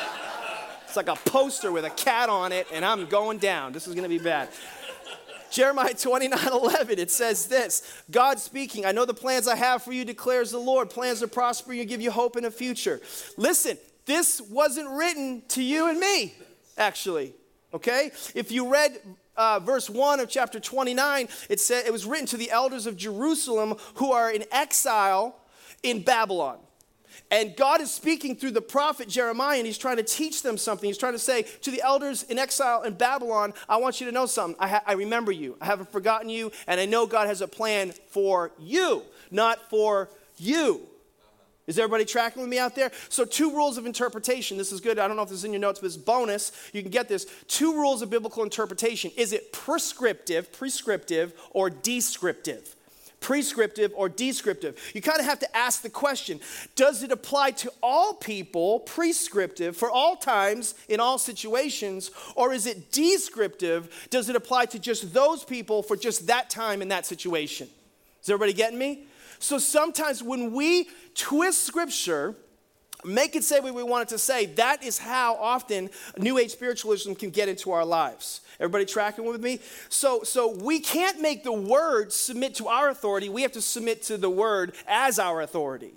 it's 0.84 0.96
like 0.96 1.06
a 1.06 1.14
poster 1.14 1.70
with 1.70 1.84
a 1.84 1.90
cat 1.90 2.28
on 2.28 2.50
it, 2.50 2.66
and 2.72 2.84
I'm 2.84 3.06
going 3.06 3.38
down. 3.38 3.72
This 3.72 3.86
is 3.86 3.94
going 3.94 4.02
to 4.02 4.08
be 4.08 4.18
bad. 4.18 4.48
Jeremiah 5.52 5.94
29 5.94 6.40
11, 6.52 6.98
it 6.98 7.12
says 7.12 7.46
this 7.46 8.02
God 8.10 8.40
speaking, 8.40 8.84
I 8.84 8.90
know 8.90 9.04
the 9.04 9.14
plans 9.14 9.46
I 9.46 9.54
have 9.54 9.84
for 9.84 9.92
you, 9.92 10.04
declares 10.04 10.50
the 10.50 10.58
Lord. 10.58 10.90
Plans 10.90 11.20
to 11.20 11.28
prosper 11.28 11.72
you, 11.72 11.84
give 11.84 12.00
you 12.00 12.10
hope 12.10 12.36
in 12.36 12.44
a 12.44 12.50
future. 12.50 13.00
Listen, 13.36 13.78
this 14.06 14.40
wasn't 14.40 14.90
written 14.90 15.42
to 15.50 15.62
you 15.62 15.88
and 15.88 16.00
me, 16.00 16.34
actually. 16.76 17.32
Okay? 17.72 18.10
If 18.34 18.50
you 18.50 18.68
read 18.68 18.98
uh, 19.36 19.60
verse 19.60 19.90
1 19.90 20.20
of 20.20 20.28
chapter 20.28 20.60
29, 20.60 21.28
it 21.48 21.60
said 21.60 21.86
it 21.86 21.92
was 21.92 22.06
written 22.06 22.26
to 22.26 22.36
the 22.36 22.50
elders 22.50 22.86
of 22.86 22.96
Jerusalem 22.96 23.76
who 23.94 24.12
are 24.12 24.30
in 24.30 24.44
exile 24.50 25.36
in 25.82 26.02
Babylon. 26.02 26.58
And 27.30 27.56
God 27.56 27.80
is 27.80 27.90
speaking 27.90 28.36
through 28.36 28.52
the 28.52 28.62
prophet 28.62 29.08
Jeremiah, 29.08 29.58
and 29.58 29.66
he's 29.66 29.78
trying 29.78 29.96
to 29.96 30.02
teach 30.02 30.42
them 30.42 30.56
something. 30.56 30.88
He's 30.88 30.98
trying 30.98 31.14
to 31.14 31.18
say 31.18 31.42
to 31.42 31.70
the 31.70 31.82
elders 31.82 32.22
in 32.24 32.38
exile 32.38 32.82
in 32.82 32.94
Babylon, 32.94 33.54
I 33.68 33.76
want 33.78 34.00
you 34.00 34.06
to 34.06 34.12
know 34.12 34.26
something. 34.26 34.56
I, 34.60 34.68
ha- 34.68 34.82
I 34.86 34.92
remember 34.92 35.32
you. 35.32 35.56
I 35.60 35.66
haven't 35.66 35.90
forgotten 35.90 36.28
you, 36.28 36.52
and 36.66 36.80
I 36.80 36.86
know 36.86 37.06
God 37.06 37.26
has 37.26 37.40
a 37.40 37.48
plan 37.48 37.92
for 38.08 38.52
you, 38.58 39.02
not 39.30 39.70
for 39.70 40.10
you. 40.36 40.86
Is 41.66 41.78
everybody 41.78 42.04
tracking 42.04 42.42
with 42.42 42.50
me 42.50 42.58
out 42.58 42.74
there? 42.74 42.92
So, 43.08 43.24
two 43.24 43.50
rules 43.50 43.78
of 43.78 43.86
interpretation. 43.86 44.58
This 44.58 44.70
is 44.70 44.80
good. 44.80 44.98
I 44.98 45.08
don't 45.08 45.16
know 45.16 45.22
if 45.22 45.30
this 45.30 45.38
is 45.38 45.44
in 45.44 45.52
your 45.52 45.60
notes, 45.60 45.80
but 45.80 45.86
it's 45.86 45.96
bonus. 45.96 46.52
You 46.74 46.82
can 46.82 46.90
get 46.90 47.08
this. 47.08 47.26
Two 47.48 47.74
rules 47.74 48.02
of 48.02 48.10
biblical 48.10 48.42
interpretation. 48.42 49.10
Is 49.16 49.32
it 49.32 49.52
prescriptive, 49.52 50.52
prescriptive, 50.52 51.32
or 51.52 51.70
descriptive? 51.70 52.76
Prescriptive 53.20 53.92
or 53.96 54.10
descriptive. 54.10 54.78
You 54.92 55.00
kind 55.00 55.18
of 55.18 55.24
have 55.24 55.38
to 55.38 55.56
ask 55.56 55.80
the 55.80 55.88
question 55.88 56.38
Does 56.76 57.02
it 57.02 57.10
apply 57.10 57.52
to 57.52 57.72
all 57.82 58.12
people, 58.12 58.80
prescriptive, 58.80 59.74
for 59.74 59.90
all 59.90 60.16
times, 60.16 60.74
in 60.88 61.00
all 61.00 61.16
situations, 61.16 62.10
or 62.36 62.52
is 62.52 62.66
it 62.66 62.92
descriptive? 62.92 64.08
Does 64.10 64.28
it 64.28 64.36
apply 64.36 64.66
to 64.66 64.78
just 64.78 65.14
those 65.14 65.44
people 65.44 65.82
for 65.82 65.96
just 65.96 66.26
that 66.26 66.50
time 66.50 66.82
in 66.82 66.88
that 66.88 67.06
situation? 67.06 67.68
Is 68.22 68.28
everybody 68.28 68.52
getting 68.52 68.78
me? 68.78 69.06
So 69.44 69.58
sometimes 69.58 70.22
when 70.22 70.52
we 70.52 70.88
twist 71.14 71.64
scripture, 71.66 72.34
make 73.04 73.36
it 73.36 73.44
say 73.44 73.60
what 73.60 73.74
we 73.74 73.82
want 73.82 74.08
it 74.08 74.14
to 74.14 74.18
say, 74.18 74.46
that 74.46 74.82
is 74.82 74.96
how 74.96 75.34
often 75.34 75.90
New 76.16 76.38
Age 76.38 76.50
spiritualism 76.50 77.12
can 77.12 77.28
get 77.28 77.50
into 77.50 77.70
our 77.70 77.84
lives. 77.84 78.40
Everybody 78.58 78.86
tracking 78.86 79.26
with 79.26 79.42
me? 79.42 79.60
So, 79.90 80.22
so 80.22 80.50
we 80.50 80.80
can't 80.80 81.20
make 81.20 81.44
the 81.44 81.52
word 81.52 82.10
submit 82.10 82.54
to 82.54 82.68
our 82.68 82.88
authority. 82.88 83.28
We 83.28 83.42
have 83.42 83.52
to 83.52 83.60
submit 83.60 84.02
to 84.04 84.16
the 84.16 84.30
word 84.30 84.74
as 84.88 85.18
our 85.18 85.42
authority. 85.42 85.92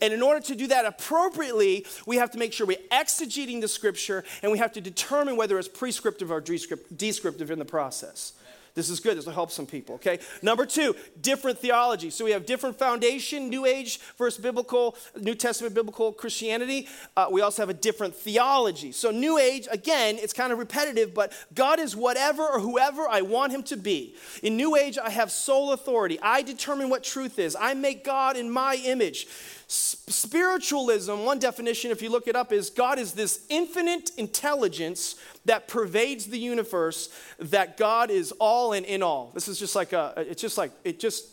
And 0.00 0.14
in 0.14 0.22
order 0.22 0.40
to 0.40 0.54
do 0.54 0.66
that 0.68 0.86
appropriately, 0.86 1.86
we 2.06 2.16
have 2.16 2.30
to 2.30 2.38
make 2.38 2.54
sure 2.54 2.66
we're 2.66 2.78
exegeting 2.90 3.60
the 3.60 3.68
scripture 3.68 4.24
and 4.42 4.50
we 4.50 4.58
have 4.58 4.72
to 4.72 4.80
determine 4.80 5.36
whether 5.36 5.58
it's 5.58 5.68
prescriptive 5.68 6.32
or 6.32 6.40
descriptive 6.40 7.50
in 7.50 7.58
the 7.58 7.66
process. 7.66 8.32
This 8.74 8.88
is 8.88 9.00
good. 9.00 9.18
This 9.18 9.26
will 9.26 9.34
help 9.34 9.50
some 9.50 9.66
people, 9.66 9.96
okay? 9.96 10.18
Number 10.40 10.64
two, 10.64 10.96
different 11.20 11.58
theology. 11.58 12.08
So 12.08 12.24
we 12.24 12.30
have 12.30 12.46
different 12.46 12.78
foundation, 12.78 13.50
New 13.50 13.66
Age 13.66 14.00
versus 14.16 14.42
biblical, 14.42 14.96
New 15.20 15.34
Testament 15.34 15.74
biblical 15.74 16.12
Christianity. 16.12 16.88
Uh, 17.14 17.26
we 17.30 17.42
also 17.42 17.60
have 17.60 17.68
a 17.68 17.74
different 17.74 18.14
theology. 18.14 18.90
So 18.90 19.10
New 19.10 19.36
Age, 19.36 19.68
again, 19.70 20.16
it's 20.18 20.32
kind 20.32 20.52
of 20.52 20.58
repetitive, 20.58 21.12
but 21.12 21.32
God 21.54 21.80
is 21.80 21.94
whatever 21.94 22.42
or 22.42 22.60
whoever 22.60 23.06
I 23.08 23.20
want 23.20 23.52
him 23.52 23.62
to 23.64 23.76
be. 23.76 24.14
In 24.42 24.56
New 24.56 24.74
Age, 24.74 24.96
I 24.96 25.10
have 25.10 25.30
sole 25.30 25.72
authority. 25.72 26.18
I 26.22 26.40
determine 26.40 26.88
what 26.88 27.04
truth 27.04 27.38
is. 27.38 27.54
I 27.58 27.74
make 27.74 28.04
God 28.04 28.38
in 28.38 28.50
my 28.50 28.80
image. 28.84 29.26
Spiritualism, 29.72 31.20
one 31.20 31.38
definition, 31.38 31.90
if 31.90 32.02
you 32.02 32.10
look 32.10 32.28
it 32.28 32.36
up, 32.36 32.52
is 32.52 32.68
God 32.68 32.98
is 32.98 33.12
this 33.12 33.46
infinite 33.48 34.10
intelligence 34.18 35.16
that 35.46 35.66
pervades 35.66 36.26
the 36.26 36.38
universe, 36.38 37.08
that 37.38 37.78
God 37.78 38.10
is 38.10 38.32
all 38.32 38.74
and 38.74 38.84
in 38.84 39.02
all. 39.02 39.30
This 39.32 39.48
is 39.48 39.58
just 39.58 39.74
like 39.74 39.94
a, 39.94 40.12
it's 40.18 40.42
just 40.42 40.58
like, 40.58 40.72
it 40.84 41.00
just, 41.00 41.26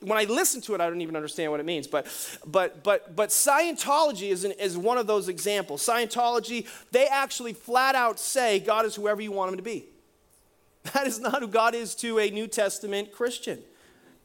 when 0.00 0.18
I 0.18 0.24
listen 0.24 0.60
to 0.62 0.74
it, 0.74 0.82
I 0.82 0.90
don't 0.90 1.00
even 1.00 1.16
understand 1.16 1.50
what 1.50 1.58
it 1.58 1.64
means. 1.64 1.86
But, 1.86 2.06
but, 2.46 2.84
but, 2.84 3.16
but 3.16 3.30
Scientology 3.30 4.28
is, 4.28 4.44
an, 4.44 4.52
is 4.52 4.76
one 4.76 4.98
of 4.98 5.06
those 5.06 5.30
examples. 5.30 5.80
Scientology, 5.80 6.66
they 6.92 7.06
actually 7.06 7.54
flat 7.54 7.94
out 7.94 8.18
say 8.18 8.60
God 8.60 8.84
is 8.84 8.94
whoever 8.94 9.22
you 9.22 9.32
want 9.32 9.52
him 9.52 9.56
to 9.56 9.62
be. 9.62 9.86
That 10.92 11.06
is 11.06 11.18
not 11.18 11.40
who 11.40 11.48
God 11.48 11.74
is 11.74 11.94
to 11.96 12.18
a 12.18 12.30
New 12.30 12.46
Testament 12.46 13.10
Christian. 13.10 13.62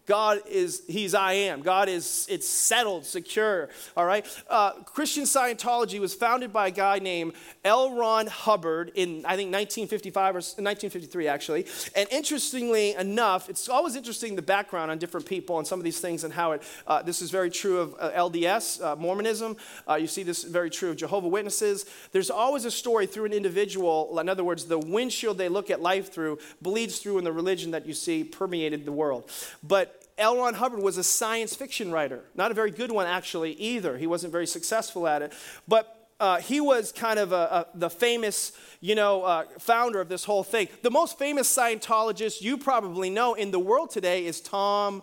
God 0.06 0.40
is, 0.50 0.84
He's 0.88 1.14
I 1.14 1.34
am. 1.34 1.62
God 1.62 1.88
is, 1.88 2.28
it's 2.30 2.48
settled, 2.48 3.06
secure, 3.06 3.70
all 3.96 4.06
right? 4.06 4.26
Uh, 4.50 4.72
Christian 4.84 5.24
Scientology 5.24 6.00
was 6.00 6.14
founded 6.14 6.52
by 6.52 6.68
a 6.68 6.72
guy 6.72 7.00
named 7.00 7.34
L. 7.64 7.96
Ron 7.96 8.28
Hubbard 8.28 8.92
in, 8.96 9.26
I 9.26 9.36
think, 9.36 9.54
1955 9.54 10.36
or 10.36 10.38
1953, 10.38 11.28
actually. 11.28 11.66
And 11.96 12.10
interestingly 12.12 12.96
enough, 12.96 13.50
it's 13.50 13.70
always 13.70 13.96
interesting 13.96 14.36
the 14.36 14.42
background 14.42 14.92
on 14.92 14.98
different 14.98 15.26
people 15.26 15.60
and 15.60 15.68
some 15.68 15.80
of 15.80 15.84
these 15.84 16.00
things 16.00 16.24
and 16.24 16.34
how 16.34 16.54
it, 16.54 16.64
uh, 16.88 17.02
this 17.02 17.22
is 17.22 17.32
very 17.32 17.50
true 17.50 17.80
of 17.80 17.96
uh, 18.00 18.12
LDS, 18.12 18.84
uh, 18.84 18.96
Mormonism. 18.96 19.56
Uh, 19.88 19.96
you 19.96 20.08
see 20.08 20.24
this 20.24 20.44
very 20.44 20.70
true 20.70 20.90
of 20.90 20.96
Jehovah 20.98 21.28
Witnesses. 21.28 21.86
There's 22.12 22.30
always 22.30 22.66
a 22.66 22.72
story 22.72 23.06
through 23.06 23.26
an 23.26 23.34
individual, 23.34 24.20
in 24.20 24.30
other 24.30 24.44
words, 24.44 24.66
the 24.66 24.80
windshield 24.80 25.38
they 25.38 25.50
look 25.50 25.70
at 25.70 25.82
life 25.82 26.12
through 26.12 26.40
bleeds 26.62 27.00
through 27.00 27.18
in 27.18 27.24
the 27.24 27.32
religion 27.32 27.72
that 27.72 27.86
you 27.86 27.94
see 27.94 28.24
permeated 28.24 28.86
the 28.86 28.92
world. 28.92 29.30
But 29.64 30.01
L. 30.22 30.38
Ron 30.38 30.54
Hubbard 30.54 30.82
was 30.82 30.98
a 30.98 31.04
science 31.04 31.56
fiction 31.56 31.92
writer. 31.92 32.24
Not 32.36 32.52
a 32.52 32.54
very 32.54 32.72
good 32.72 32.92
one, 32.92 33.08
actually, 33.08 33.54
either. 33.54 33.98
He 33.98 34.08
wasn't 34.08 34.32
very 34.32 34.48
successful 34.48 35.08
at 35.08 35.22
it. 35.22 35.34
But 35.68 36.10
uh, 36.20 36.40
he 36.40 36.62
was 36.62 36.92
kind 36.92 37.18
of 37.18 37.32
a, 37.32 37.36
a, 37.36 37.68
the 37.74 37.90
famous, 37.90 38.52
you 38.80 38.94
know, 38.94 39.24
uh, 39.24 39.46
founder 39.58 40.00
of 40.00 40.08
this 40.08 40.24
whole 40.24 40.44
thing. 40.44 40.68
The 40.84 40.92
most 40.92 41.18
famous 41.18 41.54
Scientologist 41.54 42.42
you 42.42 42.60
probably 42.60 43.10
know 43.10 43.34
in 43.34 43.50
the 43.50 43.58
world 43.58 43.90
today 43.90 44.28
is 44.28 44.40
Tom 44.40 45.02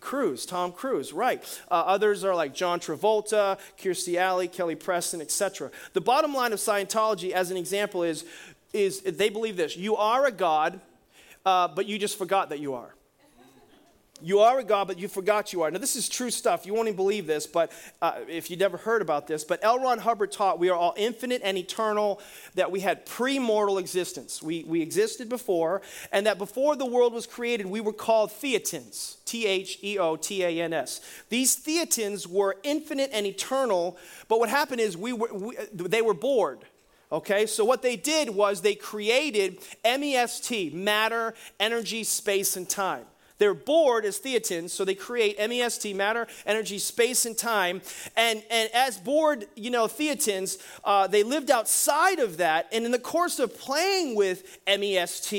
Cruise. 0.00 0.44
Tom 0.44 0.72
Cruise, 0.72 1.14
right. 1.14 1.42
Uh, 1.70 1.74
others 1.86 2.22
are 2.22 2.34
like 2.34 2.54
John 2.54 2.80
Travolta, 2.80 3.58
Kirstie 3.78 4.16
Alley, 4.16 4.46
Kelly 4.46 4.74
Preston, 4.74 5.22
etc. 5.22 5.70
The 5.94 6.02
bottom 6.02 6.34
line 6.34 6.52
of 6.52 6.58
Scientology, 6.58 7.32
as 7.32 7.50
an 7.50 7.56
example, 7.56 8.02
is, 8.02 8.26
is 8.74 9.00
they 9.00 9.30
believe 9.30 9.56
this 9.56 9.78
you 9.78 9.96
are 9.96 10.26
a 10.26 10.30
God, 10.30 10.80
uh, 11.46 11.68
but 11.68 11.86
you 11.86 11.98
just 11.98 12.18
forgot 12.18 12.50
that 12.50 12.60
you 12.60 12.74
are. 12.74 12.94
You 14.20 14.40
are 14.40 14.58
a 14.58 14.64
God, 14.64 14.88
but 14.88 14.98
you 14.98 15.06
forgot 15.06 15.52
you 15.52 15.62
are. 15.62 15.70
Now, 15.70 15.78
this 15.78 15.94
is 15.94 16.08
true 16.08 16.30
stuff. 16.30 16.66
You 16.66 16.74
won't 16.74 16.88
even 16.88 16.96
believe 16.96 17.26
this, 17.26 17.46
but 17.46 17.70
uh, 18.02 18.20
if 18.28 18.50
you 18.50 18.56
never 18.56 18.76
heard 18.76 19.00
about 19.00 19.26
this, 19.26 19.44
but 19.44 19.60
L. 19.62 19.78
Ron 19.78 19.98
Hubbard 19.98 20.32
taught 20.32 20.58
we 20.58 20.70
are 20.70 20.76
all 20.76 20.94
infinite 20.96 21.40
and 21.44 21.56
eternal, 21.56 22.20
that 22.54 22.72
we 22.72 22.80
had 22.80 23.06
pre-mortal 23.06 23.78
existence. 23.78 24.42
We, 24.42 24.64
we 24.64 24.82
existed 24.82 25.28
before, 25.28 25.82
and 26.10 26.26
that 26.26 26.38
before 26.38 26.74
the 26.74 26.86
world 26.86 27.12
was 27.12 27.26
created, 27.26 27.66
we 27.66 27.80
were 27.80 27.92
called 27.92 28.32
theotens. 28.32 29.18
T 29.24 29.46
H 29.46 29.78
E 29.84 29.98
O 29.98 30.16
T 30.16 30.42
A 30.42 30.62
N 30.62 30.72
S. 30.72 31.00
These 31.28 31.54
theotens 31.56 32.26
were 32.26 32.56
infinite 32.62 33.10
and 33.12 33.26
eternal, 33.26 33.98
but 34.26 34.40
what 34.40 34.48
happened 34.48 34.80
is 34.80 34.96
we 34.96 35.12
were, 35.12 35.32
we, 35.32 35.56
they 35.72 36.02
were 36.02 36.14
bored. 36.14 36.60
Okay, 37.10 37.46
so 37.46 37.64
what 37.64 37.80
they 37.80 37.96
did 37.96 38.30
was 38.30 38.60
they 38.60 38.74
created 38.74 39.58
MEST, 39.84 40.74
matter, 40.74 41.34
energy, 41.58 42.04
space, 42.04 42.56
and 42.56 42.68
time. 42.68 43.04
They're 43.38 43.54
bored 43.54 44.04
as 44.04 44.18
theotens, 44.18 44.72
so 44.72 44.84
they 44.84 44.94
create 44.94 45.38
MEST, 45.38 45.94
matter, 45.94 46.26
energy, 46.44 46.78
space, 46.78 47.24
and 47.24 47.36
time. 47.36 47.80
And, 48.16 48.42
and 48.50 48.68
as 48.74 48.98
bored, 48.98 49.46
you 49.54 49.70
know, 49.70 49.86
theotens, 49.86 50.58
uh, 50.84 51.06
they 51.06 51.22
lived 51.22 51.50
outside 51.50 52.18
of 52.18 52.38
that. 52.38 52.68
And 52.72 52.84
in 52.84 52.90
the 52.90 52.98
course 52.98 53.38
of 53.38 53.56
playing 53.58 54.16
with 54.16 54.58
MEST, 54.66 55.30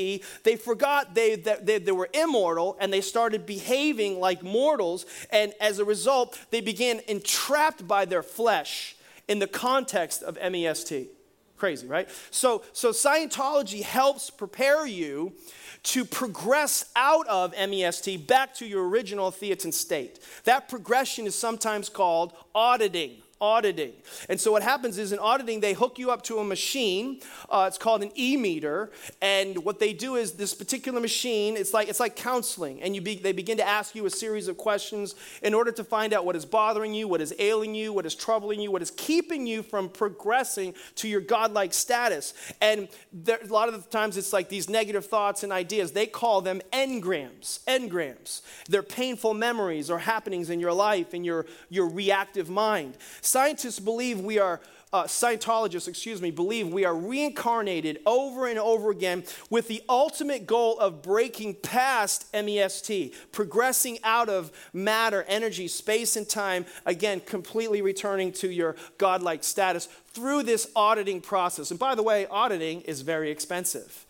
they 0.44 0.56
forgot 0.56 1.14
they, 1.14 1.36
that 1.36 1.66
they, 1.66 1.78
they 1.78 1.92
were 1.92 2.08
immortal 2.14 2.76
and 2.80 2.92
they 2.92 3.02
started 3.02 3.46
behaving 3.46 4.18
like 4.18 4.42
mortals. 4.42 5.06
And 5.30 5.52
as 5.60 5.78
a 5.78 5.84
result, 5.84 6.38
they 6.50 6.60
began 6.60 7.00
entrapped 7.06 7.86
by 7.86 8.06
their 8.06 8.22
flesh 8.22 8.96
in 9.28 9.38
the 9.38 9.46
context 9.46 10.22
of 10.22 10.36
MEST. 10.36 11.19
Crazy, 11.60 11.86
right? 11.86 12.08
So, 12.30 12.62
so 12.72 12.88
Scientology 12.88 13.82
helps 13.82 14.30
prepare 14.30 14.86
you 14.86 15.34
to 15.82 16.06
progress 16.06 16.86
out 16.96 17.28
of 17.28 17.52
MEST 17.52 18.26
back 18.26 18.54
to 18.54 18.66
your 18.66 18.88
original 18.88 19.30
thetan 19.30 19.74
state. 19.74 20.20
That 20.44 20.70
progression 20.70 21.26
is 21.26 21.34
sometimes 21.34 21.90
called 21.90 22.32
auditing. 22.54 23.18
Auditing. 23.40 23.92
And 24.28 24.40
so 24.40 24.52
what 24.52 24.62
happens 24.62 24.98
is 24.98 25.12
in 25.12 25.18
auditing, 25.18 25.60
they 25.60 25.72
hook 25.72 25.98
you 25.98 26.10
up 26.10 26.22
to 26.24 26.38
a 26.38 26.44
machine. 26.44 27.20
Uh, 27.48 27.64
it's 27.66 27.78
called 27.78 28.02
an 28.02 28.10
e-meter. 28.14 28.90
And 29.22 29.64
what 29.64 29.78
they 29.78 29.92
do 29.92 30.16
is 30.16 30.32
this 30.32 30.54
particular 30.54 31.00
machine, 31.00 31.56
it's 31.56 31.72
like, 31.72 31.88
it's 31.88 32.00
like 32.00 32.16
counseling. 32.16 32.82
And 32.82 32.94
you 32.94 33.00
be, 33.00 33.16
they 33.16 33.32
begin 33.32 33.56
to 33.56 33.66
ask 33.66 33.94
you 33.94 34.06
a 34.06 34.10
series 34.10 34.48
of 34.48 34.56
questions 34.56 35.14
in 35.42 35.54
order 35.54 35.72
to 35.72 35.84
find 35.84 36.12
out 36.12 36.24
what 36.24 36.36
is 36.36 36.44
bothering 36.44 36.94
you, 36.94 37.08
what 37.08 37.20
is 37.20 37.34
ailing 37.38 37.74
you, 37.74 37.92
what 37.92 38.06
is 38.06 38.14
troubling 38.14 38.60
you, 38.60 38.70
what 38.70 38.82
is 38.82 38.90
keeping 38.90 39.46
you 39.46 39.62
from 39.62 39.88
progressing 39.88 40.74
to 40.96 41.08
your 41.08 41.20
godlike 41.20 41.72
status. 41.72 42.34
And 42.60 42.88
there, 43.12 43.38
a 43.42 43.46
lot 43.46 43.68
of 43.68 43.74
the 43.74 43.90
times 43.90 44.16
it's 44.16 44.32
like 44.32 44.48
these 44.48 44.68
negative 44.68 45.06
thoughts 45.06 45.42
and 45.42 45.52
ideas. 45.52 45.92
They 45.92 46.06
call 46.06 46.40
them 46.42 46.60
engrams. 46.72 47.64
Engrams. 47.64 48.42
They're 48.68 48.82
painful 48.82 49.34
memories 49.34 49.90
or 49.90 49.98
happenings 49.98 50.50
in 50.50 50.60
your 50.60 50.72
life, 50.72 51.14
in 51.14 51.24
your, 51.24 51.46
your 51.68 51.88
reactive 51.88 52.50
mind. 52.50 52.96
Scientists 53.30 53.78
believe 53.78 54.18
we 54.18 54.40
are 54.40 54.60
uh, 54.92 55.04
Scientologists, 55.04 55.86
excuse 55.86 56.20
me, 56.20 56.32
believe 56.32 56.66
we 56.66 56.84
are 56.84 56.96
reincarnated 56.96 58.00
over 58.04 58.48
and 58.48 58.58
over 58.58 58.90
again 58.90 59.22
with 59.50 59.68
the 59.68 59.84
ultimate 59.88 60.48
goal 60.48 60.76
of 60.80 61.00
breaking 61.00 61.54
past 61.54 62.26
MEST, 62.34 62.90
progressing 63.30 64.00
out 64.02 64.28
of 64.28 64.50
matter, 64.72 65.24
energy, 65.28 65.68
space, 65.68 66.16
and 66.16 66.28
time, 66.28 66.66
again, 66.86 67.20
completely 67.20 67.82
returning 67.82 68.32
to 68.32 68.50
your 68.50 68.74
godlike 68.98 69.44
status 69.44 69.86
through 70.08 70.42
this 70.42 70.68
auditing 70.74 71.20
process. 71.20 71.70
And 71.70 71.78
by 71.78 71.94
the 71.94 72.02
way, 72.02 72.26
auditing 72.26 72.80
is 72.80 73.02
very 73.02 73.30
expensive. 73.30 74.06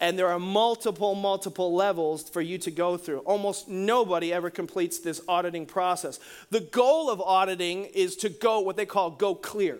And 0.00 0.18
there 0.18 0.28
are 0.28 0.38
multiple, 0.38 1.14
multiple 1.14 1.74
levels 1.74 2.28
for 2.28 2.40
you 2.40 2.58
to 2.58 2.70
go 2.70 2.96
through. 2.96 3.20
Almost 3.20 3.68
nobody 3.68 4.32
ever 4.32 4.50
completes 4.50 4.98
this 4.98 5.20
auditing 5.28 5.66
process. 5.66 6.20
The 6.50 6.60
goal 6.60 7.10
of 7.10 7.20
auditing 7.20 7.84
is 7.86 8.16
to 8.16 8.28
go 8.28 8.60
what 8.60 8.76
they 8.76 8.86
call 8.86 9.10
go 9.10 9.34
clear. 9.34 9.78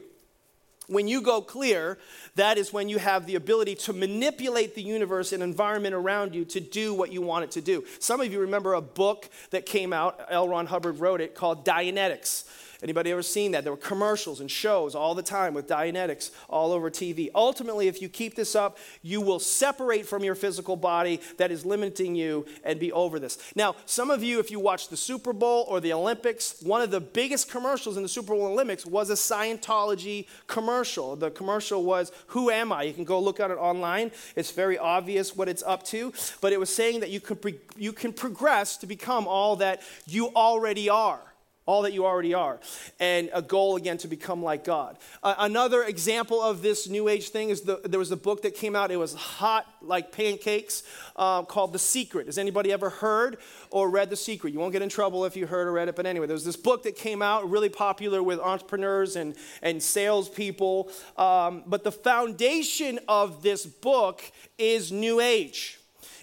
When 0.88 1.06
you 1.06 1.20
go 1.20 1.42
clear, 1.42 1.98
that 2.36 2.56
is 2.56 2.72
when 2.72 2.88
you 2.88 2.98
have 2.98 3.26
the 3.26 3.34
ability 3.34 3.74
to 3.74 3.92
manipulate 3.92 4.74
the 4.74 4.82
universe 4.82 5.32
and 5.32 5.42
environment 5.42 5.94
around 5.94 6.34
you 6.34 6.46
to 6.46 6.60
do 6.60 6.94
what 6.94 7.12
you 7.12 7.20
want 7.20 7.44
it 7.44 7.50
to 7.52 7.60
do. 7.60 7.84
Some 7.98 8.22
of 8.22 8.32
you 8.32 8.40
remember 8.40 8.72
a 8.72 8.80
book 8.80 9.28
that 9.50 9.66
came 9.66 9.92
out, 9.92 10.18
L. 10.30 10.48
Ron 10.48 10.66
Hubbard 10.66 10.98
wrote 10.98 11.20
it, 11.20 11.34
called 11.34 11.66
Dianetics. 11.66 12.44
Anybody 12.80 13.10
ever 13.10 13.22
seen 13.22 13.50
that? 13.52 13.64
There 13.64 13.72
were 13.72 13.76
commercials 13.76 14.40
and 14.40 14.48
shows 14.48 14.94
all 14.94 15.16
the 15.16 15.22
time 15.22 15.52
with 15.52 15.66
Dianetics 15.66 16.30
all 16.48 16.70
over 16.70 16.90
TV. 16.90 17.28
Ultimately, 17.34 17.88
if 17.88 18.00
you 18.00 18.08
keep 18.08 18.36
this 18.36 18.54
up, 18.54 18.78
you 19.02 19.20
will 19.20 19.40
separate 19.40 20.06
from 20.06 20.22
your 20.22 20.36
physical 20.36 20.76
body 20.76 21.20
that 21.38 21.50
is 21.50 21.66
limiting 21.66 22.14
you 22.14 22.46
and 22.62 22.78
be 22.78 22.92
over 22.92 23.18
this. 23.18 23.36
Now, 23.56 23.74
some 23.84 24.12
of 24.12 24.22
you, 24.22 24.38
if 24.38 24.52
you 24.52 24.60
watch 24.60 24.90
the 24.90 24.96
Super 24.96 25.32
Bowl 25.32 25.66
or 25.68 25.80
the 25.80 25.92
Olympics, 25.92 26.62
one 26.62 26.80
of 26.80 26.92
the 26.92 27.00
biggest 27.00 27.50
commercials 27.50 27.96
in 27.96 28.04
the 28.04 28.08
Super 28.08 28.32
Bowl 28.32 28.46
Olympics 28.46 28.86
was 28.86 29.10
a 29.10 29.14
Scientology 29.14 30.28
commercial. 30.46 31.16
The 31.16 31.32
commercial 31.32 31.84
was, 31.84 32.12
Who 32.28 32.48
am 32.48 32.72
I? 32.72 32.84
You 32.84 32.92
can 32.92 33.04
go 33.04 33.18
look 33.18 33.40
at 33.40 33.50
it 33.50 33.58
online. 33.58 34.12
It's 34.36 34.52
very 34.52 34.78
obvious 34.78 35.34
what 35.34 35.48
it's 35.48 35.64
up 35.64 35.82
to. 35.86 36.12
But 36.40 36.52
it 36.52 36.60
was 36.60 36.72
saying 36.72 37.00
that 37.00 37.10
you 37.10 37.18
can, 37.18 37.36
pre- 37.36 37.58
you 37.76 37.92
can 37.92 38.12
progress 38.12 38.76
to 38.76 38.86
become 38.86 39.26
all 39.26 39.56
that 39.56 39.82
you 40.06 40.28
already 40.28 40.88
are 40.88 41.27
all 41.68 41.82
that 41.82 41.92
you 41.92 42.06
already 42.06 42.32
are, 42.32 42.58
and 42.98 43.28
a 43.34 43.42
goal 43.42 43.76
again 43.76 43.98
to 43.98 44.08
become 44.08 44.42
like 44.42 44.64
God. 44.64 44.96
Uh, 45.22 45.34
another 45.40 45.82
example 45.82 46.40
of 46.40 46.62
this 46.62 46.88
New 46.88 47.08
Age 47.08 47.28
thing 47.28 47.50
is 47.50 47.60
the, 47.60 47.82
there 47.84 47.98
was 47.98 48.10
a 48.10 48.16
book 48.16 48.40
that 48.42 48.54
came 48.54 48.74
out. 48.74 48.90
It 48.90 48.96
was 48.96 49.12
hot 49.12 49.66
like 49.82 50.10
pancakes, 50.10 50.82
uh, 51.14 51.42
called 51.42 51.74
The 51.74 51.78
Secret. 51.78 52.24
Has 52.24 52.38
anybody 52.38 52.72
ever 52.72 52.88
heard 52.88 53.36
or 53.70 53.90
read 53.90 54.08
The 54.08 54.16
Secret? 54.16 54.54
You 54.54 54.60
won't 54.60 54.72
get 54.72 54.80
in 54.80 54.88
trouble 54.88 55.26
if 55.26 55.36
you 55.36 55.46
heard 55.46 55.68
or 55.68 55.72
read 55.72 55.88
it, 55.88 55.94
but 55.94 56.06
anyway, 56.06 56.26
there 56.26 56.32
was 56.32 56.46
this 56.46 56.56
book 56.56 56.84
that 56.84 56.96
came 56.96 57.20
out, 57.20 57.50
really 57.50 57.68
popular 57.68 58.22
with 58.22 58.40
entrepreneurs 58.40 59.14
and 59.14 59.36
and 59.60 59.82
salespeople. 59.82 60.90
Um, 61.18 61.64
but 61.66 61.84
the 61.84 61.92
foundation 61.92 62.98
of 63.08 63.42
this 63.42 63.66
book 63.66 64.22
is 64.56 64.90
New 64.90 65.20
Age. 65.20 65.78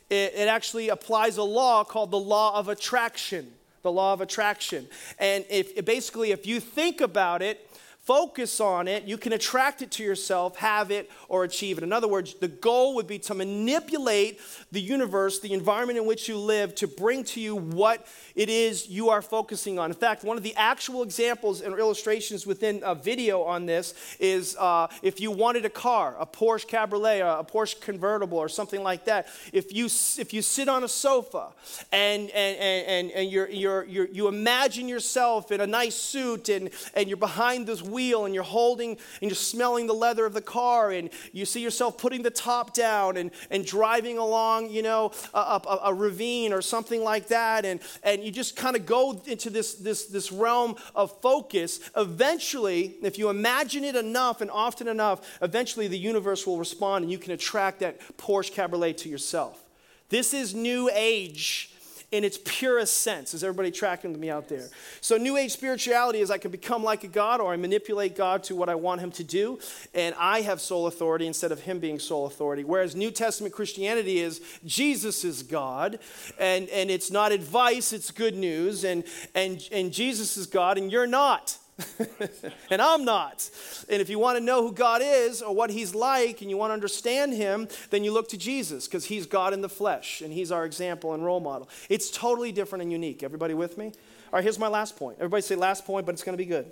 It, 0.10 0.34
it 0.36 0.48
actually 0.48 0.89
applies 0.89 1.38
a 1.38 1.43
law 1.43 1.84
called 1.84 2.10
the 2.10 2.20
law 2.20 2.58
of 2.58 2.68
attraction 2.68 3.52
the 3.86 3.91
law 3.91 4.11
of 4.11 4.19
attraction. 4.19 4.88
And 5.19 5.45
if 5.49 5.86
basically, 5.86 6.31
if 6.31 6.45
you 6.45 6.59
think 6.59 6.99
about 6.99 7.41
it, 7.41 7.69
focus 8.06 8.60
on 8.60 8.88
it, 8.88 9.03
you 9.06 9.18
can 9.18 9.34
attract 9.34 9.82
it 9.82 9.89
to 9.89 10.03
yourself, 10.03 10.58
have 10.58 10.91
it, 10.91 11.10
or 11.28 11.43
achieve 11.43 11.80
it. 11.80 11.84
In 11.84 11.91
other 11.91 12.08
words, 12.08 12.36
the 12.36 12.47
goal 12.47 12.95
would 12.95 13.08
be 13.08 13.18
to 13.20 13.34
manipulate 13.34 14.39
the 14.72 14.80
universe, 14.80 15.39
the 15.39 15.53
environment 15.53 15.97
in 15.97 16.06
which 16.06 16.30
you 16.30 16.38
live, 16.38 16.76
to 16.76 16.88
bring 16.88 17.24
to 17.24 17.39
you 17.39 17.56
what 17.56 18.06
it 18.36 18.47
is 18.47 18.88
you 18.88 19.10
are 19.10 19.24
focusing 19.24 19.80
on. 19.80 19.89
In 19.89 19.95
fact, 19.95 20.24
one 20.24 20.38
of 20.38 20.43
the 20.43 20.53
actual 20.56 21.01
examples 21.01 21.62
and 21.62 21.78
illustrations 21.80 22.45
within 22.45 22.82
a 22.84 22.93
video 22.93 23.41
on 23.41 23.66
this 23.66 23.95
is 24.20 24.56
uh, 24.60 24.88
if 25.01 25.20
you 25.20 25.32
wanted 25.32 25.66
a 25.66 25.70
car, 25.70 26.16
a 26.20 26.28
Porsche 26.28 26.68
Cabriolet, 26.68 27.22
a 27.22 27.43
Porsche 27.43 27.82
convertible, 27.82 28.38
or 28.38 28.49
something 28.49 28.84
like 28.84 29.06
that. 29.06 29.28
If 29.51 29.74
you 29.74 29.86
if 29.86 30.34
you 30.34 30.41
sit 30.43 30.70
on 30.70 30.84
a 30.84 30.88
sofa 30.88 31.47
and 31.91 32.30
and 32.30 32.58
and, 32.58 33.12
and 33.12 33.32
you're, 33.32 33.49
you're, 33.49 33.86
you're, 33.86 34.08
you 34.08 34.28
imagine 34.28 34.88
yourself 34.88 35.51
in 35.51 35.62
a 35.62 35.68
nice 35.68 35.95
suit 35.95 36.49
and 36.49 36.70
and 36.93 37.08
you're 37.08 37.18
behind 37.18 37.66
this 37.66 37.82
wheel 37.96 38.26
and 38.26 38.36
you're 38.36 38.43
holding 38.43 38.91
and 38.91 39.32
you're 39.32 39.36
smelling 39.36 39.88
the 39.88 39.93
leather 39.93 40.26
of 40.26 40.34
the 40.34 40.41
car 40.41 40.91
and 40.91 41.10
you 41.32 41.46
see 41.46 41.62
yourself 41.62 41.98
putting 41.98 42.22
the 42.22 42.30
top 42.30 42.74
down 42.74 43.16
and, 43.16 43.32
and 43.50 43.66
driving 43.66 44.18
along, 44.18 44.70
you 44.70 44.84
know, 44.84 45.12
a, 45.34 45.39
a, 45.39 45.80
a 45.86 45.93
ravine 45.93 46.52
or 46.52 46.62
something 46.62 47.02
like 47.02 47.28
that. 47.30 47.64
And, 47.64 47.80
and 48.04 48.22
you 48.22 48.32
just 48.32 48.56
kind 48.58 48.76
of 48.76 48.86
go 48.86 49.22
into 49.26 49.50
this, 49.50 49.76
this, 49.76 50.06
this 50.08 50.32
realm 50.32 50.76
of 50.93 51.20
focus. 51.22 51.80
Eventually, 51.96 52.96
if 53.02 53.18
you 53.18 53.30
imagine 53.30 53.86
it 53.86 53.96
enough 53.96 54.41
and 54.41 54.52
often 54.52 54.89
enough, 54.89 55.39
eventually 55.41 55.88
the 55.88 55.98
universe 55.98 56.46
will 56.46 56.58
respond 56.58 57.04
and 57.04 57.12
you 57.12 57.18
can 57.18 57.32
attract 57.32 57.80
that 57.80 58.00
Porsche 58.18 58.52
Cabriolet 58.52 58.98
to 59.00 59.10
yourself. 59.10 59.64
This 60.10 60.34
is 60.34 60.54
new 60.54 60.89
age 60.93 61.74
in 62.12 62.24
its 62.24 62.39
purest 62.43 63.01
sense. 63.01 63.34
Is 63.34 63.43
everybody 63.43 63.72
tracking 63.72 64.20
me 64.20 64.30
out 64.30 64.47
there? 64.47 64.70
So, 65.01 65.18
New 65.18 65.38
Age 65.38 65.51
spirituality 65.51 66.20
is 66.20 66.32
I 66.32 66.38
can 66.38 66.51
become 66.51 66.84
like 66.84 67.03
a 67.03 67.08
God 67.08 67.41
or 67.41 67.53
I 67.53 67.58
manipulate 67.58 68.16
God 68.16 68.43
to 68.43 68.56
what 68.56 68.70
I 68.70 68.76
want 68.76 69.01
Him 69.01 69.12
to 69.12 69.24
do, 69.24 69.60
and 69.93 70.16
I 70.18 70.41
have 70.41 70.62
sole 70.62 70.88
authority 70.88 71.28
instead 71.28 71.51
of 71.51 71.62
Him 71.62 71.80
being 71.80 71.99
sole 71.99 72.26
authority. 72.26 72.64
Whereas 72.64 72.95
New 72.95 73.12
Testament 73.12 73.53
Christianity 73.53 74.20
is 74.20 74.41
Jesus 74.66 75.24
is 75.24 75.43
God, 75.43 75.99
and, 76.39 76.70
and 76.70 76.89
it's 76.89 77.12
not 77.12 77.32
advice, 77.32 77.93
it's 77.93 78.12
good 78.12 78.36
news, 78.36 78.84
and, 78.84 79.03
and, 79.34 79.68
and 79.72 79.91
Jesus 79.91 80.38
is 80.38 80.47
God, 80.47 80.78
and 80.78 80.91
you're 80.91 81.08
not. 81.08 81.58
and 82.69 82.82
I'm 82.82 83.03
not. 83.03 83.49
And 83.89 84.01
if 84.01 84.09
you 84.09 84.17
want 84.17 84.38
to 84.38 84.43
know 84.43 84.61
who 84.61 84.71
God 84.71 85.01
is 85.03 85.41
or 85.41 85.53
what 85.53 85.69
He's 85.69 85.93
like 85.93 86.41
and 86.41 86.49
you 86.49 86.57
want 86.57 86.69
to 86.69 86.73
understand 86.73 87.34
Him, 87.34 87.67
then 87.89 88.03
you 88.03 88.13
look 88.13 88.30
to 88.30 88.38
Jesus 88.38 88.88
because 88.88 89.05
He's 89.05 89.26
God 89.26 89.53
in 89.53 89.61
the 89.61 89.69
flesh 89.69 90.21
and 90.21 90.32
He's 90.32 90.51
our 90.51 90.65
example 90.65 91.13
and 91.13 91.26
role 91.26 91.41
model. 91.41 91.69
It's 91.89 92.09
totally 92.09 92.51
different 92.51 92.84
and 92.84 92.91
unique. 92.91 93.23
Everybody 93.23 93.53
with 93.53 93.78
me? 93.78 93.88
All 93.88 93.91
right, 94.34 94.43
here's 94.43 94.59
my 94.59 94.67
last 94.67 94.95
point. 94.95 95.17
Everybody 95.19 95.41
say 95.41 95.55
last 95.55 95.86
point, 95.86 96.05
but 96.05 96.13
it's 96.13 96.23
going 96.23 96.38
to 96.38 96.41
be 96.41 96.45
good. 96.45 96.71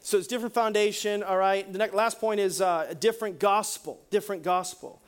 So 0.00 0.18
it's 0.18 0.28
different 0.28 0.54
foundation, 0.54 1.24
all 1.24 1.36
right? 1.36 1.70
The 1.70 1.78
next, 1.78 1.92
last 1.92 2.20
point 2.20 2.38
is 2.38 2.60
uh, 2.60 2.86
a 2.88 2.94
different 2.94 3.40
gospel, 3.40 4.00
different 4.10 4.44
gospel, 4.44 5.02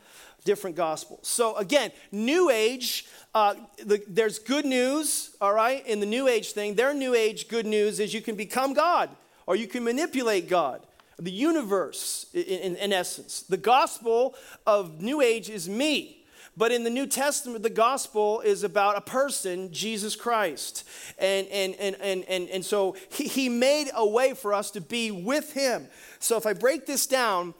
different 0.44 0.76
gospels. 0.76 1.28
So 1.28 1.56
again, 1.56 1.90
New 2.10 2.50
Age 2.50 3.06
uh, 3.34 3.54
the, 3.84 4.02
there's 4.08 4.38
good 4.38 4.64
news, 4.64 5.36
all 5.40 5.52
right, 5.52 5.86
in 5.86 6.00
the 6.00 6.06
New 6.06 6.26
Age 6.26 6.52
thing. 6.52 6.74
Their 6.74 6.94
New 6.94 7.14
Age 7.14 7.48
good 7.48 7.66
news 7.66 8.00
is 8.00 8.12
you 8.14 8.22
can 8.22 8.34
become 8.34 8.72
God 8.72 9.10
or 9.46 9.54
you 9.54 9.68
can 9.68 9.84
manipulate 9.84 10.48
God, 10.48 10.80
the 11.18 11.30
universe, 11.30 12.26
in, 12.34 12.42
in, 12.42 12.76
in 12.76 12.92
essence. 12.92 13.42
The 13.42 13.56
gospel 13.56 14.34
of 14.66 15.00
New 15.00 15.20
Age 15.20 15.50
is 15.50 15.68
me. 15.68 16.24
But 16.56 16.72
in 16.72 16.82
the 16.82 16.90
New 16.90 17.06
Testament, 17.06 17.62
the 17.62 17.70
gospel 17.70 18.40
is 18.40 18.64
about 18.64 18.96
a 18.96 19.00
person, 19.00 19.72
Jesus 19.72 20.16
Christ. 20.16 20.82
And, 21.16 21.46
and, 21.48 21.76
and, 21.76 21.94
and, 22.00 22.24
and, 22.24 22.48
and 22.48 22.64
so 22.64 22.96
he, 23.10 23.28
he 23.28 23.48
made 23.48 23.90
a 23.94 24.04
way 24.04 24.34
for 24.34 24.52
us 24.52 24.72
to 24.72 24.80
be 24.80 25.12
with 25.12 25.52
him. 25.52 25.86
So 26.18 26.36
if 26.36 26.44
I 26.44 26.54
break 26.54 26.86
this 26.86 27.06
down, 27.06 27.54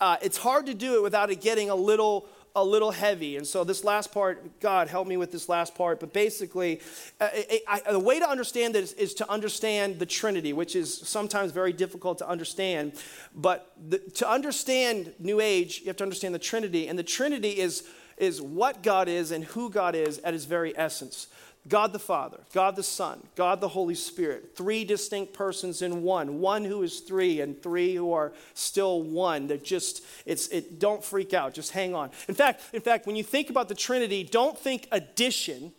uh, 0.00 0.16
it's 0.22 0.36
hard 0.36 0.66
to 0.66 0.74
do 0.74 0.96
it 0.96 1.02
without 1.02 1.30
it 1.30 1.40
getting 1.40 1.70
a 1.70 1.74
little 1.74 2.28
a 2.56 2.64
little 2.64 2.92
heavy. 2.92 3.36
And 3.36 3.46
so, 3.46 3.64
this 3.64 3.82
last 3.82 4.12
part, 4.12 4.60
God, 4.60 4.88
help 4.88 5.08
me 5.08 5.16
with 5.16 5.32
this 5.32 5.48
last 5.48 5.74
part. 5.74 5.98
But 5.98 6.12
basically, 6.12 6.80
uh, 7.20 7.28
I, 7.32 7.60
I, 7.86 7.92
the 7.92 7.98
way 7.98 8.20
to 8.20 8.28
understand 8.28 8.74
this 8.74 8.92
is 8.92 9.12
to 9.14 9.28
understand 9.28 9.98
the 9.98 10.06
Trinity, 10.06 10.52
which 10.52 10.76
is 10.76 10.96
sometimes 10.96 11.50
very 11.50 11.72
difficult 11.72 12.18
to 12.18 12.28
understand. 12.28 12.92
But 13.34 13.72
the, 13.88 13.98
to 13.98 14.30
understand 14.30 15.14
New 15.18 15.40
Age, 15.40 15.80
you 15.80 15.86
have 15.86 15.96
to 15.96 16.04
understand 16.04 16.34
the 16.34 16.38
Trinity. 16.38 16.86
And 16.86 16.96
the 16.96 17.02
Trinity 17.02 17.58
is, 17.58 17.88
is 18.18 18.40
what 18.40 18.84
God 18.84 19.08
is 19.08 19.32
and 19.32 19.44
who 19.44 19.68
God 19.68 19.96
is 19.96 20.18
at 20.20 20.32
his 20.32 20.44
very 20.44 20.76
essence. 20.78 21.26
God 21.66 21.94
the 21.94 21.98
Father, 21.98 22.40
God 22.52 22.76
the 22.76 22.82
Son, 22.82 23.22
God 23.36 23.60
the 23.62 23.68
Holy 23.68 23.94
Spirit, 23.94 24.54
three 24.54 24.84
distinct 24.84 25.32
persons 25.32 25.80
in 25.80 26.02
one, 26.02 26.40
one 26.40 26.62
who 26.64 26.82
is 26.82 27.00
three 27.00 27.40
and 27.40 27.60
three 27.62 27.94
who 27.94 28.12
are 28.12 28.34
still 28.52 29.02
one. 29.02 29.46
That 29.46 29.64
just 29.64 30.04
it's 30.26 30.48
it 30.48 30.78
don't 30.78 31.02
freak 31.02 31.32
out, 31.32 31.54
just 31.54 31.72
hang 31.72 31.94
on. 31.94 32.10
In 32.28 32.34
fact, 32.34 32.60
in 32.74 32.82
fact, 32.82 33.06
when 33.06 33.16
you 33.16 33.24
think 33.24 33.48
about 33.48 33.68
the 33.68 33.74
Trinity, 33.74 34.24
don't 34.24 34.58
think 34.58 34.88
addition, 34.92 35.72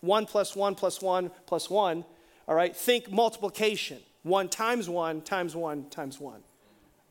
one 0.00 0.26
plus 0.26 0.54
one 0.54 0.76
plus 0.76 1.02
one 1.02 1.32
plus 1.46 1.68
one, 1.68 2.04
all 2.46 2.54
right? 2.54 2.76
Think 2.76 3.10
multiplication 3.10 3.98
One 4.22 4.48
times 4.48 4.88
one 4.88 5.22
times 5.22 5.56
one 5.56 5.88
times 5.90 6.20
one. 6.20 6.42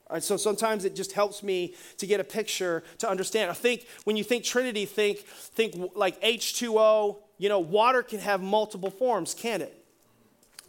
All 0.07 0.13
right, 0.13 0.23
so 0.23 0.37
sometimes 0.37 0.85
it 0.85 0.95
just 0.95 1.13
helps 1.13 1.41
me 1.41 1.73
to 1.97 2.05
get 2.05 2.19
a 2.19 2.23
picture 2.23 2.83
to 2.99 3.09
understand. 3.09 3.49
I 3.49 3.55
think 3.55 3.87
when 4.03 4.15
you 4.15 4.23
think 4.23 4.43
Trinity, 4.43 4.85
think 4.85 5.19
think 5.19 5.91
like 5.95 6.21
H2O. 6.21 7.17
You 7.37 7.49
know, 7.49 7.59
water 7.59 8.03
can 8.03 8.19
have 8.19 8.41
multiple 8.41 8.89
forms, 8.89 9.33
can 9.33 9.61
it? 9.61 9.85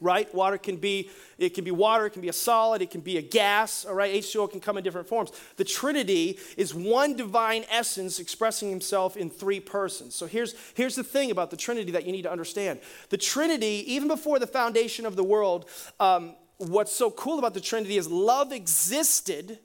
right? 0.01 0.33
Water 0.35 0.59
can 0.59 0.77
be, 0.77 1.11
it 1.39 1.55
can 1.55 1.65
be 1.65 1.71
water, 1.71 2.07
it 2.07 2.11
can 2.11 2.23
be 2.23 2.29
a 2.29 2.33
solid, 2.33 2.83
it 2.83 2.91
can 2.91 3.01
be 3.01 3.17
a 3.19 3.23
gas, 3.23 3.85
all 3.85 3.95
right? 3.95 4.13
H2O 4.15 4.51
can 4.51 4.61
come 4.61 4.77
in 4.77 4.85
different 4.85 5.09
forms. 5.09 5.33
The 5.57 5.65
Trinity 5.65 6.39
is 6.57 6.75
one 6.75 7.17
divine 7.17 7.65
essence 7.71 8.19
expressing 8.19 8.71
himself 8.71 9.17
in 9.17 9.31
three 9.31 9.61
persons. 9.61 10.15
So 10.15 10.27
here's, 10.27 10.55
here's 10.75 10.97
the 10.97 11.05
thing 11.05 11.31
about 11.31 11.51
the 11.51 11.57
Trinity 11.57 11.93
that 11.93 12.05
you 12.05 12.13
need 12.13 12.23
to 12.23 12.31
understand. 12.31 12.81
The 13.09 13.19
Trinity, 13.19 13.85
even 13.93 14.09
before 14.09 14.39
the 14.39 14.47
foundation 14.47 15.07
of 15.07 15.17
the 15.17 15.25
world, 15.25 15.69
um, 16.01 16.35
what's 16.59 16.93
so 16.93 17.11
cool 17.11 17.39
about 17.39 17.55
the 17.55 17.61
Trinity 17.61 17.97
is 17.97 18.09
love 18.09 18.53
existed 18.53 19.59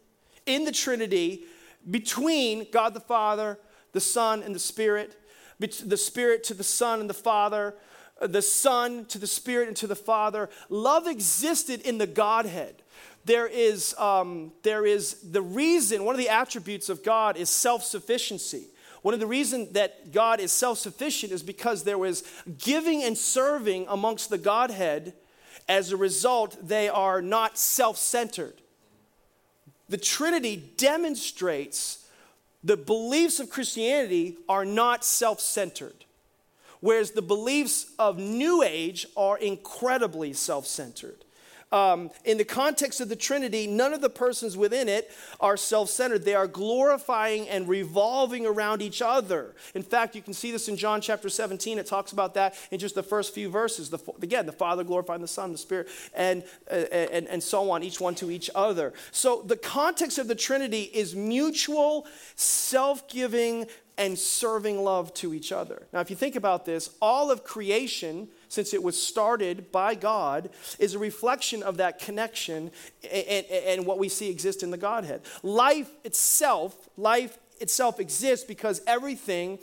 in 0.45 0.65
the 0.65 0.71
Trinity 0.71 1.43
between 1.89 2.67
God 2.71 2.93
the 2.93 2.99
Father, 2.99 3.59
the 3.91 3.99
Son, 3.99 4.43
and 4.43 4.55
the 4.55 4.59
Spirit, 4.59 5.17
the 5.67 5.97
Spirit 5.97 6.43
to 6.45 6.53
the 6.53 6.63
Son 6.63 6.99
and 6.99 7.09
the 7.09 7.13
Father, 7.13 7.75
the 8.21 8.41
Son 8.41 9.05
to 9.05 9.17
the 9.17 9.27
Spirit 9.27 9.67
and 9.67 9.77
to 9.77 9.87
the 9.87 9.95
Father. 9.95 10.49
Love 10.69 11.07
existed 11.07 11.81
in 11.81 11.97
the 11.97 12.07
Godhead. 12.07 12.81
There 13.25 13.47
is, 13.47 13.95
um, 13.99 14.51
there 14.63 14.85
is 14.85 15.15
the 15.31 15.41
reason, 15.41 16.03
one 16.03 16.15
of 16.15 16.19
the 16.19 16.29
attributes 16.29 16.89
of 16.89 17.03
God 17.03 17.37
is 17.37 17.49
self 17.49 17.83
sufficiency. 17.83 18.67
One 19.01 19.13
of 19.15 19.19
the 19.19 19.27
reasons 19.27 19.69
that 19.69 20.11
God 20.11 20.39
is 20.39 20.51
self 20.51 20.77
sufficient 20.77 21.31
is 21.31 21.43
because 21.43 21.83
there 21.83 21.97
was 21.97 22.23
giving 22.57 23.03
and 23.03 23.17
serving 23.17 23.85
amongst 23.87 24.29
the 24.29 24.37
Godhead. 24.37 25.13
As 25.69 25.91
a 25.91 25.97
result, 25.97 26.57
they 26.67 26.89
are 26.89 27.21
not 27.21 27.57
self 27.57 27.97
centered. 27.97 28.61
The 29.89 29.97
Trinity 29.97 30.55
demonstrates 30.77 32.00
the 32.63 32.77
beliefs 32.77 33.39
of 33.39 33.49
Christianity 33.49 34.37
are 34.47 34.65
not 34.65 35.03
self 35.03 35.39
centered 35.39 36.05
whereas 36.81 37.11
the 37.11 37.21
beliefs 37.21 37.85
of 37.97 38.17
New 38.17 38.61
Age 38.61 39.07
are 39.15 39.37
incredibly 39.37 40.33
self 40.33 40.67
centered. 40.67 41.23
Um, 41.71 42.11
in 42.25 42.37
the 42.37 42.43
context 42.43 42.99
of 42.99 43.07
the 43.07 43.15
Trinity, 43.15 43.65
none 43.65 43.93
of 43.93 44.01
the 44.01 44.09
persons 44.09 44.57
within 44.57 44.89
it 44.89 45.09
are 45.39 45.55
self 45.55 45.89
centered. 45.89 46.25
They 46.25 46.35
are 46.35 46.47
glorifying 46.47 47.47
and 47.47 47.67
revolving 47.67 48.45
around 48.45 48.81
each 48.81 49.01
other. 49.01 49.55
In 49.73 49.83
fact, 49.83 50.15
you 50.15 50.21
can 50.21 50.33
see 50.33 50.51
this 50.51 50.67
in 50.67 50.75
John 50.75 50.99
chapter 50.99 51.29
17. 51.29 51.79
It 51.79 51.85
talks 51.85 52.11
about 52.11 52.33
that 52.33 52.55
in 52.71 52.79
just 52.79 52.95
the 52.95 53.03
first 53.03 53.33
few 53.33 53.49
verses. 53.49 53.89
The, 53.89 53.99
again, 54.21 54.45
the 54.45 54.51
Father 54.51 54.83
glorifying 54.83 55.21
the 55.21 55.27
Son, 55.27 55.51
the 55.51 55.57
Spirit, 55.57 55.87
and, 56.13 56.43
uh, 56.69 56.75
and, 56.91 57.27
and 57.27 57.41
so 57.41 57.71
on, 57.71 57.83
each 57.83 58.01
one 58.01 58.15
to 58.15 58.29
each 58.29 58.49
other. 58.53 58.93
So 59.11 59.41
the 59.41 59.57
context 59.57 60.17
of 60.17 60.27
the 60.27 60.35
Trinity 60.35 60.83
is 60.93 61.15
mutual, 61.15 62.05
self 62.35 63.07
giving, 63.07 63.67
and 63.97 64.17
serving 64.17 64.83
love 64.83 65.13
to 65.13 65.33
each 65.33 65.51
other. 65.51 65.87
Now, 65.93 65.99
if 65.99 66.09
you 66.09 66.15
think 66.15 66.35
about 66.35 66.65
this, 66.65 66.89
all 67.01 67.31
of 67.31 67.43
creation, 67.43 68.29
since 68.51 68.73
it 68.73 68.83
was 68.83 69.01
started 69.01 69.71
by 69.71 69.95
God, 69.95 70.49
is 70.77 70.93
a 70.93 70.99
reflection 70.99 71.63
of 71.63 71.77
that 71.77 71.99
connection 71.99 72.69
and, 73.09 73.45
and, 73.45 73.85
what 73.85 73.97
we 73.97 74.09
see 74.09 74.29
exist 74.29 74.61
in 74.61 74.71
the 74.71 74.77
Godhead. 74.77 75.21
Life 75.41 75.89
itself, 76.03 76.89
life 76.97 77.37
itself 77.61 77.97
exists 77.97 78.45
because 78.45 78.81
everything 78.85 79.57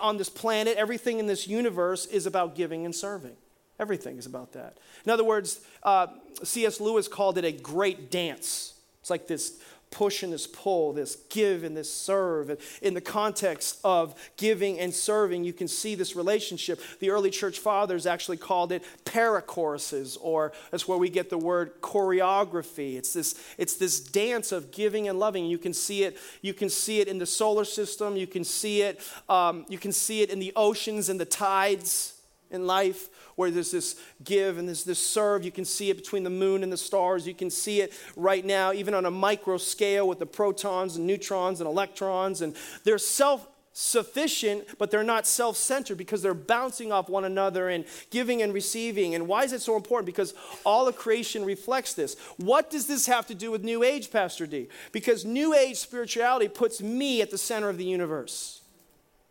on 0.00 0.16
this 0.16 0.28
planet, 0.28 0.76
everything 0.76 1.20
in 1.20 1.28
this 1.28 1.46
universe 1.46 2.06
is 2.06 2.26
about 2.26 2.56
giving 2.56 2.84
and 2.84 2.92
serving. 2.92 3.36
Everything 3.78 4.18
is 4.18 4.26
about 4.26 4.52
that. 4.54 4.76
In 5.04 5.12
other 5.12 5.24
words, 5.24 5.60
uh, 5.84 6.08
C.S. 6.42 6.80
Lewis 6.80 7.06
called 7.06 7.38
it 7.38 7.44
a 7.44 7.52
great 7.52 8.10
dance. 8.10 8.74
It's 9.00 9.10
like 9.10 9.28
this 9.28 9.60
push 9.92 10.24
and 10.24 10.32
this 10.32 10.48
pull, 10.48 10.92
this 10.92 11.16
give 11.28 11.62
and 11.62 11.76
this 11.76 11.92
serve. 11.92 12.50
And 12.50 12.58
in 12.80 12.94
the 12.94 13.00
context 13.00 13.78
of 13.84 14.14
giving 14.36 14.80
and 14.80 14.92
serving, 14.92 15.44
you 15.44 15.52
can 15.52 15.68
see 15.68 15.94
this 15.94 16.16
relationship. 16.16 16.80
The 16.98 17.10
early 17.10 17.30
church 17.30 17.60
fathers 17.60 18.06
actually 18.06 18.38
called 18.38 18.72
it 18.72 18.82
perichoresis, 19.04 20.18
or 20.20 20.52
that's 20.70 20.88
where 20.88 20.98
we 20.98 21.10
get 21.10 21.30
the 21.30 21.38
word 21.38 21.80
choreography. 21.80 22.96
It's 22.96 23.12
this, 23.12 23.34
it's 23.58 23.74
this 23.74 24.00
dance 24.00 24.50
of 24.50 24.72
giving 24.72 25.08
and 25.08 25.18
loving. 25.18 25.46
You 25.46 25.58
can 25.58 25.74
see 25.74 26.02
it, 26.02 26.16
you 26.40 26.54
can 26.54 26.68
see 26.68 27.00
it 27.00 27.06
in 27.06 27.18
the 27.18 27.26
solar 27.26 27.64
system, 27.64 28.16
you 28.16 28.26
can 28.26 28.42
see 28.42 28.82
it, 28.82 29.00
um, 29.28 29.64
you 29.68 29.78
can 29.78 29.92
see 29.92 30.22
it 30.22 30.30
in 30.30 30.38
the 30.38 30.52
oceans 30.56 31.08
and 31.08 31.20
the 31.20 31.24
tides 31.24 32.11
in 32.52 32.66
life 32.66 33.08
where 33.34 33.50
there's 33.50 33.70
this 33.70 33.96
give 34.22 34.58
and 34.58 34.68
there's 34.68 34.84
this 34.84 35.04
serve. 35.04 35.44
You 35.44 35.50
can 35.50 35.64
see 35.64 35.90
it 35.90 35.96
between 35.96 36.22
the 36.22 36.30
moon 36.30 36.62
and 36.62 36.72
the 36.72 36.76
stars. 36.76 37.26
You 37.26 37.34
can 37.34 37.50
see 37.50 37.80
it 37.80 37.92
right 38.14 38.44
now, 38.44 38.72
even 38.72 38.94
on 38.94 39.06
a 39.06 39.10
micro 39.10 39.56
scale 39.56 40.06
with 40.06 40.18
the 40.18 40.26
protons 40.26 40.96
and 40.96 41.06
neutrons 41.06 41.60
and 41.60 41.68
electrons. 41.68 42.42
And 42.42 42.54
they're 42.84 42.98
self 42.98 43.48
sufficient, 43.74 44.64
but 44.78 44.90
they're 44.90 45.02
not 45.02 45.26
self 45.26 45.56
centered 45.56 45.96
because 45.96 46.20
they're 46.20 46.34
bouncing 46.34 46.92
off 46.92 47.08
one 47.08 47.24
another 47.24 47.70
and 47.70 47.86
giving 48.10 48.42
and 48.42 48.52
receiving. 48.52 49.14
And 49.14 49.26
why 49.26 49.44
is 49.44 49.52
it 49.52 49.62
so 49.62 49.76
important? 49.76 50.06
Because 50.06 50.34
all 50.64 50.86
of 50.86 50.96
creation 50.96 51.44
reflects 51.44 51.94
this. 51.94 52.16
What 52.36 52.70
does 52.70 52.86
this 52.86 53.06
have 53.06 53.26
to 53.28 53.34
do 53.34 53.50
with 53.50 53.64
New 53.64 53.82
Age, 53.82 54.10
Pastor 54.10 54.46
D? 54.46 54.68
Because 54.92 55.24
New 55.24 55.54
Age 55.54 55.78
spirituality 55.78 56.48
puts 56.48 56.82
me 56.82 57.22
at 57.22 57.30
the 57.30 57.38
center 57.38 57.70
of 57.70 57.78
the 57.78 57.84
universe. 57.84 58.60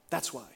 That's 0.09 0.34
why 0.34 0.47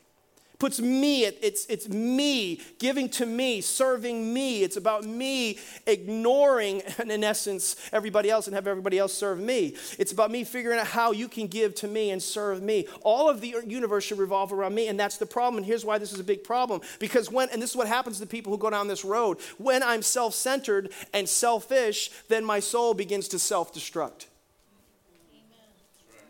puts 0.60 0.80
me, 0.80 1.26
it's, 1.26 1.66
it's 1.68 1.90
me, 1.90 2.62
giving 2.80 3.10
to 3.10 3.26
me, 3.26 3.62
serving 3.62 4.34
me. 4.34 4.64
It's 4.64 4.78
about 4.78 5.04
me 5.04 5.60
ignoring, 5.86 6.82
in 7.00 7.24
essence, 7.24 7.76
everybody 7.92 8.30
else 8.30 8.48
and 8.48 8.56
have 8.56 8.68
everybody 8.68 8.98
else 8.98 9.14
serve 9.14 9.40
me. 9.40 9.76
It's 10.00 10.12
about 10.12 10.32
me 10.32 10.44
figuring 10.44 10.80
out 10.80 10.88
how 10.88 11.12
you 11.12 11.28
can 11.28 11.48
give 11.48 11.76
to 11.76 11.88
me 11.88 12.12
and 12.12 12.22
serve 12.22 12.62
me. 12.62 12.88
All 13.02 13.30
of 13.30 13.42
the 13.42 13.56
universe 13.66 14.04
should 14.04 14.18
revolve 14.18 14.54
around 14.54 14.76
me, 14.76 14.88
and 14.88 15.00
that's 15.00 15.18
the 15.18 15.26
problem. 15.26 15.58
And 15.58 15.66
here's 15.66 15.86
why 15.86 15.98
this 15.98 16.14
is 16.14 16.20
a 16.20 16.24
big 16.24 16.44
problem. 16.44 16.82
Because 17.00 17.32
when, 17.32 17.50
and 17.50 17.62
this 17.62 17.72
is 17.72 17.76
what 17.76 17.88
happens 17.88 18.20
to 18.20 18.26
people 18.26 18.52
who 18.52 18.58
go 18.58 18.70
down 18.70 18.88
this 18.88 19.06
road, 19.06 19.40
when 19.58 19.84
I'm 19.84 20.02
self 20.02 20.34
centered 20.34 20.92
and 21.14 21.28
selfish, 21.28 22.12
then 22.28 22.46
my 22.46 22.60
soul 22.60 22.94
begins 22.94 23.28
to 23.30 23.40
self 23.40 23.74
destruct. 23.74 24.28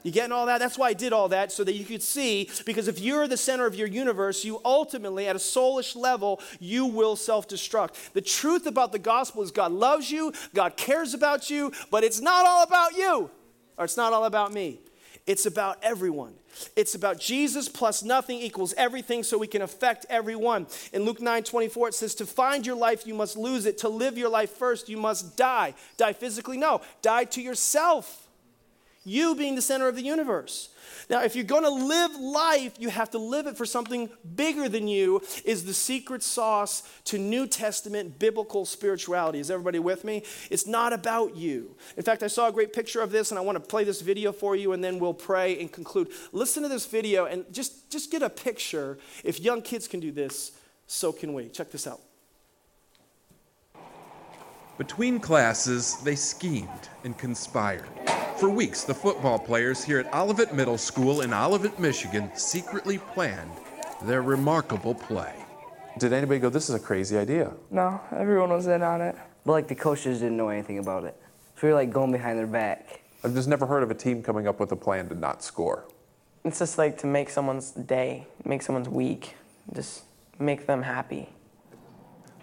You 0.05 0.11
getting 0.11 0.31
all 0.31 0.45
that? 0.45 0.59
That's 0.59 0.77
why 0.77 0.89
I 0.89 0.93
did 0.93 1.13
all 1.13 1.29
that, 1.29 1.51
so 1.51 1.63
that 1.63 1.73
you 1.73 1.83
could 1.83 2.03
see, 2.03 2.47
because 2.63 2.87
if 2.87 2.99
you're 2.99 3.27
the 3.27 3.37
center 3.37 3.65
of 3.65 3.73
your 3.73 3.87
universe, 3.87 4.45
you 4.45 4.61
ultimately, 4.63 5.27
at 5.27 5.35
a 5.35 5.39
soulish 5.39 5.95
level, 5.95 6.39
you 6.59 6.85
will 6.85 7.15
self 7.15 7.47
destruct. 7.47 8.13
The 8.13 8.21
truth 8.21 8.67
about 8.67 8.91
the 8.91 8.99
gospel 8.99 9.41
is 9.41 9.49
God 9.49 9.71
loves 9.71 10.11
you, 10.11 10.31
God 10.53 10.77
cares 10.77 11.15
about 11.15 11.49
you, 11.49 11.71
but 11.89 12.03
it's 12.03 12.21
not 12.21 12.45
all 12.45 12.61
about 12.61 12.95
you, 12.95 13.31
or 13.77 13.85
it's 13.85 13.97
not 13.97 14.13
all 14.13 14.25
about 14.25 14.53
me. 14.53 14.79
It's 15.25 15.47
about 15.47 15.79
everyone. 15.81 16.35
It's 16.75 16.93
about 16.93 17.19
Jesus 17.19 17.67
plus 17.67 18.03
nothing 18.03 18.37
equals 18.37 18.75
everything 18.77 19.23
so 19.23 19.39
we 19.39 19.47
can 19.47 19.63
affect 19.63 20.05
everyone. 20.07 20.67
In 20.93 21.01
Luke 21.01 21.19
9 21.19 21.41
24, 21.41 21.87
it 21.87 21.93
says, 21.95 22.13
To 22.13 22.27
find 22.27 22.63
your 22.63 22.75
life, 22.75 23.07
you 23.07 23.15
must 23.15 23.37
lose 23.37 23.65
it. 23.65 23.79
To 23.79 23.89
live 23.89 24.19
your 24.19 24.29
life 24.29 24.51
first, 24.51 24.87
you 24.87 24.97
must 24.97 25.35
die. 25.35 25.73
Die 25.97 26.13
physically? 26.13 26.59
No. 26.59 26.81
Die 27.01 27.23
to 27.23 27.41
yourself 27.41 28.24
you 29.05 29.35
being 29.35 29.55
the 29.55 29.61
center 29.61 29.87
of 29.87 29.95
the 29.95 30.01
universe. 30.01 30.69
Now, 31.09 31.23
if 31.23 31.35
you're 31.35 31.45
going 31.45 31.63
to 31.63 31.69
live 31.69 32.15
life, 32.15 32.73
you 32.79 32.89
have 32.89 33.11
to 33.11 33.19
live 33.19 33.45
it 33.45 33.55
for 33.55 33.65
something 33.65 34.09
bigger 34.35 34.67
than 34.67 34.87
you, 34.87 35.21
is 35.43 35.65
the 35.65 35.73
secret 35.73 36.23
sauce 36.23 36.81
to 37.05 37.19
New 37.19 37.45
Testament 37.45 38.17
biblical 38.17 38.65
spirituality. 38.65 39.39
Is 39.39 39.51
everybody 39.51 39.77
with 39.77 40.03
me? 40.03 40.23
It's 40.49 40.65
not 40.65 40.93
about 40.93 41.35
you. 41.35 41.75
In 41.95 42.03
fact, 42.03 42.23
I 42.23 42.27
saw 42.27 42.47
a 42.47 42.51
great 42.51 42.73
picture 42.73 43.01
of 43.01 43.11
this, 43.11 43.31
and 43.31 43.37
I 43.37 43.41
want 43.41 43.55
to 43.55 43.59
play 43.59 43.83
this 43.83 44.01
video 44.01 44.31
for 44.31 44.55
you, 44.55 44.73
and 44.73 44.83
then 44.83 44.97
we'll 44.97 45.13
pray 45.13 45.59
and 45.59 45.71
conclude. 45.71 46.09
Listen 46.31 46.63
to 46.63 46.69
this 46.69 46.87
video 46.87 47.25
and 47.25 47.45
just, 47.53 47.91
just 47.91 48.11
get 48.11 48.23
a 48.23 48.29
picture. 48.29 48.97
If 49.23 49.39
young 49.39 49.61
kids 49.61 49.87
can 49.87 49.99
do 49.99 50.11
this, 50.11 50.53
so 50.87 51.11
can 51.11 51.33
we. 51.33 51.49
Check 51.49 51.71
this 51.71 51.85
out. 51.85 52.01
Between 54.77 55.19
classes, 55.19 55.97
they 56.03 56.15
schemed 56.15 56.89
and 57.03 57.17
conspired. 57.17 57.85
For 58.37 58.49
weeks, 58.49 58.83
the 58.83 58.93
football 58.93 59.39
players 59.39 59.81
here 59.81 59.97
at 59.97 60.13
Olivet 60.13 60.53
Middle 60.53 60.77
School 60.77 61.21
in 61.21 61.33
Olivet, 61.33 61.79
Michigan 61.79 62.29
secretly 62.35 62.97
planned 62.97 63.49
their 64.03 64.21
remarkable 64.21 64.93
play. 64.93 65.33
Did 65.99 66.11
anybody 66.11 66.41
go, 66.41 66.49
this 66.49 66.67
is 66.67 66.75
a 66.75 66.79
crazy 66.79 67.17
idea? 67.17 67.53
No, 67.71 68.01
everyone 68.13 68.49
was 68.49 68.67
in 68.67 68.83
on 68.83 68.99
it. 68.99 69.15
But 69.45 69.53
like 69.53 69.67
the 69.69 69.75
coaches 69.75 70.19
didn't 70.19 70.35
know 70.35 70.49
anything 70.49 70.79
about 70.79 71.05
it. 71.05 71.15
So 71.55 71.67
we 71.67 71.69
were 71.69 71.75
like 71.75 71.93
going 71.93 72.11
behind 72.11 72.37
their 72.37 72.45
back. 72.45 72.99
I've 73.23 73.33
just 73.33 73.47
never 73.47 73.65
heard 73.65 73.83
of 73.83 73.89
a 73.89 73.95
team 73.95 74.21
coming 74.21 74.49
up 74.49 74.59
with 74.59 74.73
a 74.73 74.75
plan 74.75 75.07
to 75.07 75.15
not 75.15 75.41
score. 75.41 75.85
It's 76.43 76.59
just 76.59 76.77
like 76.77 76.97
to 76.99 77.07
make 77.07 77.29
someone's 77.29 77.71
day, 77.71 78.27
make 78.43 78.61
someone's 78.61 78.89
week, 78.89 79.37
just 79.73 80.03
make 80.39 80.67
them 80.67 80.81
happy. 80.81 81.29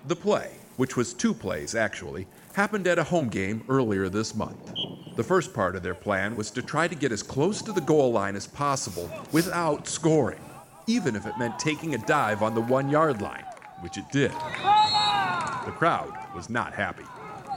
The 0.06 0.16
play, 0.16 0.52
which 0.78 0.96
was 0.96 1.12
two 1.12 1.34
plays 1.34 1.74
actually, 1.74 2.26
happened 2.54 2.86
at 2.86 2.98
a 2.98 3.04
home 3.04 3.28
game 3.28 3.64
earlier 3.68 4.08
this 4.08 4.34
month. 4.34 4.72
The 5.16 5.22
first 5.22 5.52
part 5.54 5.76
of 5.76 5.82
their 5.82 5.94
plan 5.94 6.36
was 6.36 6.50
to 6.52 6.62
try 6.62 6.88
to 6.88 6.94
get 6.94 7.12
as 7.12 7.22
close 7.22 7.62
to 7.62 7.72
the 7.72 7.80
goal 7.80 8.12
line 8.12 8.36
as 8.36 8.46
possible 8.46 9.10
without 9.32 9.86
scoring, 9.86 10.40
even 10.86 11.16
if 11.16 11.26
it 11.26 11.38
meant 11.38 11.58
taking 11.58 11.94
a 11.94 11.98
dive 11.98 12.42
on 12.42 12.54
the 12.54 12.60
one 12.60 12.88
yard 12.88 13.20
line, 13.22 13.44
which 13.80 13.98
it 13.98 14.04
did. 14.12 14.30
The 14.30 15.72
crowd 15.76 16.12
was 16.34 16.48
not 16.50 16.72
happy. 16.74 17.04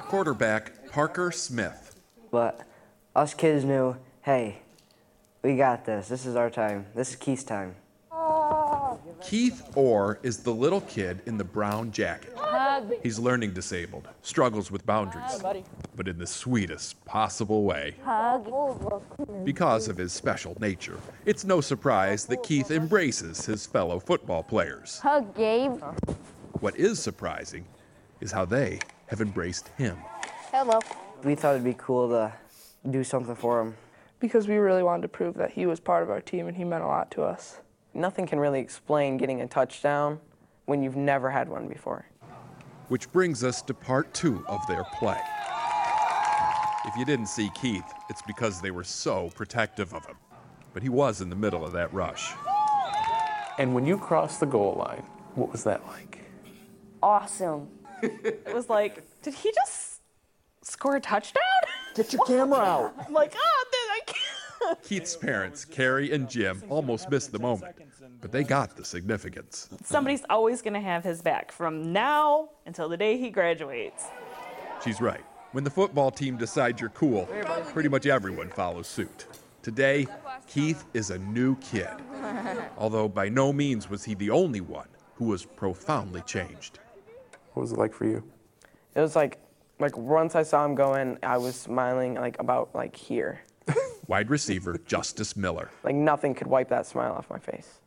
quarterback 0.08 0.92
Parker 0.92 1.32
Smith. 1.32 1.96
But 2.32 2.62
us 3.16 3.34
kids 3.34 3.64
knew, 3.64 3.98
hey, 4.22 4.60
we 5.44 5.56
got 5.58 5.86
this. 5.86 6.08
This 6.08 6.26
is 6.26 6.36
our 6.36 6.50
time. 6.50 6.86
This 6.96 7.12
is 7.12 7.16
Keith's 7.16 7.44
time. 7.44 7.76
Keith 9.22 9.64
Orr 9.76 10.20
is 10.24 10.38
the 10.40 10.52
little 10.54 10.82
kid 10.82 11.22
in 11.26 11.38
the 11.38 11.44
brown 11.44 11.92
jacket. 11.92 12.34
He's 13.02 13.18
learning 13.18 13.54
disabled, 13.54 14.08
struggles 14.22 14.72
with 14.72 14.86
boundaries, 14.86 15.42
but 15.96 16.08
in 16.08 16.18
the 16.18 16.28
sweetest 16.28 17.04
possible 17.06 17.64
way. 17.64 17.96
Because 19.44 19.88
of 19.88 19.98
his 19.98 20.12
special 20.14 20.56
nature, 20.60 21.00
it's 21.26 21.44
no 21.44 21.62
surprise 21.62 22.26
that 22.26 22.44
Keith 22.44 22.72
embraces 22.72 23.46
his 23.46 23.66
fellow 23.66 24.00
football 24.00 24.44
players. 24.44 25.00
Hug, 25.00 25.36
Gabe. 25.36 25.82
What 26.60 26.76
is 26.78 27.02
surprising 27.02 27.66
is 28.22 28.32
how 28.32 28.46
they 28.46 28.80
have 29.08 29.22
embraced 29.22 29.70
him. 29.78 29.98
Hello. 30.52 30.80
We 31.24 31.36
thought 31.36 31.52
it'd 31.52 31.64
be 31.64 31.76
cool 31.78 32.10
to 32.10 32.34
do 32.90 33.04
something 33.04 33.36
for 33.36 33.62
him. 33.62 33.76
because 34.20 34.48
we 34.48 34.56
really 34.56 34.84
wanted 34.84 35.02
to 35.04 35.08
prove 35.08 35.36
that 35.36 35.52
he 35.52 35.66
was 35.66 35.80
part 35.80 36.02
of 36.04 36.10
our 36.10 36.22
team 36.22 36.48
and 36.48 36.56
he 36.58 36.64
meant 36.64 36.84
a 36.84 36.88
lot 36.88 37.12
to 37.12 37.22
us. 37.24 37.60
Nothing 37.96 38.28
can 38.28 38.40
really 38.42 38.60
explain 38.60 39.16
getting 39.16 39.40
a 39.40 39.48
touchdown 39.48 40.20
when 40.66 40.84
you've 40.84 40.98
never 40.98 41.32
had 41.32 41.48
one 41.48 41.70
before. 41.70 42.06
Which 42.90 43.10
brings 43.14 43.42
us 43.42 43.62
to 43.64 43.74
part 43.74 44.14
two 44.14 44.44
of 44.50 44.60
their 44.68 44.84
play. 44.84 45.20
If 46.86 46.96
you 46.98 47.06
didn't 47.06 47.28
see 47.28 47.50
Keith, 47.56 47.86
it's 48.10 48.22
because 48.22 48.60
they 48.60 48.70
were 48.70 48.84
so 48.84 49.30
protective 49.34 49.94
of 49.94 50.06
him. 50.06 50.18
But 50.74 50.84
he 50.84 50.90
was 50.90 51.22
in 51.22 51.30
the 51.30 51.38
middle 51.38 51.66
of 51.66 51.72
that 51.72 51.92
rush. 51.94 52.34
And 53.58 53.74
when 53.74 53.86
you 53.86 53.98
crossed 53.98 54.42
the 54.42 54.46
goal 54.46 54.76
line, 54.86 55.06
what 55.36 55.54
was 55.54 55.64
that 55.64 55.88
like? 55.88 56.20
Awesome. 57.02 57.70
It 58.02 58.54
was 58.54 58.70
like, 58.70 59.04
did 59.22 59.34
he 59.34 59.54
just 59.54 60.02
score 60.62 60.98
a 60.98 61.00
touchdown? 61.00 61.42
Get 61.96 62.12
your 62.12 62.26
camera 62.26 62.60
out. 62.60 62.94
I'm 63.08 63.14
like, 63.22 63.34
ah, 63.36 63.40
then 63.40 63.40
I 63.40 63.44
can't. 63.44 63.55
Keith's 64.84 65.16
parents, 65.16 65.66
Carrie 65.66 66.12
and 66.12 66.30
Jim, 66.30 66.64
almost 66.70 67.10
missed 67.10 67.32
the 67.32 67.40
moment, 67.40 67.76
but 68.22 68.32
they 68.32 68.44
got 68.44 68.76
the 68.76 68.86
significance. 68.86 69.70
Somebody's 69.84 70.24
always 70.30 70.62
going 70.62 70.74
to 70.74 70.80
have 70.80 71.04
his 71.04 71.22
back 71.22 71.52
from 71.52 71.92
now 71.92 72.50
until 72.66 72.90
the 72.90 72.98
day 72.98 73.18
he 73.18 73.30
graduates. 73.30 74.06
She's 74.84 75.02
right. 75.02 75.24
When 75.52 75.64
the 75.64 75.70
football 75.70 76.12
team 76.12 76.38
decides 76.38 76.82
you're 76.82 76.90
cool, 76.90 77.26
pretty 77.74 77.90
much 77.90 78.06
everyone 78.06 78.50
follows 78.50 78.88
suit. 78.88 79.28
Today, 79.62 80.06
Keith 80.48 80.86
is 80.94 81.10
a 81.10 81.18
new 81.18 81.56
kid. 81.58 81.90
Although 82.78 83.08
by 83.08 83.30
no 83.30 83.52
means 83.54 83.90
was 83.90 84.04
he 84.04 84.14
the 84.14 84.30
only 84.30 84.62
one 84.62 84.88
who 85.16 85.26
was 85.26 85.46
profoundly 85.46 86.22
changed. 86.22 86.80
What 87.54 87.62
was 87.62 87.72
it 87.72 87.78
like 87.78 87.94
for 87.94 88.06
you? 88.06 88.24
It 88.96 89.00
was 89.00 89.16
like, 89.16 89.40
like 89.80 89.98
once 89.98 90.36
I 90.36 90.44
saw 90.44 90.66
him 90.66 90.76
go 90.76 90.96
in, 90.96 91.18
I 91.24 91.38
was 91.38 91.56
smiling 91.56 92.16
like 92.16 92.38
about 92.40 92.76
like 92.76 92.96
here. 92.96 93.42
Wide 94.08 94.30
receiver 94.30 94.78
Justice 94.86 95.36
Miller. 95.36 95.70
Like 95.84 95.96
nothing 95.96 96.36
could 96.36 96.48
wipe 96.48 96.70
that 96.70 96.86
smile 96.86 97.14
off 97.14 97.30
my 97.30 97.40
face. 97.40 97.80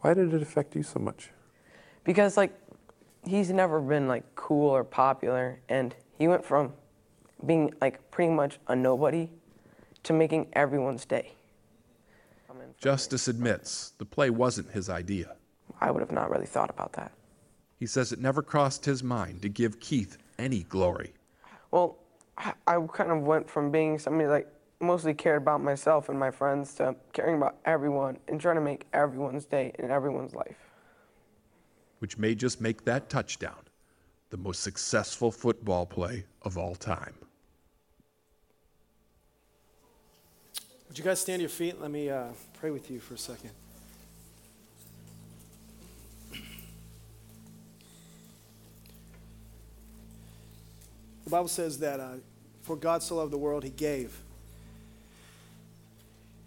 Why 0.00 0.14
did 0.14 0.32
it 0.32 0.42
affect 0.42 0.74
you 0.74 0.82
so 0.82 0.98
much? 0.98 1.30
Because 2.04 2.36
like 2.36 2.52
he's 3.26 3.50
never 3.50 3.80
been 3.80 4.08
like 4.08 4.24
cool 4.34 4.70
or 4.70 4.84
popular 4.84 5.60
and 5.68 5.94
he 6.18 6.28
went 6.28 6.44
from 6.44 6.72
being 7.44 7.72
like 7.80 8.10
pretty 8.10 8.32
much 8.32 8.58
a 8.68 8.76
nobody 8.76 9.30
to 10.04 10.12
making 10.12 10.48
everyone's 10.54 11.04
day. 11.04 11.32
Justice 12.78 13.28
admits 13.28 13.92
the 13.98 14.06
play 14.06 14.30
wasn't 14.30 14.70
his 14.70 14.88
idea. 14.88 15.36
I 15.80 15.90
would 15.90 16.00
have 16.00 16.12
not 16.12 16.30
really 16.30 16.46
thought 16.46 16.70
about 16.70 16.94
that. 16.94 17.12
He 17.78 17.86
says 17.86 18.12
it 18.12 18.18
never 18.18 18.42
crossed 18.42 18.84
his 18.86 19.02
mind 19.02 19.42
to 19.42 19.48
give 19.48 19.80
Keith 19.80 20.16
any 20.38 20.62
glory. 20.62 21.12
Well, 21.70 21.98
I 22.38 22.54
I 22.66 22.78
kind 22.92 23.10
of 23.10 23.22
went 23.22 23.48
from 23.48 23.70
being 23.70 23.98
somebody 23.98 24.28
like 24.28 24.48
mostly 24.80 25.12
cared 25.14 25.42
about 25.42 25.60
myself 25.62 26.08
and 26.08 26.18
my 26.18 26.30
friends 26.30 26.74
to 26.74 26.96
caring 27.12 27.36
about 27.36 27.56
everyone 27.66 28.18
and 28.28 28.40
trying 28.40 28.56
to 28.56 28.62
make 28.62 28.86
everyone's 28.92 29.44
day 29.44 29.72
and 29.78 29.90
everyone's 29.90 30.34
life. 30.34 30.56
which 32.00 32.16
may 32.16 32.34
just 32.34 32.60
make 32.62 32.82
that 32.86 33.10
touchdown 33.10 33.58
the 34.30 34.36
most 34.36 34.62
successful 34.62 35.30
football 35.30 35.84
play 35.84 36.24
of 36.42 36.56
all 36.56 36.74
time. 36.74 37.14
Would 40.88 40.98
you 40.98 41.04
guys 41.04 41.20
stand 41.20 41.38
to 41.38 41.42
your 41.42 41.50
feet? 41.50 41.80
Let 41.80 41.90
me 41.90 42.08
uh, 42.10 42.28
pray 42.58 42.70
with 42.70 42.90
you 42.90 43.00
for 43.00 43.14
a 43.14 43.18
second. 43.18 43.50
The 51.24 51.30
Bible 51.30 51.48
says 51.48 51.78
that 51.78 52.00
uh, 52.00 52.14
for 52.62 52.76
God 52.76 53.02
so 53.02 53.16
loved 53.16 53.32
the 53.32 53.38
world, 53.38 53.62
he 53.62 53.70
gave. 53.70 54.18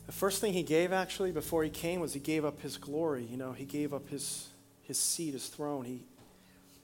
The 0.06 0.12
first 0.12 0.42
thing 0.42 0.54
he 0.54 0.64
gave, 0.64 0.92
actually, 0.92 1.32
before 1.32 1.64
he 1.64 1.70
came, 1.70 2.00
was 2.00 2.14
he 2.14 2.20
gave 2.20 2.44
up 2.44 2.62
his 2.62 2.78
glory. 2.78 3.24
You 3.24 3.38
know, 3.38 3.54
he 3.54 3.66
gave 3.66 3.94
up 3.94 4.10
his, 4.10 4.50
his 4.82 4.98
seat, 4.98 5.34
his 5.34 5.48
throne. 5.48 5.86
He, 5.86 6.04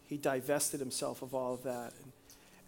he 0.05 0.17
divested 0.17 0.79
himself 0.79 1.21
of 1.21 1.33
all 1.33 1.53
of 1.53 1.63
that. 1.63 1.93
And, 2.01 2.11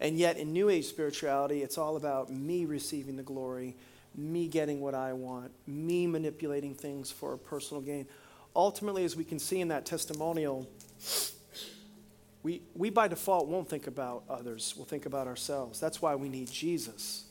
and 0.00 0.18
yet, 0.18 0.36
in 0.36 0.52
New 0.52 0.68
Age 0.68 0.84
spirituality, 0.84 1.62
it's 1.62 1.78
all 1.78 1.96
about 1.96 2.30
me 2.30 2.66
receiving 2.66 3.16
the 3.16 3.22
glory, 3.22 3.76
me 4.14 4.46
getting 4.46 4.80
what 4.80 4.94
I 4.94 5.14
want, 5.14 5.52
me 5.66 6.06
manipulating 6.06 6.74
things 6.74 7.10
for 7.10 7.36
personal 7.38 7.80
gain. 7.80 8.06
Ultimately, 8.54 9.04
as 9.04 9.16
we 9.16 9.24
can 9.24 9.38
see 9.38 9.60
in 9.60 9.68
that 9.68 9.86
testimonial, 9.86 10.68
we, 12.42 12.60
we 12.74 12.90
by 12.90 13.08
default 13.08 13.48
won't 13.48 13.68
think 13.68 13.86
about 13.86 14.24
others, 14.28 14.74
we'll 14.76 14.84
think 14.84 15.06
about 15.06 15.26
ourselves. 15.26 15.80
That's 15.80 16.02
why 16.02 16.14
we 16.14 16.28
need 16.28 16.50
Jesus. 16.50 17.24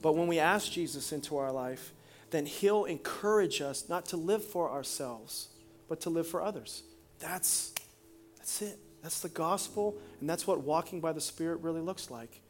But 0.00 0.16
when 0.16 0.28
we 0.28 0.38
ask 0.38 0.72
Jesus 0.72 1.12
into 1.12 1.36
our 1.36 1.52
life, 1.52 1.92
then 2.30 2.46
He'll 2.46 2.84
encourage 2.84 3.60
us 3.60 3.88
not 3.88 4.06
to 4.06 4.16
live 4.16 4.44
for 4.44 4.70
ourselves, 4.70 5.48
but 5.88 6.00
to 6.02 6.10
live 6.10 6.26
for 6.26 6.42
others. 6.42 6.82
That's, 7.18 7.72
that's 8.38 8.62
it. 8.62 8.78
That's 9.02 9.20
the 9.20 9.28
gospel, 9.28 9.96
and 10.20 10.28
that's 10.28 10.46
what 10.46 10.60
walking 10.60 11.00
by 11.00 11.12
the 11.12 11.20
Spirit 11.20 11.60
really 11.62 11.80
looks 11.80 12.10
like. 12.10 12.40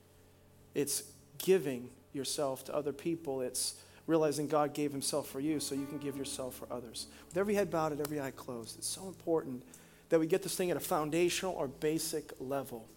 It's 0.74 1.04
giving 1.38 1.88
yourself 2.12 2.64
to 2.64 2.74
other 2.74 2.92
people. 2.92 3.40
It's 3.40 3.74
realizing 4.06 4.48
God 4.48 4.74
gave 4.74 4.90
Himself 4.90 5.28
for 5.28 5.40
you 5.40 5.60
so 5.60 5.74
you 5.74 5.86
can 5.86 5.98
give 5.98 6.16
yourself 6.16 6.56
for 6.56 6.66
others. 6.72 7.06
With 7.28 7.36
every 7.36 7.54
head 7.54 7.70
bowed 7.70 7.92
and 7.92 8.00
every 8.00 8.20
eye 8.20 8.32
closed, 8.32 8.78
it's 8.78 8.88
so 8.88 9.06
important 9.06 9.62
that 10.08 10.18
we 10.18 10.26
get 10.26 10.42
this 10.42 10.56
thing 10.56 10.70
at 10.70 10.76
a 10.76 10.80
foundational 10.80 11.54
or 11.54 11.68
basic 11.68 12.32
level. 12.40 12.88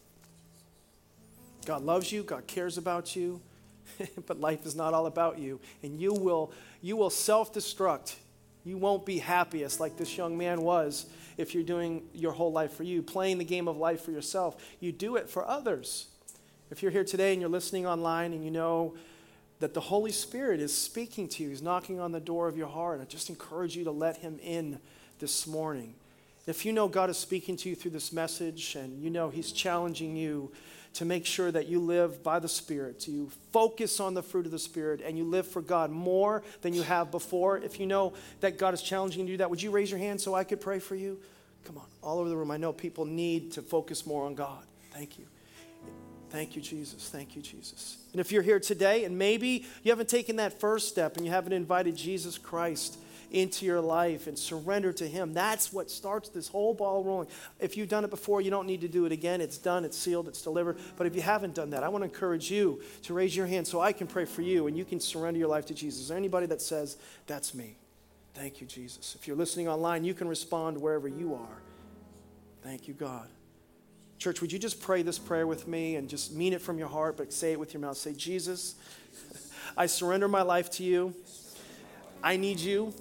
God 1.65 1.83
loves 1.83 2.11
you, 2.11 2.23
God 2.23 2.47
cares 2.47 2.77
about 2.77 3.15
you, 3.15 3.39
but 4.27 4.39
life 4.39 4.65
is 4.65 4.75
not 4.75 4.93
all 4.93 5.05
about 5.05 5.39
you. 5.39 5.59
And 5.81 5.99
you 5.99 6.13
will, 6.13 6.51
you 6.81 6.95
will 6.95 7.09
self 7.09 7.53
destruct. 7.53 8.15
You 8.65 8.77
won't 8.77 9.05
be 9.05 9.19
happiest 9.19 9.79
like 9.79 9.97
this 9.97 10.17
young 10.17 10.37
man 10.37 10.61
was 10.61 11.07
if 11.37 11.53
you're 11.53 11.63
doing 11.63 12.03
your 12.13 12.31
whole 12.31 12.51
life 12.51 12.73
for 12.73 12.83
you, 12.83 13.01
playing 13.01 13.37
the 13.37 13.45
game 13.45 13.67
of 13.67 13.77
life 13.77 14.01
for 14.01 14.11
yourself. 14.11 14.55
You 14.79 14.91
do 14.91 15.15
it 15.15 15.29
for 15.29 15.47
others. 15.47 16.07
If 16.71 16.81
you're 16.81 16.91
here 16.91 17.03
today 17.03 17.33
and 17.33 17.41
you're 17.41 17.49
listening 17.49 17.85
online 17.85 18.33
and 18.33 18.43
you 18.43 18.51
know 18.51 18.95
that 19.59 19.73
the 19.73 19.81
Holy 19.81 20.11
Spirit 20.11 20.59
is 20.59 20.75
speaking 20.75 21.27
to 21.29 21.43
you, 21.43 21.49
He's 21.49 21.61
knocking 21.61 21.99
on 21.99 22.11
the 22.11 22.19
door 22.19 22.47
of 22.47 22.57
your 22.57 22.67
heart, 22.67 23.01
I 23.01 23.05
just 23.05 23.29
encourage 23.29 23.75
you 23.75 23.83
to 23.83 23.91
let 23.91 24.17
Him 24.17 24.39
in 24.41 24.79
this 25.19 25.45
morning. 25.45 25.95
If 26.45 26.65
you 26.65 26.73
know 26.73 26.87
God 26.87 27.09
is 27.09 27.17
speaking 27.17 27.55
to 27.57 27.69
you 27.69 27.75
through 27.75 27.91
this 27.91 28.11
message 28.11 28.75
and 28.75 29.01
you 29.01 29.09
know 29.09 29.29
He's 29.29 29.51
challenging 29.51 30.15
you 30.15 30.51
to 30.93 31.05
make 31.05 31.25
sure 31.25 31.51
that 31.51 31.67
you 31.67 31.79
live 31.79 32.21
by 32.21 32.39
the 32.39 32.49
Spirit, 32.49 32.99
to 33.01 33.11
you 33.11 33.31
focus 33.51 33.99
on 33.99 34.13
the 34.13 34.21
fruit 34.21 34.45
of 34.45 34.51
the 34.51 34.59
Spirit, 34.59 35.01
and 35.03 35.17
you 35.17 35.23
live 35.23 35.47
for 35.47 35.61
God 35.61 35.89
more 35.89 36.43
than 36.61 36.73
you 36.73 36.83
have 36.83 37.09
before, 37.09 37.57
if 37.57 37.79
you 37.79 37.87
know 37.87 38.13
that 38.41 38.57
God 38.57 38.73
is 38.73 38.81
challenging 38.81 39.21
you 39.21 39.27
to 39.27 39.33
do 39.33 39.37
that, 39.37 39.49
would 39.49 39.61
you 39.61 39.71
raise 39.71 39.89
your 39.89 39.99
hand 39.99 40.21
so 40.21 40.35
I 40.35 40.43
could 40.43 40.61
pray 40.61 40.79
for 40.79 40.95
you? 40.95 41.19
Come 41.65 41.77
on, 41.77 41.85
all 42.03 42.19
over 42.19 42.29
the 42.29 42.35
room. 42.35 42.51
I 42.51 42.57
know 42.57 42.73
people 42.73 43.05
need 43.05 43.53
to 43.53 43.61
focus 43.61 44.05
more 44.05 44.25
on 44.25 44.35
God. 44.35 44.63
Thank 44.91 45.17
you. 45.17 45.25
Thank 46.29 46.55
you, 46.55 46.61
Jesus. 46.61 47.09
Thank 47.09 47.35
you, 47.35 47.41
Jesus. 47.41 47.97
And 48.11 48.19
if 48.19 48.31
you're 48.31 48.41
here 48.41 48.59
today 48.59 49.05
and 49.05 49.17
maybe 49.17 49.65
you 49.83 49.91
haven't 49.91 50.09
taken 50.09 50.37
that 50.37 50.59
first 50.59 50.89
step 50.89 51.15
and 51.15 51.25
you 51.25 51.31
haven't 51.31 51.53
invited 51.53 51.95
Jesus 51.95 52.37
Christ 52.39 52.97
into 53.33 53.65
your 53.65 53.81
life 53.81 54.27
and 54.27 54.37
surrender 54.37 54.93
to 54.93 55.07
Him, 55.07 55.33
that's 55.33 55.73
what 55.73 55.91
starts 55.91 56.29
this 56.29 56.47
whole 56.47 56.73
ball 56.73 57.03
rolling. 57.03 57.27
If 57.59 57.75
you've 57.75 57.89
done 57.89 58.03
it 58.03 58.09
before, 58.09 58.41
you 58.41 58.51
don't 58.51 58.67
need 58.67 58.81
to 58.81 58.87
do 58.87 59.05
it 59.05 59.11
again. 59.11 59.41
It's 59.41 59.57
done, 59.57 59.83
it's 59.83 59.97
sealed, 59.97 60.27
it's 60.27 60.41
delivered. 60.41 60.77
But 60.95 61.07
if 61.07 61.15
you 61.15 61.21
haven't 61.21 61.55
done 61.55 61.71
that, 61.71 61.83
I 61.83 61.89
want 61.89 62.03
to 62.03 62.09
encourage 62.09 62.49
you 62.49 62.81
to 63.03 63.13
raise 63.13 63.35
your 63.35 63.47
hand 63.47 63.67
so 63.67 63.81
I 63.81 63.91
can 63.91 64.07
pray 64.07 64.25
for 64.25 64.41
you 64.41 64.67
and 64.67 64.77
you 64.77 64.85
can 64.85 64.99
surrender 64.99 65.39
your 65.39 65.49
life 65.49 65.65
to 65.65 65.73
Jesus. 65.73 66.01
Is 66.01 66.07
there 66.09 66.17
anybody 66.17 66.45
that 66.47 66.61
says, 66.61 66.97
That's 67.27 67.53
me? 67.53 67.75
Thank 68.33 68.61
you, 68.61 68.67
Jesus. 68.67 69.15
If 69.19 69.27
you're 69.27 69.37
listening 69.37 69.67
online, 69.67 70.03
you 70.03 70.13
can 70.13 70.27
respond 70.27 70.79
wherever 70.79 71.07
you 71.07 71.35
are. 71.35 71.61
Thank 72.63 72.87
you, 72.87 72.93
God. 72.93 73.27
Church, 74.17 74.41
would 74.41 74.51
you 74.51 74.59
just 74.59 74.81
pray 74.81 75.01
this 75.01 75.19
prayer 75.19 75.45
with 75.45 75.67
me 75.67 75.97
and 75.97 76.07
just 76.07 76.33
mean 76.33 76.53
it 76.53 76.61
from 76.61 76.77
your 76.77 76.87
heart, 76.87 77.17
but 77.17 77.33
say 77.33 77.51
it 77.51 77.59
with 77.59 77.73
your 77.73 77.81
mouth? 77.81 77.97
Say, 77.97 78.13
Jesus, 78.13 78.75
I 79.77 79.85
surrender 79.85 80.27
my 80.27 80.43
life 80.43 80.71
to 80.71 80.83
you. 80.83 81.13
I 82.23 82.37
need 82.37 82.59
you. 82.59 82.93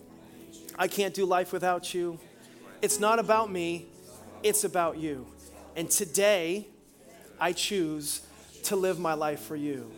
I 0.79 0.89
can't 0.89 1.15
do 1.15 1.25
life 1.25 1.53
without 1.53 1.95
you. 1.95 2.19
It's 2.81 2.99
not 2.99 3.19
about 3.19 3.51
me, 3.51 3.87
it's 4.43 4.65
about 4.65 4.99
you. 4.99 5.27
And 5.77 5.91
today, 5.91 6.67
I 7.41 7.53
choose 7.53 8.23
to 8.65 8.77
live 8.77 8.99
my 8.99 9.15
life 9.15 9.41
for 9.41 9.57
you. 9.57 9.91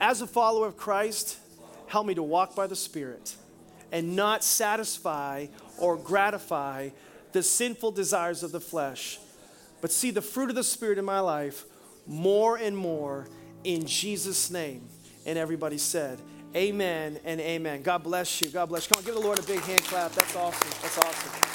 As 0.00 0.20
a 0.20 0.26
follower 0.26 0.66
of 0.66 0.76
Christ, 0.76 1.38
help 1.86 2.06
me 2.06 2.14
to 2.14 2.22
walk 2.22 2.54
by 2.54 2.66
the 2.66 2.76
Spirit 2.76 3.36
and 3.90 4.16
not 4.16 4.42
satisfy 4.42 5.46
or 5.78 5.96
gratify 5.96 6.90
the 7.32 7.42
sinful 7.42 7.92
desires 7.92 8.42
of 8.42 8.52
the 8.52 8.60
flesh, 8.60 9.18
but 9.80 9.92
see 9.92 10.10
the 10.10 10.22
fruit 10.22 10.50
of 10.50 10.56
the 10.56 10.64
Spirit 10.64 10.98
in 10.98 11.04
my 11.04 11.20
life 11.20 11.64
more 12.06 12.56
and 12.56 12.76
more 12.76 13.28
in 13.64 13.86
Jesus' 13.86 14.50
name. 14.50 14.88
And 15.24 15.38
everybody 15.38 15.78
said, 15.78 16.18
Amen 16.54 17.18
and 17.24 17.40
amen. 17.40 17.82
God 17.82 18.02
bless 18.02 18.42
you. 18.42 18.50
God 18.50 18.66
bless 18.68 18.86
you. 18.86 18.90
Come 18.92 19.00
on, 19.00 19.04
give 19.06 19.14
the 19.14 19.20
Lord 19.20 19.38
a 19.38 19.42
big 19.42 19.60
hand 19.60 19.84
clap. 19.84 20.12
That's 20.12 20.36
awesome. 20.36 20.70
That's 20.82 20.98
awesome. 20.98 21.51